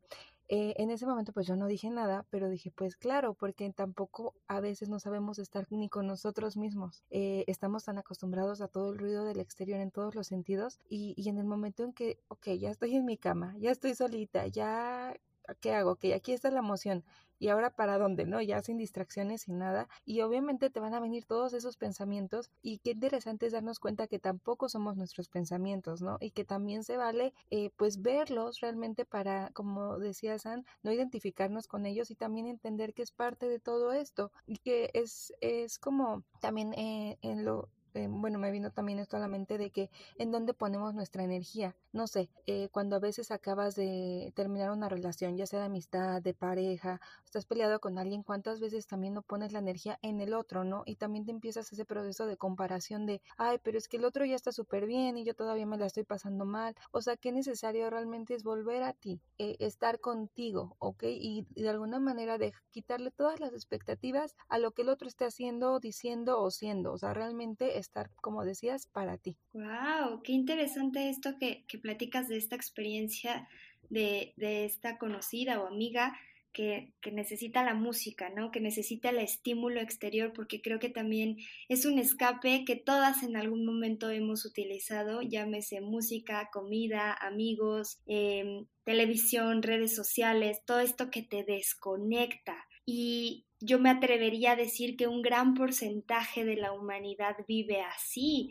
Eh, 0.53 0.75
en 0.79 0.91
ese 0.91 1.07
momento 1.07 1.33
pues 1.33 1.47
yo 1.47 1.55
no 1.55 1.69
dije 1.69 1.91
nada, 1.91 2.27
pero 2.29 2.49
dije 2.51 2.73
pues 2.75 2.97
claro, 2.97 3.35
porque 3.35 3.71
tampoco 3.73 4.35
a 4.49 4.61
veces 4.61 4.89
no 4.89 4.99
sabemos 4.99 5.39
estar 5.39 5.67
ni 5.71 5.89
con 5.89 6.09
nosotros 6.09 6.57
mismos. 6.57 7.05
Eh, 7.11 7.45
estamos 7.47 7.85
tan 7.85 7.99
acostumbrados 7.99 8.61
a 8.61 8.67
todo 8.67 8.93
el 8.93 8.99
ruido 8.99 9.25
del 9.25 9.39
exterior 9.39 9.79
en 9.81 9.93
todos 9.93 10.17
los 10.17 10.27
sentidos 10.27 10.81
y, 10.89 11.15
y 11.17 11.29
en 11.29 11.39
el 11.39 11.45
momento 11.45 11.85
en 11.85 11.93
que, 11.93 12.19
ok, 12.27 12.49
ya 12.59 12.71
estoy 12.71 12.97
en 12.97 13.05
mi 13.05 13.17
cama, 13.17 13.55
ya 13.59 13.71
estoy 13.71 13.95
solita, 13.95 14.49
ya 14.49 15.15
¿qué 15.55 15.75
hago? 15.75 15.97
Que 15.97 16.15
aquí 16.15 16.33
está 16.33 16.51
la 16.51 16.61
emoción. 16.61 17.05
Y 17.39 17.49
ahora 17.49 17.71
para 17.71 17.97
dónde, 17.97 18.27
¿no? 18.27 18.43
Ya 18.43 18.61
sin 18.61 18.77
distracciones, 18.77 19.43
sin 19.43 19.59
nada. 19.59 19.89
Y 20.05 20.21
obviamente 20.21 20.69
te 20.69 20.79
van 20.79 20.93
a 20.93 21.01
venir 21.01 21.25
todos 21.25 21.55
esos 21.55 21.79
pensamientos. 21.79 22.51
Y 22.61 22.79
qué 22.79 22.91
interesante 22.91 23.47
es 23.47 23.53
darnos 23.53 23.81
cuenta 23.81 24.07
que 24.07 24.19
tampoco 24.19 24.69
somos 24.69 24.97
nuestros 24.97 25.29
pensamientos, 25.31 26.03
¿no? 26.03 26.19
Y 26.21 26.33
que 26.33 26.45
también 26.45 26.85
se 26.85 26.99
vale, 26.99 27.33
eh, 27.51 27.71
pues, 27.77 28.03
verlos 28.03 28.61
realmente 28.61 29.07
para, 29.07 29.51
como 29.55 29.99
decía 29.99 30.39
San, 30.39 30.67
no 30.83 30.93
identificarnos 30.93 31.67
con 31.67 31.87
ellos 31.87 32.11
y 32.11 32.15
también 32.15 32.47
entender 32.47 32.93
que 32.93 33.03
es 33.03 33.11
parte 33.11 33.49
de 33.49 33.59
todo 33.59 33.93
esto. 33.93 34.33
Y 34.47 34.59
que 34.59 34.91
es, 34.93 35.33
es 35.41 35.79
como 35.79 36.25
también 36.41 36.75
eh, 36.75 37.17
en 37.23 37.47
lo 37.47 37.71
eh, 37.95 38.09
bueno, 38.11 38.39
me 38.39 38.51
vino 38.51 38.71
también 38.71 38.99
esto 38.99 39.17
a 39.17 39.21
la 39.21 39.29
mente 39.29 39.59
de 39.59 39.71
que 39.71 39.91
en 40.19 40.31
dónde 40.31 40.55
ponemos 40.55 40.95
nuestra 40.95 41.25
energía. 41.25 41.77
No 41.93 42.07
sé, 42.07 42.31
eh, 42.47 42.69
cuando 42.71 42.97
a 42.97 43.01
veces 43.01 43.31
acabas 43.31 43.75
de 43.75 44.33
terminar 44.37 44.71
una 44.71 44.89
relación, 44.89 45.37
ya 45.37 45.47
sea 45.47 45.61
de 45.61 45.67
amistad, 45.67 46.23
de 46.23 46.35
pareja, 46.35 47.01
estás 47.25 47.47
peleado 47.47 47.81
con 47.81 47.99
alguien, 47.99 48.23
¿cuántas 48.23 48.61
veces 48.61 48.87
también 48.87 49.15
no 49.15 49.23
pones 49.23 49.53
la 49.53 49.59
energía 49.59 49.99
en 50.03 50.21
el 50.21 50.35
otro, 50.35 50.65
no? 50.65 50.83
Y 50.87 50.97
también 50.97 51.25
te 51.25 51.33
empiezas 51.33 51.73
ese 51.73 51.85
proceso 51.85 52.27
de 52.27 52.37
comparación 52.37 53.07
de, 53.07 53.21
ay, 53.37 53.59
pero 53.63 53.79
es 53.79 53.89
que 53.89 53.97
el 53.97 54.05
otro 54.05 54.25
ya 54.25 54.37
está 54.37 54.53
súper 54.53 54.87
bien 54.87 55.17
y 55.19 55.25
yo 55.25 55.35
todavía 55.35 55.67
me 55.67 55.79
la 55.79 55.87
estoy 55.87 56.05
pasando 56.05 56.45
mal. 56.45 56.75
O 56.93 57.01
sea, 57.03 57.17
qué 57.17 57.33
necesario 57.33 57.91
realmente 57.91 58.35
es 58.35 58.43
volver 58.45 58.83
a 58.83 58.93
ti, 58.93 59.21
eh, 59.39 59.57
estar 59.59 60.01
contigo, 60.01 60.77
¿ok? 60.79 61.03
Y, 61.05 61.47
y 61.55 61.63
de 61.63 61.69
alguna 61.71 61.99
manera 61.99 62.39
de 62.39 62.53
quitarle 62.71 63.11
todas 63.11 63.41
las 63.41 63.53
expectativas 63.53 64.37
a 64.49 64.59
lo 64.59 64.73
que 64.73 64.83
el 64.83 64.89
otro 64.89 65.09
esté 65.09 65.25
haciendo, 65.25 65.81
diciendo 65.81 66.41
o 66.41 66.51
siendo. 66.51 66.93
O 66.93 66.99
sea, 66.99 67.15
realmente 67.15 67.79
estar, 67.81 68.11
como 68.17 68.45
decías, 68.45 68.87
para 68.87 69.19
ti. 69.19 69.37
¡Wow! 69.53 70.23
Qué 70.23 70.33
interesante 70.33 71.09
esto 71.09 71.37
que, 71.39 71.65
que 71.67 71.79
platicas 71.79 72.29
de 72.29 72.37
esta 72.37 72.57
experiencia 72.57 73.49
de, 73.89 74.35
de 74.37 74.65
esta 74.65 74.99
conocida 74.99 75.61
o 75.61 75.67
amiga 75.67 76.17
que, 76.53 76.93
que, 77.01 77.13
necesita 77.13 77.63
la 77.63 77.75
música, 77.75 78.29
¿no? 78.31 78.51
Que 78.51 78.61
necesita 78.61 79.11
el 79.11 79.19
estímulo 79.19 79.81
exterior, 79.81 80.33
porque 80.33 80.61
creo 80.61 80.79
que 80.79 80.89
también 80.89 81.37
es 81.69 81.87
un 81.87 81.99
escape 81.99 82.65
que 82.65 82.77
todas 82.77 83.23
en 83.23 83.37
algún 83.37 83.65
momento 83.65 84.11
hemos 84.11 84.45
utilizado, 84.45 85.23
llámese 85.23 85.81
música, 85.81 86.51
comida, 86.53 87.15
amigos, 87.15 88.01
eh, 88.07 88.65
televisión, 88.85 89.63
redes 89.63 89.95
sociales, 89.95 90.63
todo 90.65 90.81
esto 90.81 91.11
que 91.11 91.23
te 91.23 91.45
desconecta. 91.45 92.67
Y 92.93 93.47
yo 93.61 93.79
me 93.79 93.89
atrevería 93.89 94.53
a 94.53 94.57
decir 94.57 94.97
que 94.97 95.07
un 95.07 95.23
gran 95.23 95.55
porcentaje 95.55 96.45
de 96.45 96.57
la 96.57 96.73
humanidad 96.73 97.37
vive 97.47 97.83
así, 97.83 98.51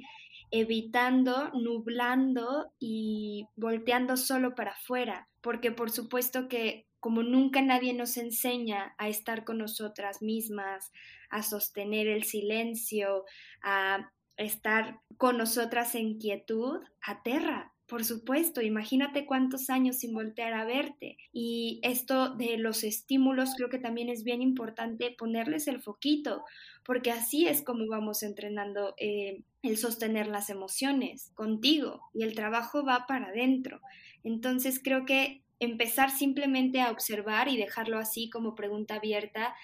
evitando, 0.50 1.52
nublando 1.52 2.72
y 2.80 3.48
volteando 3.58 4.16
solo 4.16 4.56
para 4.56 4.72
afuera, 4.72 5.28
porque 5.42 5.74
por 5.74 5.92
supuesto 5.92 6.48
que 6.48 6.88
como 7.02 7.22
nunca 7.22 7.62
nadie 7.62 7.94
nos 7.94 8.16
enseña 8.16 8.96
a 8.98 9.10
estar 9.10 9.44
con 9.44 9.58
nosotras 9.58 10.22
mismas, 10.22 10.90
a 11.30 11.44
sostener 11.44 12.08
el 12.08 12.24
silencio, 12.24 13.26
a 13.62 14.10
estar 14.38 15.02
con 15.18 15.38
nosotras 15.38 15.96
en 15.96 16.18
quietud, 16.18 16.80
aterra, 17.02 17.69
por 17.90 18.06
supuesto, 18.06 18.62
imagínate 18.62 19.26
cuántos 19.26 19.70
años 19.70 19.98
sin 19.98 20.14
voltear 20.14 20.54
a 20.54 20.64
verte. 20.64 21.18
Y 21.34 21.80
esto 21.82 22.36
de 22.36 22.58
los 22.58 22.84
estímulos 22.84 23.56
creo 23.58 23.70
que 23.70 23.80
también 23.80 24.10
es 24.10 24.24
bien 24.24 24.44
importante 24.44 25.16
ponerles 25.18 25.68
el 25.68 25.82
foquito, 25.82 26.46
porque 26.86 27.12
así 27.12 27.48
es 27.48 27.64
como 27.64 27.88
vamos 27.88 28.22
entrenando 28.22 28.94
eh, 28.98 29.44
el 29.64 29.78
sostener 29.78 30.28
las 30.28 30.52
emociones 30.52 31.32
contigo 31.34 32.02
y 32.14 32.24
el 32.24 32.36
trabajo 32.36 32.86
va 32.86 33.06
para 33.08 33.30
adentro. 33.30 33.82
Entonces 34.24 34.80
creo 34.84 35.06
que 35.06 35.42
empezar 35.60 36.12
simplemente 36.12 36.82
a 36.82 36.92
observar 36.92 37.48
y 37.48 37.58
dejarlo 37.58 37.98
así 37.98 38.30
como 38.30 38.54
pregunta 38.56 38.96
abierta, 38.96 39.56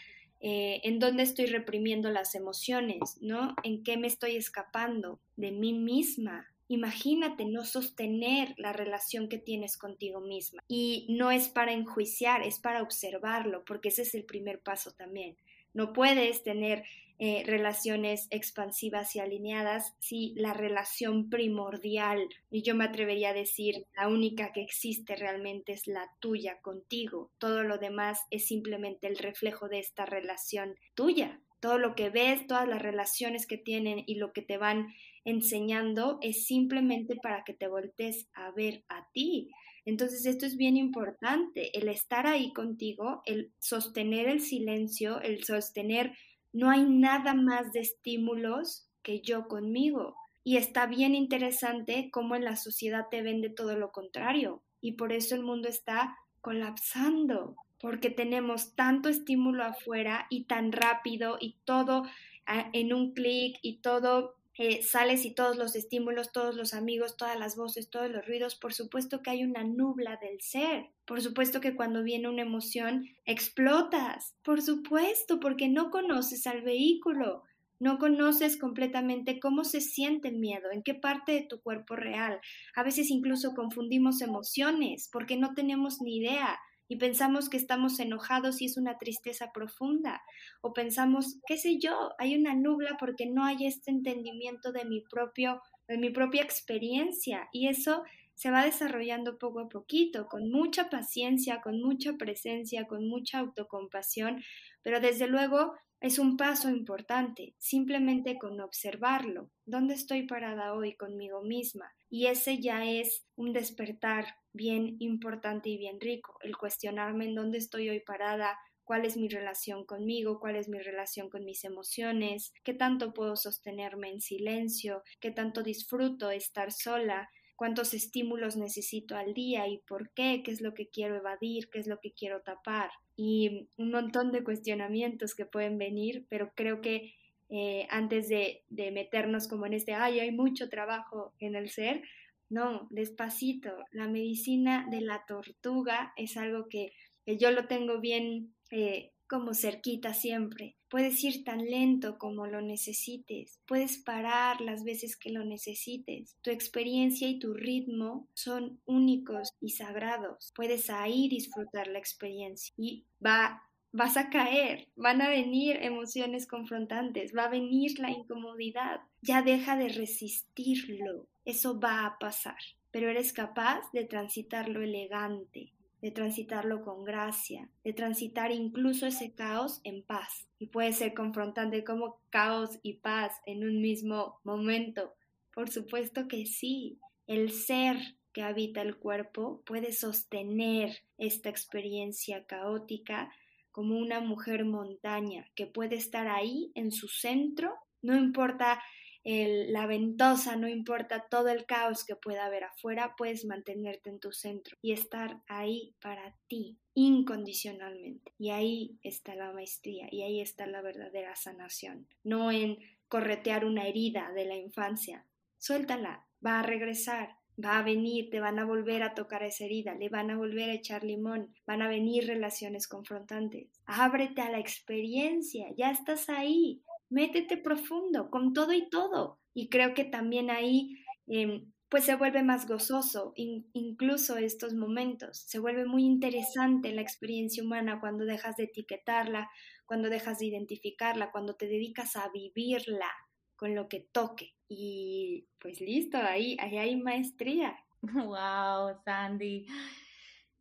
eh, 0.42 0.82
en 0.84 1.00
dónde 1.00 1.24
estoy 1.24 1.46
reprimiendo 1.46 2.10
las 2.10 2.36
emociones, 2.36 3.18
¿no? 3.22 3.56
¿En 3.64 3.84
qué 3.84 3.98
me 3.98 4.08
estoy 4.08 4.36
escapando 4.36 5.20
de 5.38 5.52
mí 5.52 5.74
misma? 5.74 6.55
Imagínate 6.68 7.46
no 7.46 7.64
sostener 7.64 8.54
la 8.58 8.74
relación 8.74 9.30
que 9.30 9.38
tienes 9.38 9.78
contigo 9.78 10.20
misma. 10.20 10.64
Y 10.68 11.06
no 11.10 11.32
es 11.32 11.48
para 11.50 11.74
enjuiciar, 11.74 12.42
es 12.42 12.60
para 12.60 12.82
observarlo, 12.82 13.64
porque 13.66 13.90
ese 13.90 14.02
es 14.02 14.16
el 14.16 14.26
primer 14.26 14.60
paso 14.62 14.92
también. 14.92 15.38
No 15.74 15.94
puedes 15.94 16.42
tener 16.42 16.84
eh, 17.18 17.44
relaciones 17.46 18.28
expansivas 18.30 19.16
y 19.16 19.20
alineadas 19.20 19.94
si 20.00 20.34
la 20.36 20.54
relación 20.54 21.30
primordial, 21.30 22.28
y 22.52 22.62
yo 22.62 22.76
me 22.76 22.84
atrevería 22.84 23.30
a 23.30 23.34
decir, 23.34 23.86
la 23.96 24.10
única 24.10 24.52
que 24.52 24.62
existe 24.62 25.16
realmente 25.16 25.72
es 25.72 25.88
la 25.88 26.12
tuya 26.20 26.60
contigo. 26.62 27.32
Todo 27.38 27.64
lo 27.64 27.78
demás 27.78 28.20
es 28.32 28.48
simplemente 28.48 29.08
el 29.08 29.18
reflejo 29.18 29.70
de 29.70 29.80
esta 29.80 30.06
relación 30.06 30.76
tuya. 30.94 31.40
Todo 31.62 31.78
lo 31.78 31.96
que 31.96 32.10
ves, 32.10 32.48
todas 32.48 32.68
las 32.68 32.82
relaciones 32.82 33.48
que 33.48 33.58
tienen 33.58 34.04
y 34.06 34.16
lo 34.16 34.34
que 34.34 34.42
te 34.42 34.58
van 34.58 34.94
enseñando 35.26 36.20
es 36.22 36.46
simplemente 36.46 37.18
para 37.22 37.44
que 37.44 37.54
te 37.54 37.68
voltees 37.68 38.30
a 38.34 38.52
ver 38.52 38.86
a 38.88 39.08
ti. 39.12 39.50
Entonces 39.84 40.26
esto 40.26 40.46
es 40.46 40.56
bien 40.56 40.78
importante, 40.78 41.78
el 41.78 41.90
estar 41.90 42.26
ahí 42.26 42.54
contigo, 42.54 43.22
el 43.26 43.52
sostener 43.60 44.28
el 44.28 44.40
silencio, 44.40 45.20
el 45.22 45.44
sostener, 45.44 46.14
no 46.54 46.70
hay 46.70 46.86
nada 46.86 47.34
más 47.34 47.74
de 47.74 47.82
estímulos 47.82 48.88
que 49.04 49.22
yo 49.22 49.48
conmigo. 49.48 50.16
Y 50.44 50.58
está 50.58 50.86
bien 50.86 51.16
interesante 51.16 52.10
cómo 52.12 52.36
en 52.36 52.46
la 52.46 52.56
sociedad 52.56 53.08
te 53.10 53.22
vende 53.22 53.50
todo 53.50 53.78
lo 53.78 53.92
contrario. 53.92 54.64
Y 54.80 54.94
por 54.94 55.12
eso 55.12 55.36
el 55.36 55.44
mundo 55.44 55.68
está 55.68 56.16
colapsando, 56.42 57.56
porque 57.80 58.10
tenemos 58.10 58.76
tanto 58.76 59.10
estímulo 59.10 59.64
afuera 59.64 60.28
y 60.30 60.46
tan 60.46 60.72
rápido 60.72 61.38
y 61.40 61.58
todo 61.66 62.04
ah, 62.46 62.70
en 62.74 62.94
un 62.94 63.14
clic 63.14 63.58
y 63.62 63.82
todo 63.82 64.35
eh, 64.58 64.82
sales 64.84 65.26
y 65.26 65.36
todos 65.36 65.58
los 65.58 65.76
estímulos, 65.76 66.32
todos 66.32 66.56
los 66.56 66.74
amigos, 66.74 67.18
todas 67.18 67.38
las 67.38 67.58
voces, 67.58 67.90
todos 67.90 68.10
los 68.10 68.26
ruidos, 68.26 68.56
por 68.56 68.74
supuesto 68.74 69.22
que 69.22 69.32
hay 69.32 69.44
una 69.44 69.64
nubla 69.64 70.18
del 70.22 70.40
ser. 70.42 70.92
Por 71.06 71.22
supuesto 71.22 71.60
que 71.60 71.76
cuando 71.76 72.04
viene 72.04 72.30
una 72.30 72.44
emoción 72.44 73.06
explotas. 73.26 74.36
Por 74.44 74.62
supuesto, 74.62 75.40
porque 75.40 75.68
no 75.68 75.92
conoces 75.92 76.48
al 76.48 76.62
vehículo. 76.62 77.44
No 77.80 77.98
conoces 77.98 78.58
completamente 78.58 79.40
cómo 79.42 79.66
se 79.66 79.82
siente 79.82 80.30
el 80.30 80.38
miedo, 80.38 80.72
en 80.72 80.82
qué 80.82 80.94
parte 80.94 81.34
de 81.34 81.44
tu 81.44 81.62
cuerpo 81.62 81.98
real. 81.98 82.40
A 82.76 82.84
veces 82.84 83.10
incluso 83.10 83.54
confundimos 83.54 84.22
emociones 84.22 85.10
porque 85.12 85.36
no 85.36 85.54
tenemos 85.54 86.02
ni 86.02 86.18
idea 86.20 86.58
y 86.88 86.98
pensamos 86.98 87.50
que 87.50 87.58
estamos 87.58 88.00
enojados 88.00 88.62
y 88.62 88.66
es 88.66 88.78
una 88.78 88.98
tristeza 88.98 89.52
profunda, 89.54 90.22
o 90.62 90.74
pensamos, 90.74 91.38
qué 91.48 91.58
sé 91.58 91.80
yo, 91.80 92.12
hay 92.20 92.36
una 92.36 92.56
nubla 92.56 92.98
porque 93.00 93.26
no 93.26 93.44
hay 93.44 93.66
este 93.66 93.92
entendimiento 93.92 94.72
de 94.72 94.86
mi 94.86 95.02
propio 95.02 95.62
de 95.88 95.98
mi 95.98 96.10
propia 96.10 96.42
experiencia 96.42 97.48
y 97.52 97.68
eso 97.68 98.04
se 98.34 98.52
va 98.52 98.66
desarrollando 98.66 99.38
poco 99.38 99.62
a 99.62 99.70
poquito, 99.70 100.28
con 100.28 100.52
mucha 100.52 100.90
paciencia, 100.90 101.62
con 101.62 101.82
mucha 101.82 102.14
presencia, 102.14 102.86
con 102.86 103.08
mucha 103.08 103.40
autocompasión, 103.40 104.44
pero 104.82 105.00
desde 105.00 105.28
luego 105.28 105.74
es 106.00 106.20
un 106.20 106.38
paso 106.38 106.70
importante, 106.70 107.56
simplemente 107.58 108.38
con 108.38 108.60
observarlo. 108.62 109.50
¿Dónde 109.66 109.96
estoy 109.96 110.28
parada 110.28 110.74
hoy 110.74 110.96
conmigo 110.96 111.42
misma? 111.42 111.92
Y 112.10 112.28
ese 112.28 112.60
ya 112.62 112.86
es 112.86 113.26
un 113.36 113.54
despertar 113.54 114.36
bien 114.54 114.98
importante 115.00 115.70
y 115.70 115.78
bien 115.78 116.00
rico, 116.00 116.38
el 116.42 116.56
cuestionarme 116.58 117.26
en 117.26 117.36
dónde 117.36 117.58
estoy 117.58 117.90
hoy 117.90 118.00
parada, 118.00 118.58
cuál 118.86 119.04
es 119.04 119.18
mi 119.18 119.28
relación 119.28 119.84
conmigo, 119.86 120.40
cuál 120.40 120.56
es 120.56 120.70
mi 120.70 120.80
relación 120.80 121.30
con 121.30 121.44
mis 121.44 121.64
emociones, 121.64 122.54
qué 122.64 122.74
tanto 122.74 123.14
puedo 123.14 123.36
sostenerme 123.36 124.10
en 124.12 124.22
silencio, 124.22 125.04
qué 125.20 125.32
tanto 125.32 125.64
disfruto 125.64 126.32
estar 126.32 126.72
sola, 126.72 127.30
cuántos 127.56 127.94
estímulos 127.94 128.58
necesito 128.58 129.16
al 129.16 129.34
día 129.34 129.68
y 129.68 129.80
por 129.88 130.12
qué, 130.12 130.42
qué 130.44 130.52
es 130.52 130.62
lo 130.62 130.74
que 130.74 130.90
quiero 130.90 131.16
evadir, 131.16 131.70
qué 131.70 131.80
es 131.80 131.88
lo 131.88 132.00
que 132.00 132.12
quiero 132.12 132.42
tapar 132.42 132.90
y 133.16 133.70
un 133.78 133.92
montón 133.92 134.32
de 134.32 134.44
cuestionamientos 134.44 135.36
que 135.36 135.46
pueden 135.46 135.78
venir, 135.78 136.26
pero 136.30 136.52
creo 136.56 136.82
que 136.82 137.14
eh, 137.50 137.88
antes 137.90 138.28
de, 138.28 138.64
de, 138.70 138.92
meternos 138.92 139.48
como 139.48 139.66
en 139.66 139.74
este, 139.74 139.94
ay, 139.94 140.20
hay 140.20 140.32
mucho 140.32 140.68
trabajo 140.70 141.34
en 141.40 141.56
el 141.56 141.70
ser, 141.70 142.02
no, 142.50 142.88
despacito, 142.92 143.72
la 143.92 144.08
medicina 144.08 144.88
de 144.90 145.02
la 145.02 145.26
tortuga 145.26 146.14
es 146.16 146.38
algo 146.38 146.68
que, 146.70 146.92
yo 147.26 147.50
lo 147.50 147.68
tengo 147.68 148.00
bien 148.00 148.54
eh, 148.70 149.12
como 149.28 149.54
cerquita 149.54 150.14
siempre. 150.14 150.76
Puedes 150.90 151.24
ir 151.24 151.44
tan 151.44 151.66
lento 151.66 152.18
como 152.18 152.48
lo 152.48 152.62
necesites. 152.62 153.60
Puedes 153.66 153.98
parar 153.98 154.62
las 154.62 154.84
veces 154.84 155.18
que 155.18 155.32
lo 155.32 155.44
necesites. 155.44 156.38
Tu 156.42 156.52
experiencia 156.52 157.28
y 157.28 157.40
tu 157.40 157.54
ritmo 157.54 158.28
son 158.34 158.80
únicos 158.86 159.50
y 159.60 159.72
sagrados. 159.72 160.54
Puedes 160.56 160.90
ahí 160.90 161.28
disfrutar 161.28 161.88
la 161.88 162.00
experiencia 162.00 162.74
y 162.78 163.06
va 163.26 163.62
vas 163.96 164.18
a 164.18 164.30
caer, 164.30 164.90
van 164.98 165.22
a 165.22 165.30
venir 165.30 165.78
emociones 165.82 166.48
confrontantes, 166.48 167.32
va 167.34 167.46
a 167.46 167.50
venir 167.50 167.98
la 168.00 168.12
incomodidad. 168.12 169.00
Ya 169.22 169.42
deja 169.42 169.78
de 169.78 169.88
resistirlo. 169.88 171.28
Eso 171.46 171.80
va 171.80 172.06
a 172.06 172.20
pasar, 172.20 172.58
pero 172.92 173.10
eres 173.10 173.32
capaz 173.32 173.90
de 173.94 174.04
transitarlo 174.04 174.82
elegante, 174.82 175.72
de 176.06 176.12
transitarlo 176.12 176.84
con 176.84 177.04
gracia, 177.04 177.68
de 177.84 177.92
transitar 177.92 178.52
incluso 178.52 179.08
ese 179.08 179.34
caos 179.34 179.82
en 179.84 180.04
paz. 180.04 180.48
Y 180.60 180.68
puede 180.68 180.94
ser 180.94 181.16
confrontante 181.16 181.84
como 181.84 182.22
caos 182.30 182.78
y 182.84 182.98
paz 182.98 183.32
en 183.48 183.64
un 183.64 183.82
mismo 183.82 184.40
momento. 184.44 185.16
Por 185.52 185.68
supuesto 185.72 186.28
que 186.28 186.46
sí. 186.46 187.00
El 187.26 187.52
ser 187.52 187.98
que 188.34 188.44
habita 188.44 188.84
el 188.84 188.98
cuerpo 188.98 189.64
puede 189.66 189.94
sostener 189.94 190.96
esta 191.18 191.50
experiencia 191.50 192.46
caótica 192.46 193.32
como 193.72 193.98
una 193.98 194.20
mujer 194.20 194.64
montaña 194.64 195.50
que 195.56 195.66
puede 195.66 195.96
estar 195.96 196.28
ahí 196.28 196.72
en 196.76 196.92
su 196.92 197.08
centro, 197.08 197.74
no 198.04 198.16
importa 198.16 198.80
la 199.26 199.88
ventosa, 199.88 200.56
no 200.56 200.68
importa 200.68 201.26
todo 201.30 201.50
el 201.50 201.66
caos 201.66 202.06
que 202.06 202.16
pueda 202.16 202.46
haber 202.46 202.64
afuera, 202.64 203.16
puedes 203.18 203.44
mantenerte 203.46 204.12
en 204.12 204.20
tu 204.20 204.32
centro 204.32 204.78
y 204.82 204.92
estar 204.92 205.42
ahí 205.48 205.96
para 206.00 206.36
ti 206.48 206.78
incondicionalmente. 206.94 208.34
Y 208.38 208.52
ahí 208.52 209.00
está 209.02 209.34
la 209.36 209.52
maestría 209.52 210.08
y 210.12 210.22
ahí 210.22 210.42
está 210.42 210.68
la 210.68 210.82
verdadera 210.82 211.36
sanación, 211.36 212.08
no 212.24 212.52
en 212.52 212.78
corretear 213.08 213.66
una 213.66 213.88
herida 213.88 214.32
de 214.34 214.46
la 214.46 214.56
infancia. 214.56 215.26
Suéltala, 215.58 216.28
va 216.46 216.60
a 216.60 216.64
regresar, 216.64 217.36
va 217.64 217.80
a 217.80 217.84
venir, 217.84 218.30
te 218.30 218.40
van 218.40 218.60
a 218.60 218.66
volver 218.66 219.02
a 219.02 219.16
tocar 219.16 219.42
esa 219.44 219.66
herida, 219.66 219.96
le 219.96 220.10
van 220.10 220.30
a 220.30 220.38
volver 220.38 220.70
a 220.70 220.74
echar 220.74 221.04
limón, 221.04 221.54
van 221.66 221.82
a 221.82 221.88
venir 221.88 222.28
relaciones 222.28 222.88
confrontantes. 222.88 223.70
Ábrete 223.86 224.42
a 224.42 224.52
la 224.52 224.60
experiencia, 224.60 225.68
ya 225.76 225.90
estás 225.90 226.30
ahí, 226.30 226.84
métete 227.10 227.58
profundo, 227.58 228.30
con 228.30 228.54
todo 228.54 228.74
y 228.74 228.90
todo. 228.90 229.40
Y 229.54 229.70
creo 229.70 229.94
que 229.94 230.06
también 230.06 230.50
ahí, 230.50 231.04
em, 231.28 231.72
pues 231.90 232.04
se 232.06 232.16
vuelve 232.16 232.44
más 232.44 232.68
gozoso, 232.68 233.34
incluso 233.36 234.38
estos 234.38 234.74
momentos. 234.74 235.40
Se 235.48 235.60
vuelve 235.60 235.86
muy 235.86 236.04
interesante 236.04 236.92
la 236.94 237.02
experiencia 237.02 237.64
humana 237.64 238.00
cuando 238.00 238.26
dejas 238.26 238.56
de 238.58 238.66
etiquetarla, 238.66 239.50
cuando 239.86 240.10
dejas 240.10 240.40
de 240.40 240.48
identificarla, 240.48 241.32
cuando 241.32 241.56
te 241.56 241.68
dedicas 241.68 242.16
a 242.16 242.30
vivirla 242.34 243.12
con 243.56 243.76
lo 243.76 243.88
que 243.88 244.08
toque. 244.12 244.54
Y 244.68 245.48
pues 245.60 245.80
listo, 245.80 246.18
ahí, 246.18 246.58
ahí 246.60 246.78
hay 246.78 246.96
maestría. 246.98 247.78
Wow, 248.28 249.02
Sandy. 249.04 249.66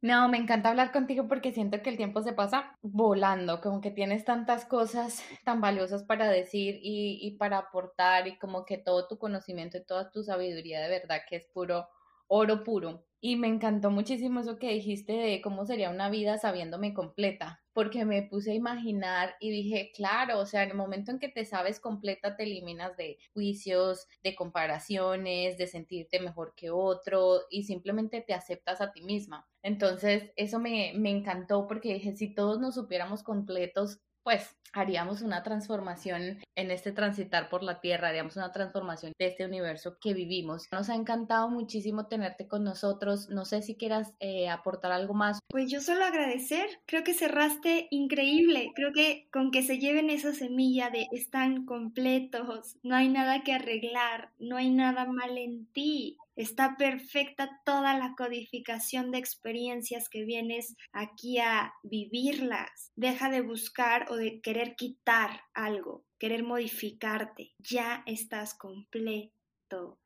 No, 0.05 0.29
me 0.29 0.37
encanta 0.37 0.69
hablar 0.69 0.93
contigo 0.93 1.29
porque 1.29 1.51
siento 1.51 1.81
que 1.81 1.89
el 1.89 1.97
tiempo 1.97 2.21
se 2.21 2.35
pasa 2.35 2.77
volando, 2.83 3.63
como 3.63 3.81
que 3.81 3.91
tienes 3.91 4.27
tantas 4.27 4.67
cosas 4.67 5.23
tan 5.47 5.63
valiosas 5.63 6.03
para 6.03 6.29
decir 6.29 6.79
y, 6.83 7.39
para 7.39 7.57
aportar 7.57 8.29
y 8.29 8.37
como 8.39 8.67
que 8.67 8.77
todo 8.77 9.09
tu 9.09 9.17
conocimiento 9.17 9.79
y 9.79 9.85
toda 9.87 10.11
tu 10.11 10.23
sabiduría 10.23 10.83
de 10.83 10.91
verdad 10.91 11.23
que 11.27 11.37
es 11.37 11.47
puro 11.47 11.89
oro 12.29 12.65
puro. 12.65 13.07
Y 13.27 13.37
me 13.37 13.49
encantó 13.49 13.91
muchísimo 13.91 14.41
eso 14.41 14.59
que 14.59 14.69
dijiste 14.69 15.15
de 15.15 15.41
cómo 15.41 15.65
sería 15.65 15.89
una 15.89 16.11
vida 16.11 16.37
sabiéndome 16.37 16.93
completa, 16.93 17.65
porque 17.73 18.05
me 18.05 18.23
puse 18.23 18.51
a 18.51 18.55
imaginar 18.55 19.35
y 19.41 19.51
dije, 19.51 19.93
claro, 19.95 20.41
o 20.41 20.45
sea, 20.45 20.63
en 20.63 20.73
el 20.73 20.77
momento 20.77 21.11
en 21.11 21.19
que 21.19 21.31
te 21.31 21.47
sabes 21.47 21.81
completa, 21.81 22.37
te 22.37 22.43
eliminas 22.43 22.99
de 22.99 23.17
juicios, 23.33 24.09
de 24.23 24.35
comparaciones, 24.35 25.57
de 25.57 25.67
sentirte 25.67 26.21
mejor 26.21 26.53
que 26.55 26.69
otro 26.69 27.41
y 27.49 27.63
simplemente 27.63 28.21
te 28.21 28.35
aceptas 28.35 28.83
a 28.83 28.93
ti 28.93 29.01
misma. 29.03 29.49
Entonces, 29.63 30.31
eso 30.37 30.59
me, 30.59 30.93
me 30.95 31.09
encantó 31.09 31.67
porque 31.67 31.95
dije, 31.95 32.15
si 32.17 32.35
todos 32.35 32.61
nos 32.61 32.75
supiéramos 32.75 33.23
completos, 33.23 34.03
pues 34.25 34.57
haríamos 34.73 35.23
una 35.23 35.43
transformación 35.43 36.41
en 36.57 36.71
este 36.71 36.91
transitar 36.93 37.49
por 37.49 37.63
la 37.63 37.81
Tierra, 37.81 38.09
haríamos 38.09 38.37
una 38.37 38.51
transformación 38.51 39.13
de 39.19 39.27
este 39.27 39.45
universo 39.45 39.99
que 40.01 40.15
vivimos. 40.15 40.67
Nos 40.73 40.91
ha 40.91 40.95
encantado 40.95 41.49
muchísimo 41.49 42.07
tenerte 42.07 42.49
con 42.49 42.65
nosotros. 42.65 43.29
No 43.29 43.45
sé 43.45 43.63
si 43.63 43.77
quieras 43.77 44.15
eh, 44.19 44.49
aportar 44.49 44.91
algo 44.91 45.15
más. 45.15 45.39
Pues 45.49 45.71
yo 45.71 45.81
solo 45.81 46.05
agradecer, 46.05 46.67
creo 46.87 47.05
que 47.05 47.15
cerraste 47.15 47.87
increíble, 47.91 48.73
creo 48.75 48.93
que 48.93 49.29
con 49.33 49.53
que 49.53 49.63
se 49.63 49.79
lleven 49.79 50.11
esa 50.11 50.33
semilla 50.33 50.91
de 50.91 51.07
están 51.13 51.67
completos, 51.67 52.77
no 52.83 52.97
hay 52.97 53.09
nada 53.09 53.43
que 53.45 53.53
arreglar, 53.53 54.31
no 54.39 54.57
hay 54.57 54.71
nada 54.71 55.07
mal 55.07 55.39
en 55.39 55.67
ti, 55.67 56.17
Está 56.37 56.77
perfecta 56.77 57.61
toda 57.65 57.97
la 57.97 58.15
codificación 58.17 59.11
de 59.11 59.19
experiencias 59.19 60.09
que 60.09 60.25
vienes 60.25 60.75
aquí 60.93 61.39
a 61.39 61.73
vivirlas. 61.83 62.93
Deja 62.97 63.31
de 63.31 63.41
buscar 63.41 64.11
o 64.11 64.17
de 64.17 64.41
querer 64.41 64.75
quitar 64.77 65.43
algo, 65.55 66.05
querer 66.19 66.43
modificarte. 66.43 67.53
Ya 67.59 68.03
estás 68.07 68.55
completo 68.55 69.35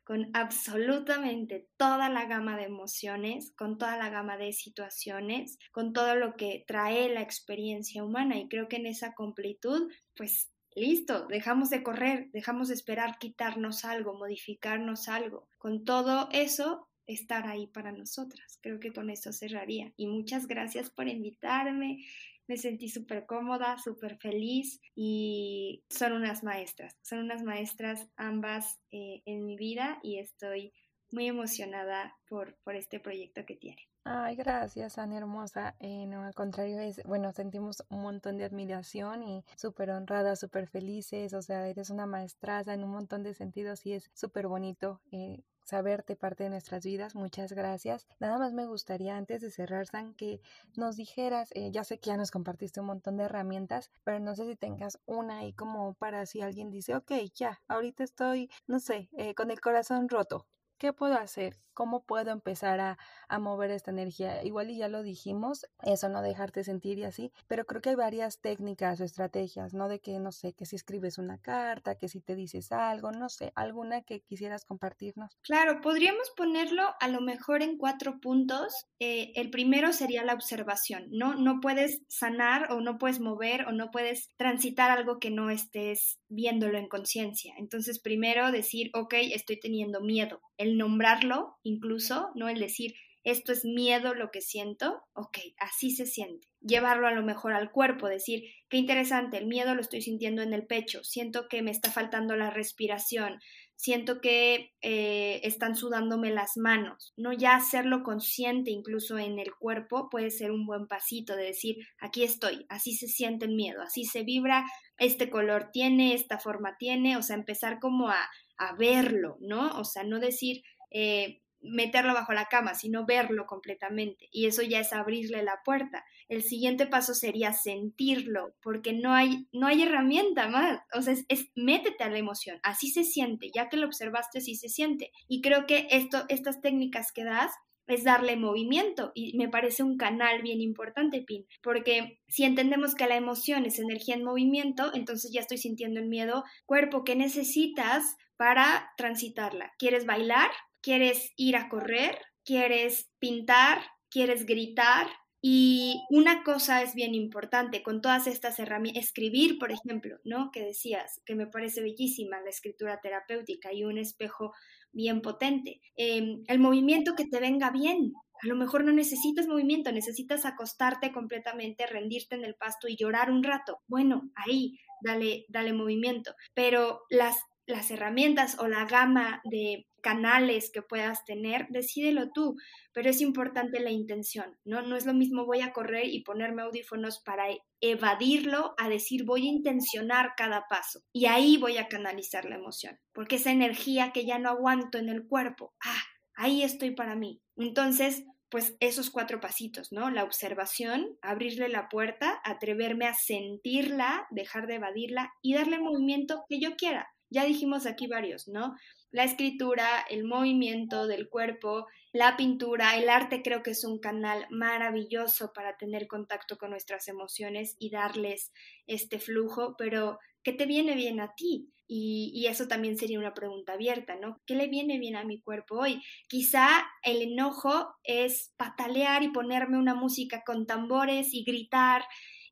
con 0.04 0.30
absolutamente 0.32 1.68
toda 1.76 2.08
la 2.08 2.26
gama 2.26 2.56
de 2.56 2.64
emociones, 2.64 3.52
con 3.56 3.76
toda 3.76 3.96
la 3.96 4.08
gama 4.08 4.36
de 4.36 4.52
situaciones, 4.52 5.58
con 5.72 5.92
todo 5.92 6.14
lo 6.14 6.36
que 6.36 6.64
trae 6.66 7.08
la 7.12 7.20
experiencia 7.20 8.04
humana. 8.04 8.38
Y 8.38 8.48
creo 8.48 8.68
que 8.68 8.76
en 8.76 8.86
esa 8.86 9.14
completud, 9.14 9.90
pues 10.16 10.50
listo, 10.78 11.26
dejamos 11.26 11.70
de 11.70 11.82
correr, 11.82 12.30
dejamos 12.32 12.68
de 12.68 12.74
esperar 12.74 13.18
quitarnos 13.18 13.84
algo, 13.84 14.14
modificarnos 14.18 15.08
algo. 15.08 15.48
Con 15.58 15.84
todo 15.84 16.28
eso, 16.32 16.88
estar 17.06 17.46
ahí 17.46 17.66
para 17.66 17.92
nosotras. 17.92 18.58
Creo 18.62 18.78
que 18.78 18.92
con 18.92 19.10
eso 19.10 19.32
cerraría. 19.32 19.92
Y 19.96 20.06
muchas 20.06 20.46
gracias 20.46 20.90
por 20.90 21.08
invitarme. 21.08 22.04
Me 22.46 22.56
sentí 22.56 22.88
súper 22.88 23.26
cómoda, 23.26 23.76
súper 23.78 24.18
feliz 24.18 24.80
y 24.94 25.84
son 25.90 26.14
unas 26.14 26.42
maestras, 26.42 26.96
son 27.02 27.18
unas 27.18 27.42
maestras 27.42 28.08
ambas 28.16 28.80
eh, 28.90 29.22
en 29.26 29.44
mi 29.44 29.56
vida 29.56 29.98
y 30.02 30.18
estoy 30.18 30.72
muy 31.10 31.26
emocionada 31.26 32.16
por, 32.26 32.56
por 32.64 32.74
este 32.74 33.00
proyecto 33.00 33.44
que 33.44 33.56
tiene. 33.56 33.82
Ay, 34.11 34.36
gracias, 34.36 34.96
Ana 34.98 35.18
hermosa. 35.18 35.74
Eh, 35.80 36.06
no, 36.06 36.22
al 36.24 36.34
contrario, 36.34 36.80
es, 36.80 37.02
bueno, 37.04 37.30
sentimos 37.32 37.84
un 37.90 38.00
montón 38.02 38.38
de 38.38 38.44
admiración 38.44 39.22
y 39.22 39.44
súper 39.56 39.90
honrada, 39.90 40.34
súper 40.34 40.66
felices. 40.66 41.34
O 41.34 41.42
sea, 41.42 41.68
eres 41.68 41.90
una 41.90 42.06
maestraza 42.06 42.72
en 42.74 42.84
un 42.84 42.90
montón 42.90 43.22
de 43.22 43.34
sentidos 43.34 43.84
y 43.86 43.92
es 43.92 44.11
súper 44.14 44.48
bonito 44.48 45.00
eh, 45.12 45.42
saberte 45.62 46.16
parte 46.16 46.44
de 46.44 46.50
nuestras 46.50 46.84
vidas. 46.84 47.14
Muchas 47.14 47.52
gracias. 47.52 48.06
Nada 48.18 48.38
más 48.38 48.52
me 48.54 48.66
gustaría, 48.66 49.16
antes 49.16 49.42
de 49.42 49.50
cerrar, 49.50 49.86
San, 49.86 50.14
que 50.14 50.40
nos 50.76 50.96
dijeras, 50.96 51.50
eh, 51.54 51.70
ya 51.70 51.84
sé 51.84 51.98
que 51.98 52.09
ya 52.09 52.16
nos 52.16 52.30
compartiste 52.30 52.80
un 52.80 52.86
montón 52.86 53.16
de 53.18 53.24
herramientas, 53.24 53.90
pero 54.04 54.20
no 54.20 54.34
sé 54.34 54.46
si 54.46 54.56
tengas 54.56 54.98
una 55.04 55.38
ahí 55.40 55.52
como 55.52 55.92
para 55.94 56.24
si 56.26 56.40
alguien 56.40 56.70
dice, 56.70 56.96
ok, 56.96 57.12
ya, 57.34 57.61
ahorita 57.68 58.04
estoy, 58.04 58.50
no 58.66 58.80
sé, 58.80 59.11
eh, 59.18 59.34
con 59.34 59.50
el 59.50 59.61
corazón 59.61 60.09
roto. 60.09 60.46
¿Qué 60.78 60.92
puedo 60.92 61.14
hacer? 61.18 61.59
¿Cómo 61.78 62.02
puedo 62.02 62.32
empezar 62.32 62.80
a, 62.80 63.38
mover 63.38 63.70
esta 63.70 63.92
energía? 63.92 64.42
Igual 64.42 64.68
y 64.70 64.78
ya 64.78 64.88
lo 64.88 65.04
dijimos, 65.04 65.64
eso 65.84 66.08
no 66.08 66.22
dejarte 66.22 66.64
sentir 66.64 66.98
y 66.98 67.04
así, 67.04 67.30
pero 67.46 67.66
creo 67.66 67.80
que 67.80 67.90
hay 67.90 67.94
varias 67.94 68.40
técnicas 68.40 69.00
o 69.00 69.04
estrategias, 69.04 69.74
¿no? 69.74 69.86
De 69.86 70.00
que, 70.00 70.18
no 70.18 70.32
sé, 70.32 70.54
que 70.54 70.66
si 70.66 70.74
escribes 70.74 71.18
una 71.18 71.38
carta, 71.38 71.94
que 71.94 72.08
si 72.08 72.20
te 72.20 72.34
dices 72.34 72.72
algo, 72.72 73.12
no 73.12 73.28
sé, 73.28 73.52
alguna 73.54 74.02
que 74.02 74.22
quisieras 74.22 74.64
compartirnos. 74.64 75.38
Claro, 75.42 75.80
podríamos 75.80 76.32
ponerlo 76.36 76.82
a 76.98 77.06
lo 77.06 77.20
mejor 77.20 77.62
en 77.62 77.78
cuatro 77.78 78.18
puntos. 78.18 78.88
Eh, 78.98 79.30
el 79.36 79.50
primero 79.50 79.92
sería 79.92 80.24
la 80.24 80.34
observación, 80.34 81.06
¿no? 81.12 81.36
No 81.36 81.60
puedes 81.60 82.02
sanar 82.08 82.72
o 82.72 82.80
no 82.80 82.98
puedes 82.98 83.20
mover 83.20 83.66
o 83.68 83.70
no 83.70 83.92
puedes 83.92 84.30
transitar 84.36 84.90
algo 84.90 85.20
que 85.20 85.30
no 85.30 85.48
estés 85.48 86.18
viéndolo 86.28 86.76
en 86.76 86.88
conciencia. 86.88 87.54
Entonces, 87.56 88.00
primero 88.00 88.50
decir, 88.50 88.90
ok, 88.94 89.14
estoy 89.32 89.60
teniendo 89.60 90.00
miedo. 90.00 90.40
El 90.56 90.76
nombrarlo 90.76 91.58
incluso, 91.68 92.30
¿no? 92.34 92.48
El 92.48 92.58
decir, 92.58 92.94
esto 93.24 93.52
es 93.52 93.64
miedo 93.64 94.14
lo 94.14 94.30
que 94.30 94.40
siento, 94.40 95.02
ok, 95.12 95.38
así 95.58 95.90
se 95.90 96.06
siente. 96.06 96.48
Llevarlo 96.60 97.06
a 97.06 97.12
lo 97.12 97.22
mejor 97.22 97.52
al 97.52 97.70
cuerpo, 97.70 98.08
decir, 98.08 98.44
qué 98.68 98.78
interesante, 98.78 99.36
el 99.38 99.46
miedo 99.46 99.74
lo 99.74 99.80
estoy 99.80 100.02
sintiendo 100.02 100.42
en 100.42 100.52
el 100.52 100.66
pecho, 100.66 101.04
siento 101.04 101.46
que 101.48 101.62
me 101.62 101.70
está 101.70 101.90
faltando 101.90 102.36
la 102.36 102.50
respiración, 102.50 103.38
siento 103.76 104.20
que 104.20 104.72
eh, 104.80 105.40
están 105.44 105.76
sudándome 105.76 106.30
las 106.30 106.56
manos, 106.56 107.12
¿no? 107.16 107.32
Ya 107.32 107.54
hacerlo 107.54 108.02
consciente 108.02 108.70
incluso 108.70 109.18
en 109.18 109.38
el 109.38 109.54
cuerpo 109.54 110.08
puede 110.10 110.30
ser 110.30 110.50
un 110.50 110.66
buen 110.66 110.88
pasito 110.88 111.36
de 111.36 111.44
decir, 111.44 111.76
aquí 112.00 112.22
estoy, 112.22 112.66
así 112.68 112.94
se 112.94 113.08
siente 113.08 113.44
el 113.44 113.54
miedo, 113.54 113.82
así 113.82 114.04
se 114.04 114.22
vibra, 114.22 114.64
este 114.96 115.28
color 115.28 115.70
tiene, 115.72 116.14
esta 116.14 116.38
forma 116.38 116.76
tiene, 116.78 117.16
o 117.16 117.22
sea, 117.22 117.36
empezar 117.36 117.78
como 117.78 118.08
a, 118.08 118.28
a 118.56 118.74
verlo, 118.74 119.36
¿no? 119.40 119.78
O 119.78 119.84
sea, 119.84 120.02
no 120.02 120.18
decir, 120.18 120.62
eh, 120.90 121.42
meterlo 121.61 122.14
bajo 122.14 122.32
la 122.32 122.46
cama, 122.46 122.74
sino 122.74 123.04
verlo 123.06 123.46
completamente. 123.46 124.28
Y 124.30 124.46
eso 124.46 124.62
ya 124.62 124.80
es 124.80 124.92
abrirle 124.92 125.42
la 125.42 125.61
puerta. 125.64 126.04
El 126.28 126.42
siguiente 126.42 126.86
paso 126.86 127.14
sería 127.14 127.52
sentirlo, 127.52 128.54
porque 128.62 128.92
no 128.92 129.12
hay, 129.12 129.48
no 129.52 129.66
hay 129.66 129.82
herramienta 129.82 130.48
más. 130.48 130.80
O 130.92 131.02
sea, 131.02 131.14
es, 131.28 131.50
métete 131.54 132.04
a 132.04 132.11
la 132.11 132.18
emoción. 132.18 132.59
Así 132.62 132.90
se 132.90 133.04
siente. 133.04 133.50
Ya 133.54 133.68
que 133.68 133.76
lo 133.76 133.86
observaste, 133.86 134.38
así 134.38 134.54
se 134.54 134.68
siente. 134.68 135.11
Y 135.26 135.40
creo 135.40 135.66
que 135.66 135.88
esto, 135.90 136.24
estas 136.28 136.61
técnicas 136.61 137.12
que 137.12 137.24
das 137.24 137.52
es 137.88 138.04
darle 138.04 138.36
movimiento 138.36 139.12
y 139.14 139.36
me 139.38 139.48
parece 139.48 139.82
un 139.82 139.96
canal 139.96 140.42
bien 140.42 140.61
importante, 140.61 141.22
Pin, 141.22 141.46
porque 141.62 142.20
si 142.28 142.44
entendemos 142.44 142.94
que 142.94 143.06
la 143.06 143.16
emoción 143.16 143.64
es 143.64 143.78
energía 143.78 144.14
en 144.14 144.24
movimiento, 144.24 144.92
entonces 144.94 145.32
ya 145.32 145.40
estoy 145.40 145.56
sintiendo 145.56 145.98
el 145.98 146.06
miedo, 146.06 146.44
cuerpo, 146.66 147.02
¿qué 147.02 147.16
necesitas 147.16 148.16
para 148.36 148.92
transitarla? 148.96 149.72
¿Quieres 149.78 150.04
bailar? 150.04 150.50
¿Quieres 150.89 151.34
ir 151.36 151.55
a 151.57 151.68
correr? 151.68 152.18
¿Quieres 152.47 153.11
pintar? 153.18 153.82
¿Quieres 154.11 154.47
gritar? 154.47 155.07
Y 155.43 156.01
una 156.09 156.43
cosa 156.43 156.80
es 156.80 156.95
bien 156.95 157.14
importante 157.14 157.82
con 157.82 158.01
todas 158.01 158.26
estas 158.26 158.59
herramientas, 158.59 159.05
escribir, 159.05 159.59
por 159.59 159.70
ejemplo, 159.70 160.16
¿no? 160.24 160.51
Que 160.51 160.64
decías, 160.64 161.20
que 161.26 161.34
me 161.34 161.47
parece 161.47 161.82
bellísima 161.82 162.41
la 162.41 162.49
escritura 162.49 163.01
terapéutica 163.03 163.70
y 163.70 163.84
un 163.84 163.99
espejo 163.99 164.55
bien 164.91 165.20
potente. 165.20 165.82
Em, 165.95 166.43
el 166.47 166.59
movimiento 166.59 167.14
que 167.14 167.26
te 167.26 167.39
venga 167.39 167.70
bien. 167.70 168.14
A 168.43 168.47
lo 168.47 168.57
mejor 168.57 168.82
no 168.82 168.93
necesitas 168.93 169.47
movimiento, 169.47 169.93
necesitas 169.93 170.47
acostarte 170.47 171.12
completamente, 171.12 171.86
rendirte 171.86 172.34
en 172.34 172.47
el 172.47 172.55
pasto 172.55 172.89
y 172.89 172.97
llorar 172.97 173.30
un 173.30 173.43
rato. 173.43 173.82
Bueno, 173.89 174.30
ahí, 174.34 174.78
dale, 175.03 175.45
dale 175.51 175.74
movimiento. 175.74 176.34
Pero 176.55 177.03
las, 177.11 177.36
las 177.66 177.91
herramientas 177.91 178.59
o 178.59 178.68
la 178.68 178.86
gama 178.86 179.43
de 179.45 179.84
canales 180.03 180.70
que 180.72 180.82
puedas 180.82 181.24
tener, 181.24 181.66
decídelo 181.70 182.30
tú, 182.32 182.57
pero 182.92 183.11
es 183.11 183.20
importante 183.20 183.80
la 183.80 183.90
intención, 183.90 184.57
¿no? 184.64 184.82
No 184.82 184.96
es 184.96 185.07
lo 185.07 185.14
mismo 185.14 185.46
voy 185.46 185.61
a 185.61 185.72
correr 185.72 186.07
y 186.07 186.22
ponerme 186.22 186.62
audífonos 186.62 187.20
para 187.20 187.46
evadirlo 187.80 188.74
a 188.78 188.88
decir 188.88 189.24
voy 189.24 189.46
a 189.46 189.53
intencionar 189.53 190.32
cada 190.36 190.66
paso 190.68 191.01
y 191.12 191.26
ahí 191.26 191.57
voy 191.57 191.78
a 191.78 191.88
canalizar 191.88 192.44
la 192.44 192.57
emoción, 192.57 192.99
porque 193.12 193.36
esa 193.36 193.53
energía 193.53 194.12
que 194.12 194.24
ya 194.24 194.38
no 194.38 194.51
aguanto 194.51 194.99
en 194.99 195.09
el 195.09 195.26
cuerpo, 195.26 195.74
ah, 195.84 196.03
ahí 196.34 196.62
estoy 196.62 196.92
para 196.92 197.16
mí. 197.16 197.40
Entonces, 197.57 198.24
pues 198.51 198.76
esos 198.80 199.11
cuatro 199.11 199.40
pasitos, 199.40 199.92
¿no? 199.92 200.11
La 200.11 200.24
observación, 200.24 201.18
abrirle 201.20 201.68
la 201.68 201.88
puerta, 201.88 202.40
atreverme 202.44 203.07
a 203.07 203.14
sentirla, 203.14 204.26
dejar 204.30 204.66
de 204.66 204.76
evadirla 204.76 205.32
y 205.42 205.55
darle 205.55 205.78
movimiento 205.78 206.44
que 206.49 206.61
yo 206.61 206.76
quiera. 206.76 207.09
Ya 207.30 207.44
dijimos 207.44 207.84
aquí 207.84 208.07
varios, 208.07 208.49
¿no? 208.49 208.74
La 209.11 209.24
escritura, 209.24 210.04
el 210.11 210.24
movimiento 210.24 211.06
del 211.06 211.28
cuerpo, 211.28 211.86
la 212.12 212.36
pintura, 212.36 212.96
el 212.96 213.09
arte 213.09 213.42
creo 213.42 213.62
que 213.62 213.70
es 213.70 213.84
un 213.84 213.98
canal 213.98 214.46
maravilloso 214.50 215.52
para 215.54 215.76
tener 215.76 216.06
contacto 216.06 216.59
con 216.59 216.70
nuestras 216.70 217.09
emociones 217.09 217.76
y 217.78 217.90
darles 217.90 218.52
este 218.86 219.18
flujo, 219.18 219.74
pero 219.78 220.18
¿qué 220.42 220.52
te 220.52 220.66
viene 220.66 220.94
bien 220.94 221.20
a 221.20 221.34
ti? 221.34 221.72
Y, 221.90 222.46
eso 222.46 222.68
también 222.68 222.98
sería 222.98 223.18
una 223.18 223.32
pregunta 223.32 223.72
abierta, 223.72 224.16
¿no? 224.16 224.42
¿Qué 224.46 224.54
le 224.54 224.68
viene 224.68 224.98
bien 224.98 225.16
a 225.16 225.24
mi 225.24 225.40
cuerpo 225.40 225.76
hoy? 225.76 226.02
Quizá 226.28 226.68
el 227.02 227.22
enojo 227.22 227.94
es 228.04 228.52
patalear 228.59 229.22
y 229.22 229.30
ponerme 229.30 229.78
una 229.78 229.94
música 229.94 230.42
con 230.44 230.66
tambores 230.66 231.32
y 231.32 231.44
gritar 231.44 232.02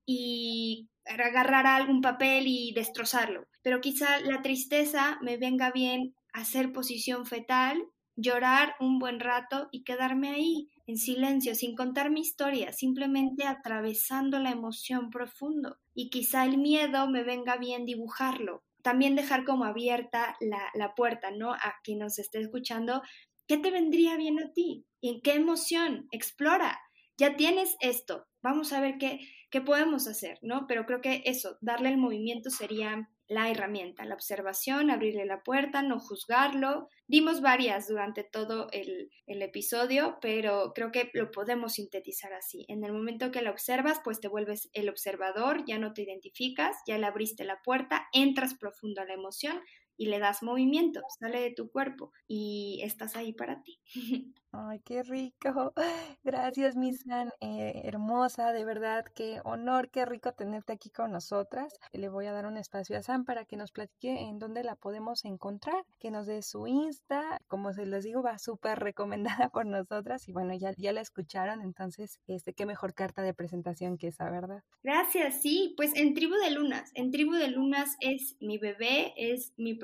y 0.07 0.89
agarrar 1.05 1.67
algún 1.67 2.01
papel 2.01 2.45
y 2.47 2.73
destrozarlo. 2.75 3.47
Pero 3.63 3.83
quizá 3.83 4.21
la 4.21 4.41
tristeza 4.41 5.19
me 5.21 5.37
venga 5.37 5.71
bien 5.71 6.15
hacer 6.37 6.73
posición 6.73 7.25
fetal, 7.25 7.83
llorar 8.15 8.75
un 8.79 8.99
buen 8.99 9.21
rato 9.21 9.69
y 9.73 9.85
quedarme 9.85 10.29
ahí, 10.29 10.71
en 10.87 10.99
silencio, 10.99 11.55
sin 11.55 11.75
contar 11.75 12.11
mi 12.11 12.21
historia, 12.21 12.73
simplemente 12.73 13.45
atravesando 13.45 14.39
la 14.39 14.51
emoción 14.51 15.11
profundo. 15.11 15.79
Y 15.95 16.11
quizá 16.11 16.45
el 16.45 16.59
miedo 16.59 17.09
me 17.09 17.25
venga 17.25 17.57
bien 17.57 17.87
dibujarlo. 17.87 18.63
También 18.83 19.17
dejar 19.17 19.45
como 19.45 19.65
abierta 19.65 20.37
la, 20.41 20.95
puerta, 20.95 21.31
¿no? 21.31 21.55
A 21.55 21.75
quien 21.83 21.99
nos 21.99 22.19
esté 22.19 22.39
escuchando, 22.41 23.03
¿qué 23.49 23.57
te 23.57 23.71
vendría 23.71 24.17
bien 24.17 24.39
a 24.39 24.53
ti? 24.53 24.85
¿En 25.01 25.23
qué 25.23 25.35
emoción? 25.35 26.07
Explora. 26.13 26.79
Ya 27.17 27.35
tienes 27.37 27.77
esto. 27.81 28.27
Vamos 28.43 28.75
a 28.75 28.81
ver 28.81 28.99
qué, 28.99 29.21
qué 29.51 29.63
podemos 29.63 30.07
hacer, 30.07 30.39
¿no? 30.43 30.67
Pero 30.69 30.85
creo 30.85 31.01
que 31.01 31.23
eso, 31.25 31.57
darle 31.63 31.89
el 31.89 31.97
movimiento 31.97 32.51
sería 32.51 33.09
la 33.29 33.51
herramienta, 33.51 34.05
la 34.05 34.15
observación, 34.15 34.91
abrirle 34.91 35.27
la 35.27 35.43
puerta, 35.43 35.83
no 35.83 35.99
juzgarlo. 35.99 36.89
Dimos 37.09 37.41
varias 37.41 37.89
durante 37.89 38.25
todo 38.25 38.69
el, 38.73 39.11
episodio, 39.27 40.19
pero 40.21 40.73
creo 40.75 40.91
que 40.93 41.11
lo 41.13 41.31
podemos 41.31 41.75
sintetizar 41.75 42.33
así. 42.33 42.65
En 42.69 42.85
el 42.85 42.93
momento 42.93 43.31
que 43.31 43.43
la 43.43 43.51
observas, 43.51 44.01
pues 44.03 44.21
te 44.21 44.29
vuelves 44.29 44.71
el 44.73 44.89
observador, 44.89 45.65
ya 45.67 45.79
no 45.79 45.93
te 45.93 46.03
identificas, 46.03 46.77
ya 46.87 46.99
le 46.99 47.07
abriste 47.07 47.45
la 47.45 47.61
puerta, 47.63 48.09
entras 48.13 48.55
profundo 48.55 49.03
a 49.03 49.05
la 49.05 49.15
emoción 49.15 49.61
y 49.97 50.07
le 50.07 50.19
das 50.19 50.43
movimiento, 50.43 51.01
sale 51.19 51.41
de 51.41 51.53
tu 51.53 51.71
cuerpo 51.71 52.13
y 52.27 52.81
estás 52.83 53.17
ahí 53.17 53.33
para 53.33 53.63
ti. 53.63 53.81
Ay, 54.59 54.81
qué 54.87 55.03
rico. 55.03 55.75
Gracias, 56.25 56.77
mi 56.77 56.95
San, 56.95 57.31
eh, 57.41 57.83
hermosa, 57.85 58.53
de 58.53 58.65
verdad, 58.65 59.05
qué 59.15 59.41
honor, 59.45 59.91
qué 59.91 60.07
rico 60.07 60.33
tenerte 60.33 60.73
aquí 60.73 60.89
con 60.89 61.13
nosotras. 61.13 61.75
Le 61.93 62.09
voy 62.09 62.25
a 62.25 62.33
dar 62.33 62.47
un 62.47 62.57
espacio 62.57 62.97
a 62.97 63.03
San 63.03 63.25
para 63.25 63.45
que 63.45 63.59
nos 63.59 63.71
platique 63.71 64.19
en 64.23 64.39
dónde 64.39 64.65
la 64.65 64.75
podemos 64.75 65.27
encontrar, 65.27 65.85
que 65.99 66.11
nos 66.11 66.27
dé 66.27 66.41
su 66.41 66.67
Insta. 66.67 67.39
Como 67.49 67.75
se 67.75 67.85
les 67.85 68.05
digo, 68.05 68.23
va 68.23 68.39
súper 68.39 68.79
recomendada 68.79 69.51
por 69.51 69.67
nosotras 69.67 70.27
y 70.27 70.33
bueno, 70.33 70.55
ya, 70.55 70.73
ya 70.79 70.93
la 70.93 71.03
escucharon, 71.03 71.61
entonces, 71.61 72.19
este, 72.27 72.55
qué 72.55 72.65
mejor 72.65 72.95
carta 72.95 73.21
de 73.21 73.35
presentación 73.35 73.99
que 73.99 74.09
esa, 74.09 74.31
¿verdad? 74.31 74.63
Gracias, 74.83 75.43
sí, 75.43 75.75
pues 75.77 75.95
en 75.97 76.15
Tribu 76.15 76.35
de 76.37 76.53
Lunas, 76.53 76.93
en 76.95 77.11
Tribu 77.11 77.35
de 77.35 77.49
Lunas 77.49 77.97
es 78.01 78.37
mi 78.41 78.57
bebé, 78.57 79.13
es 79.17 79.53
mi 79.59 79.75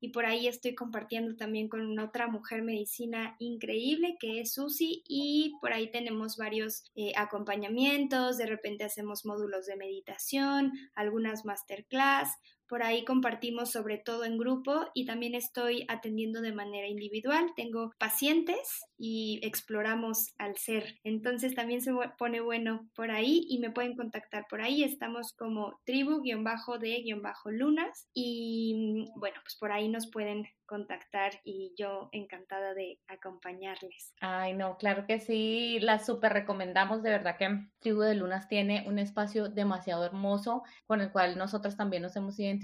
y 0.00 0.08
por 0.08 0.26
ahí 0.26 0.46
estoy 0.46 0.74
compartiendo 0.74 1.36
también 1.36 1.68
con 1.68 1.98
otra 1.98 2.28
mujer 2.28 2.62
medicina 2.62 3.36
increíble 3.38 4.16
que 4.20 4.40
es 4.40 4.54
Susi 4.54 5.02
y 5.08 5.54
por 5.60 5.72
ahí 5.72 5.90
tenemos 5.90 6.36
varios 6.36 6.90
eh, 6.94 7.12
acompañamientos, 7.16 8.38
de 8.38 8.46
repente 8.46 8.84
hacemos 8.84 9.24
módulos 9.24 9.66
de 9.66 9.76
meditación, 9.76 10.72
algunas 10.94 11.44
masterclass, 11.44 12.36
por 12.68 12.82
ahí 12.82 13.04
compartimos 13.04 13.72
sobre 13.72 13.98
todo 13.98 14.24
en 14.24 14.38
grupo 14.38 14.86
y 14.94 15.06
también 15.06 15.34
estoy 15.34 15.84
atendiendo 15.88 16.40
de 16.40 16.52
manera 16.52 16.88
individual. 16.88 17.52
Tengo 17.56 17.92
pacientes 17.98 18.84
y 18.98 19.40
exploramos 19.42 20.34
al 20.38 20.56
ser. 20.56 20.98
Entonces 21.04 21.54
también 21.54 21.80
se 21.80 21.92
pone 22.18 22.40
bueno 22.40 22.88
por 22.94 23.10
ahí 23.10 23.46
y 23.48 23.58
me 23.58 23.70
pueden 23.70 23.96
contactar 23.96 24.46
por 24.48 24.60
ahí. 24.60 24.84
Estamos 24.84 25.32
como 25.34 25.80
tribu-de-lunas 25.84 28.08
y 28.14 29.04
bueno, 29.16 29.36
pues 29.42 29.56
por 29.58 29.72
ahí 29.72 29.88
nos 29.88 30.10
pueden 30.10 30.46
contactar 30.66 31.32
y 31.44 31.72
yo 31.78 32.08
encantada 32.12 32.74
de 32.74 32.98
acompañarles. 33.08 34.12
Ay, 34.20 34.54
no, 34.54 34.76
claro 34.76 35.06
que 35.06 35.20
sí, 35.20 35.78
la 35.80 35.98
súper 35.98 36.32
recomendamos, 36.32 37.02
de 37.02 37.10
verdad 37.10 37.36
que 37.38 37.48
Tribu 37.78 38.00
de 38.00 38.14
Lunas 38.14 38.48
tiene 38.48 38.84
un 38.86 38.98
espacio 38.98 39.48
demasiado 39.48 40.04
hermoso 40.04 40.62
con 40.86 41.00
el 41.00 41.12
cual 41.12 41.38
nosotros 41.38 41.76
también 41.76 42.02
nos 42.02 42.16
hemos 42.16 42.38
identificado, 42.38 42.55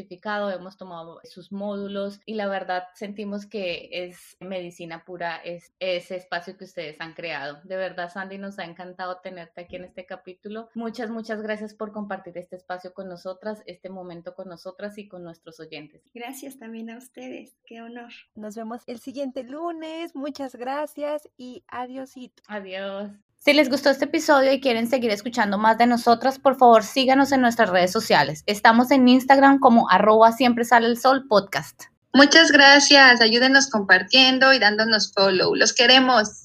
hemos 0.51 0.77
tomado 0.77 1.21
sus 1.25 1.53
módulos 1.53 2.21
y 2.27 2.35
la 2.35 2.49
verdad 2.49 2.85
sentimos 2.95 3.47
que 3.47 3.89
es 3.93 4.37
medicina 4.41 5.05
pura, 5.05 5.37
es 5.37 5.73
ese 5.79 6.17
espacio 6.17 6.57
que 6.57 6.65
ustedes 6.65 7.01
han 7.01 7.15
creado. 7.15 7.61
De 7.65 7.77
verdad, 7.77 8.11
Sandy, 8.11 8.39
nos 8.39 8.59
ha 8.59 8.65
encantado 8.65 9.19
tenerte 9.19 9.61
aquí 9.63 9.77
en 9.77 9.85
este 9.85 10.07
capítulo. 10.07 10.69
Muchas, 10.75 11.11
muchas 11.11 11.43
gracias 11.43 11.75
por 11.75 11.93
compartir 11.93 12.37
este 12.39 12.57
espacio 12.57 12.93
con 12.95 13.09
nosotras, 13.09 13.63
este 13.67 13.91
momento 13.91 14.35
con 14.35 14.49
nosotras 14.49 14.99
y 14.99 15.09
con 15.09 15.23
nuestros 15.23 15.61
oyentes. 15.61 16.03
Gracias 16.15 16.59
también 16.59 16.91
a 16.91 16.99
ustedes, 16.99 17.57
qué 17.67 17.83
nos 18.35 18.55
vemos 18.55 18.83
el 18.87 18.99
siguiente 18.99 19.43
lunes. 19.43 20.15
Muchas 20.15 20.55
gracias 20.55 21.29
y 21.37 21.65
adiósito. 21.69 22.43
Adiós. 22.47 23.32
Si 23.45 23.53
les 23.53 23.69
gustó 23.69 23.91
este 23.91 24.05
episodio 24.05 24.53
y 24.53 24.61
quieren 24.61 24.89
seguir 24.89 25.11
escuchando 25.11 25.59
más 25.59 25.77
de 25.77 25.89
nosotras, 25.89 26.39
por 26.39 26.57
favor 26.57 26.85
síganos 26.85 27.33
en 27.33 27.41
nuestras 27.41 27.71
redes 27.71 27.91
sociales. 27.91 28.45
Estamos 28.47 28.93
en 28.93 29.09
Instagram 29.09 29.59
como 29.59 29.91
arroba 29.91 30.31
siempre 30.31 30.65
sale 30.65 30.87
el 30.87 30.97
sol 30.97 31.27
podcast. 31.27 31.87
Muchas 32.15 32.53
gracias. 32.53 33.21
Ayúdenos 33.21 33.69
compartiendo 33.69 34.53
y 34.53 34.61
dándonos 34.61 35.13
follow. 35.13 35.57
Los 35.57 35.73
queremos. 35.73 36.41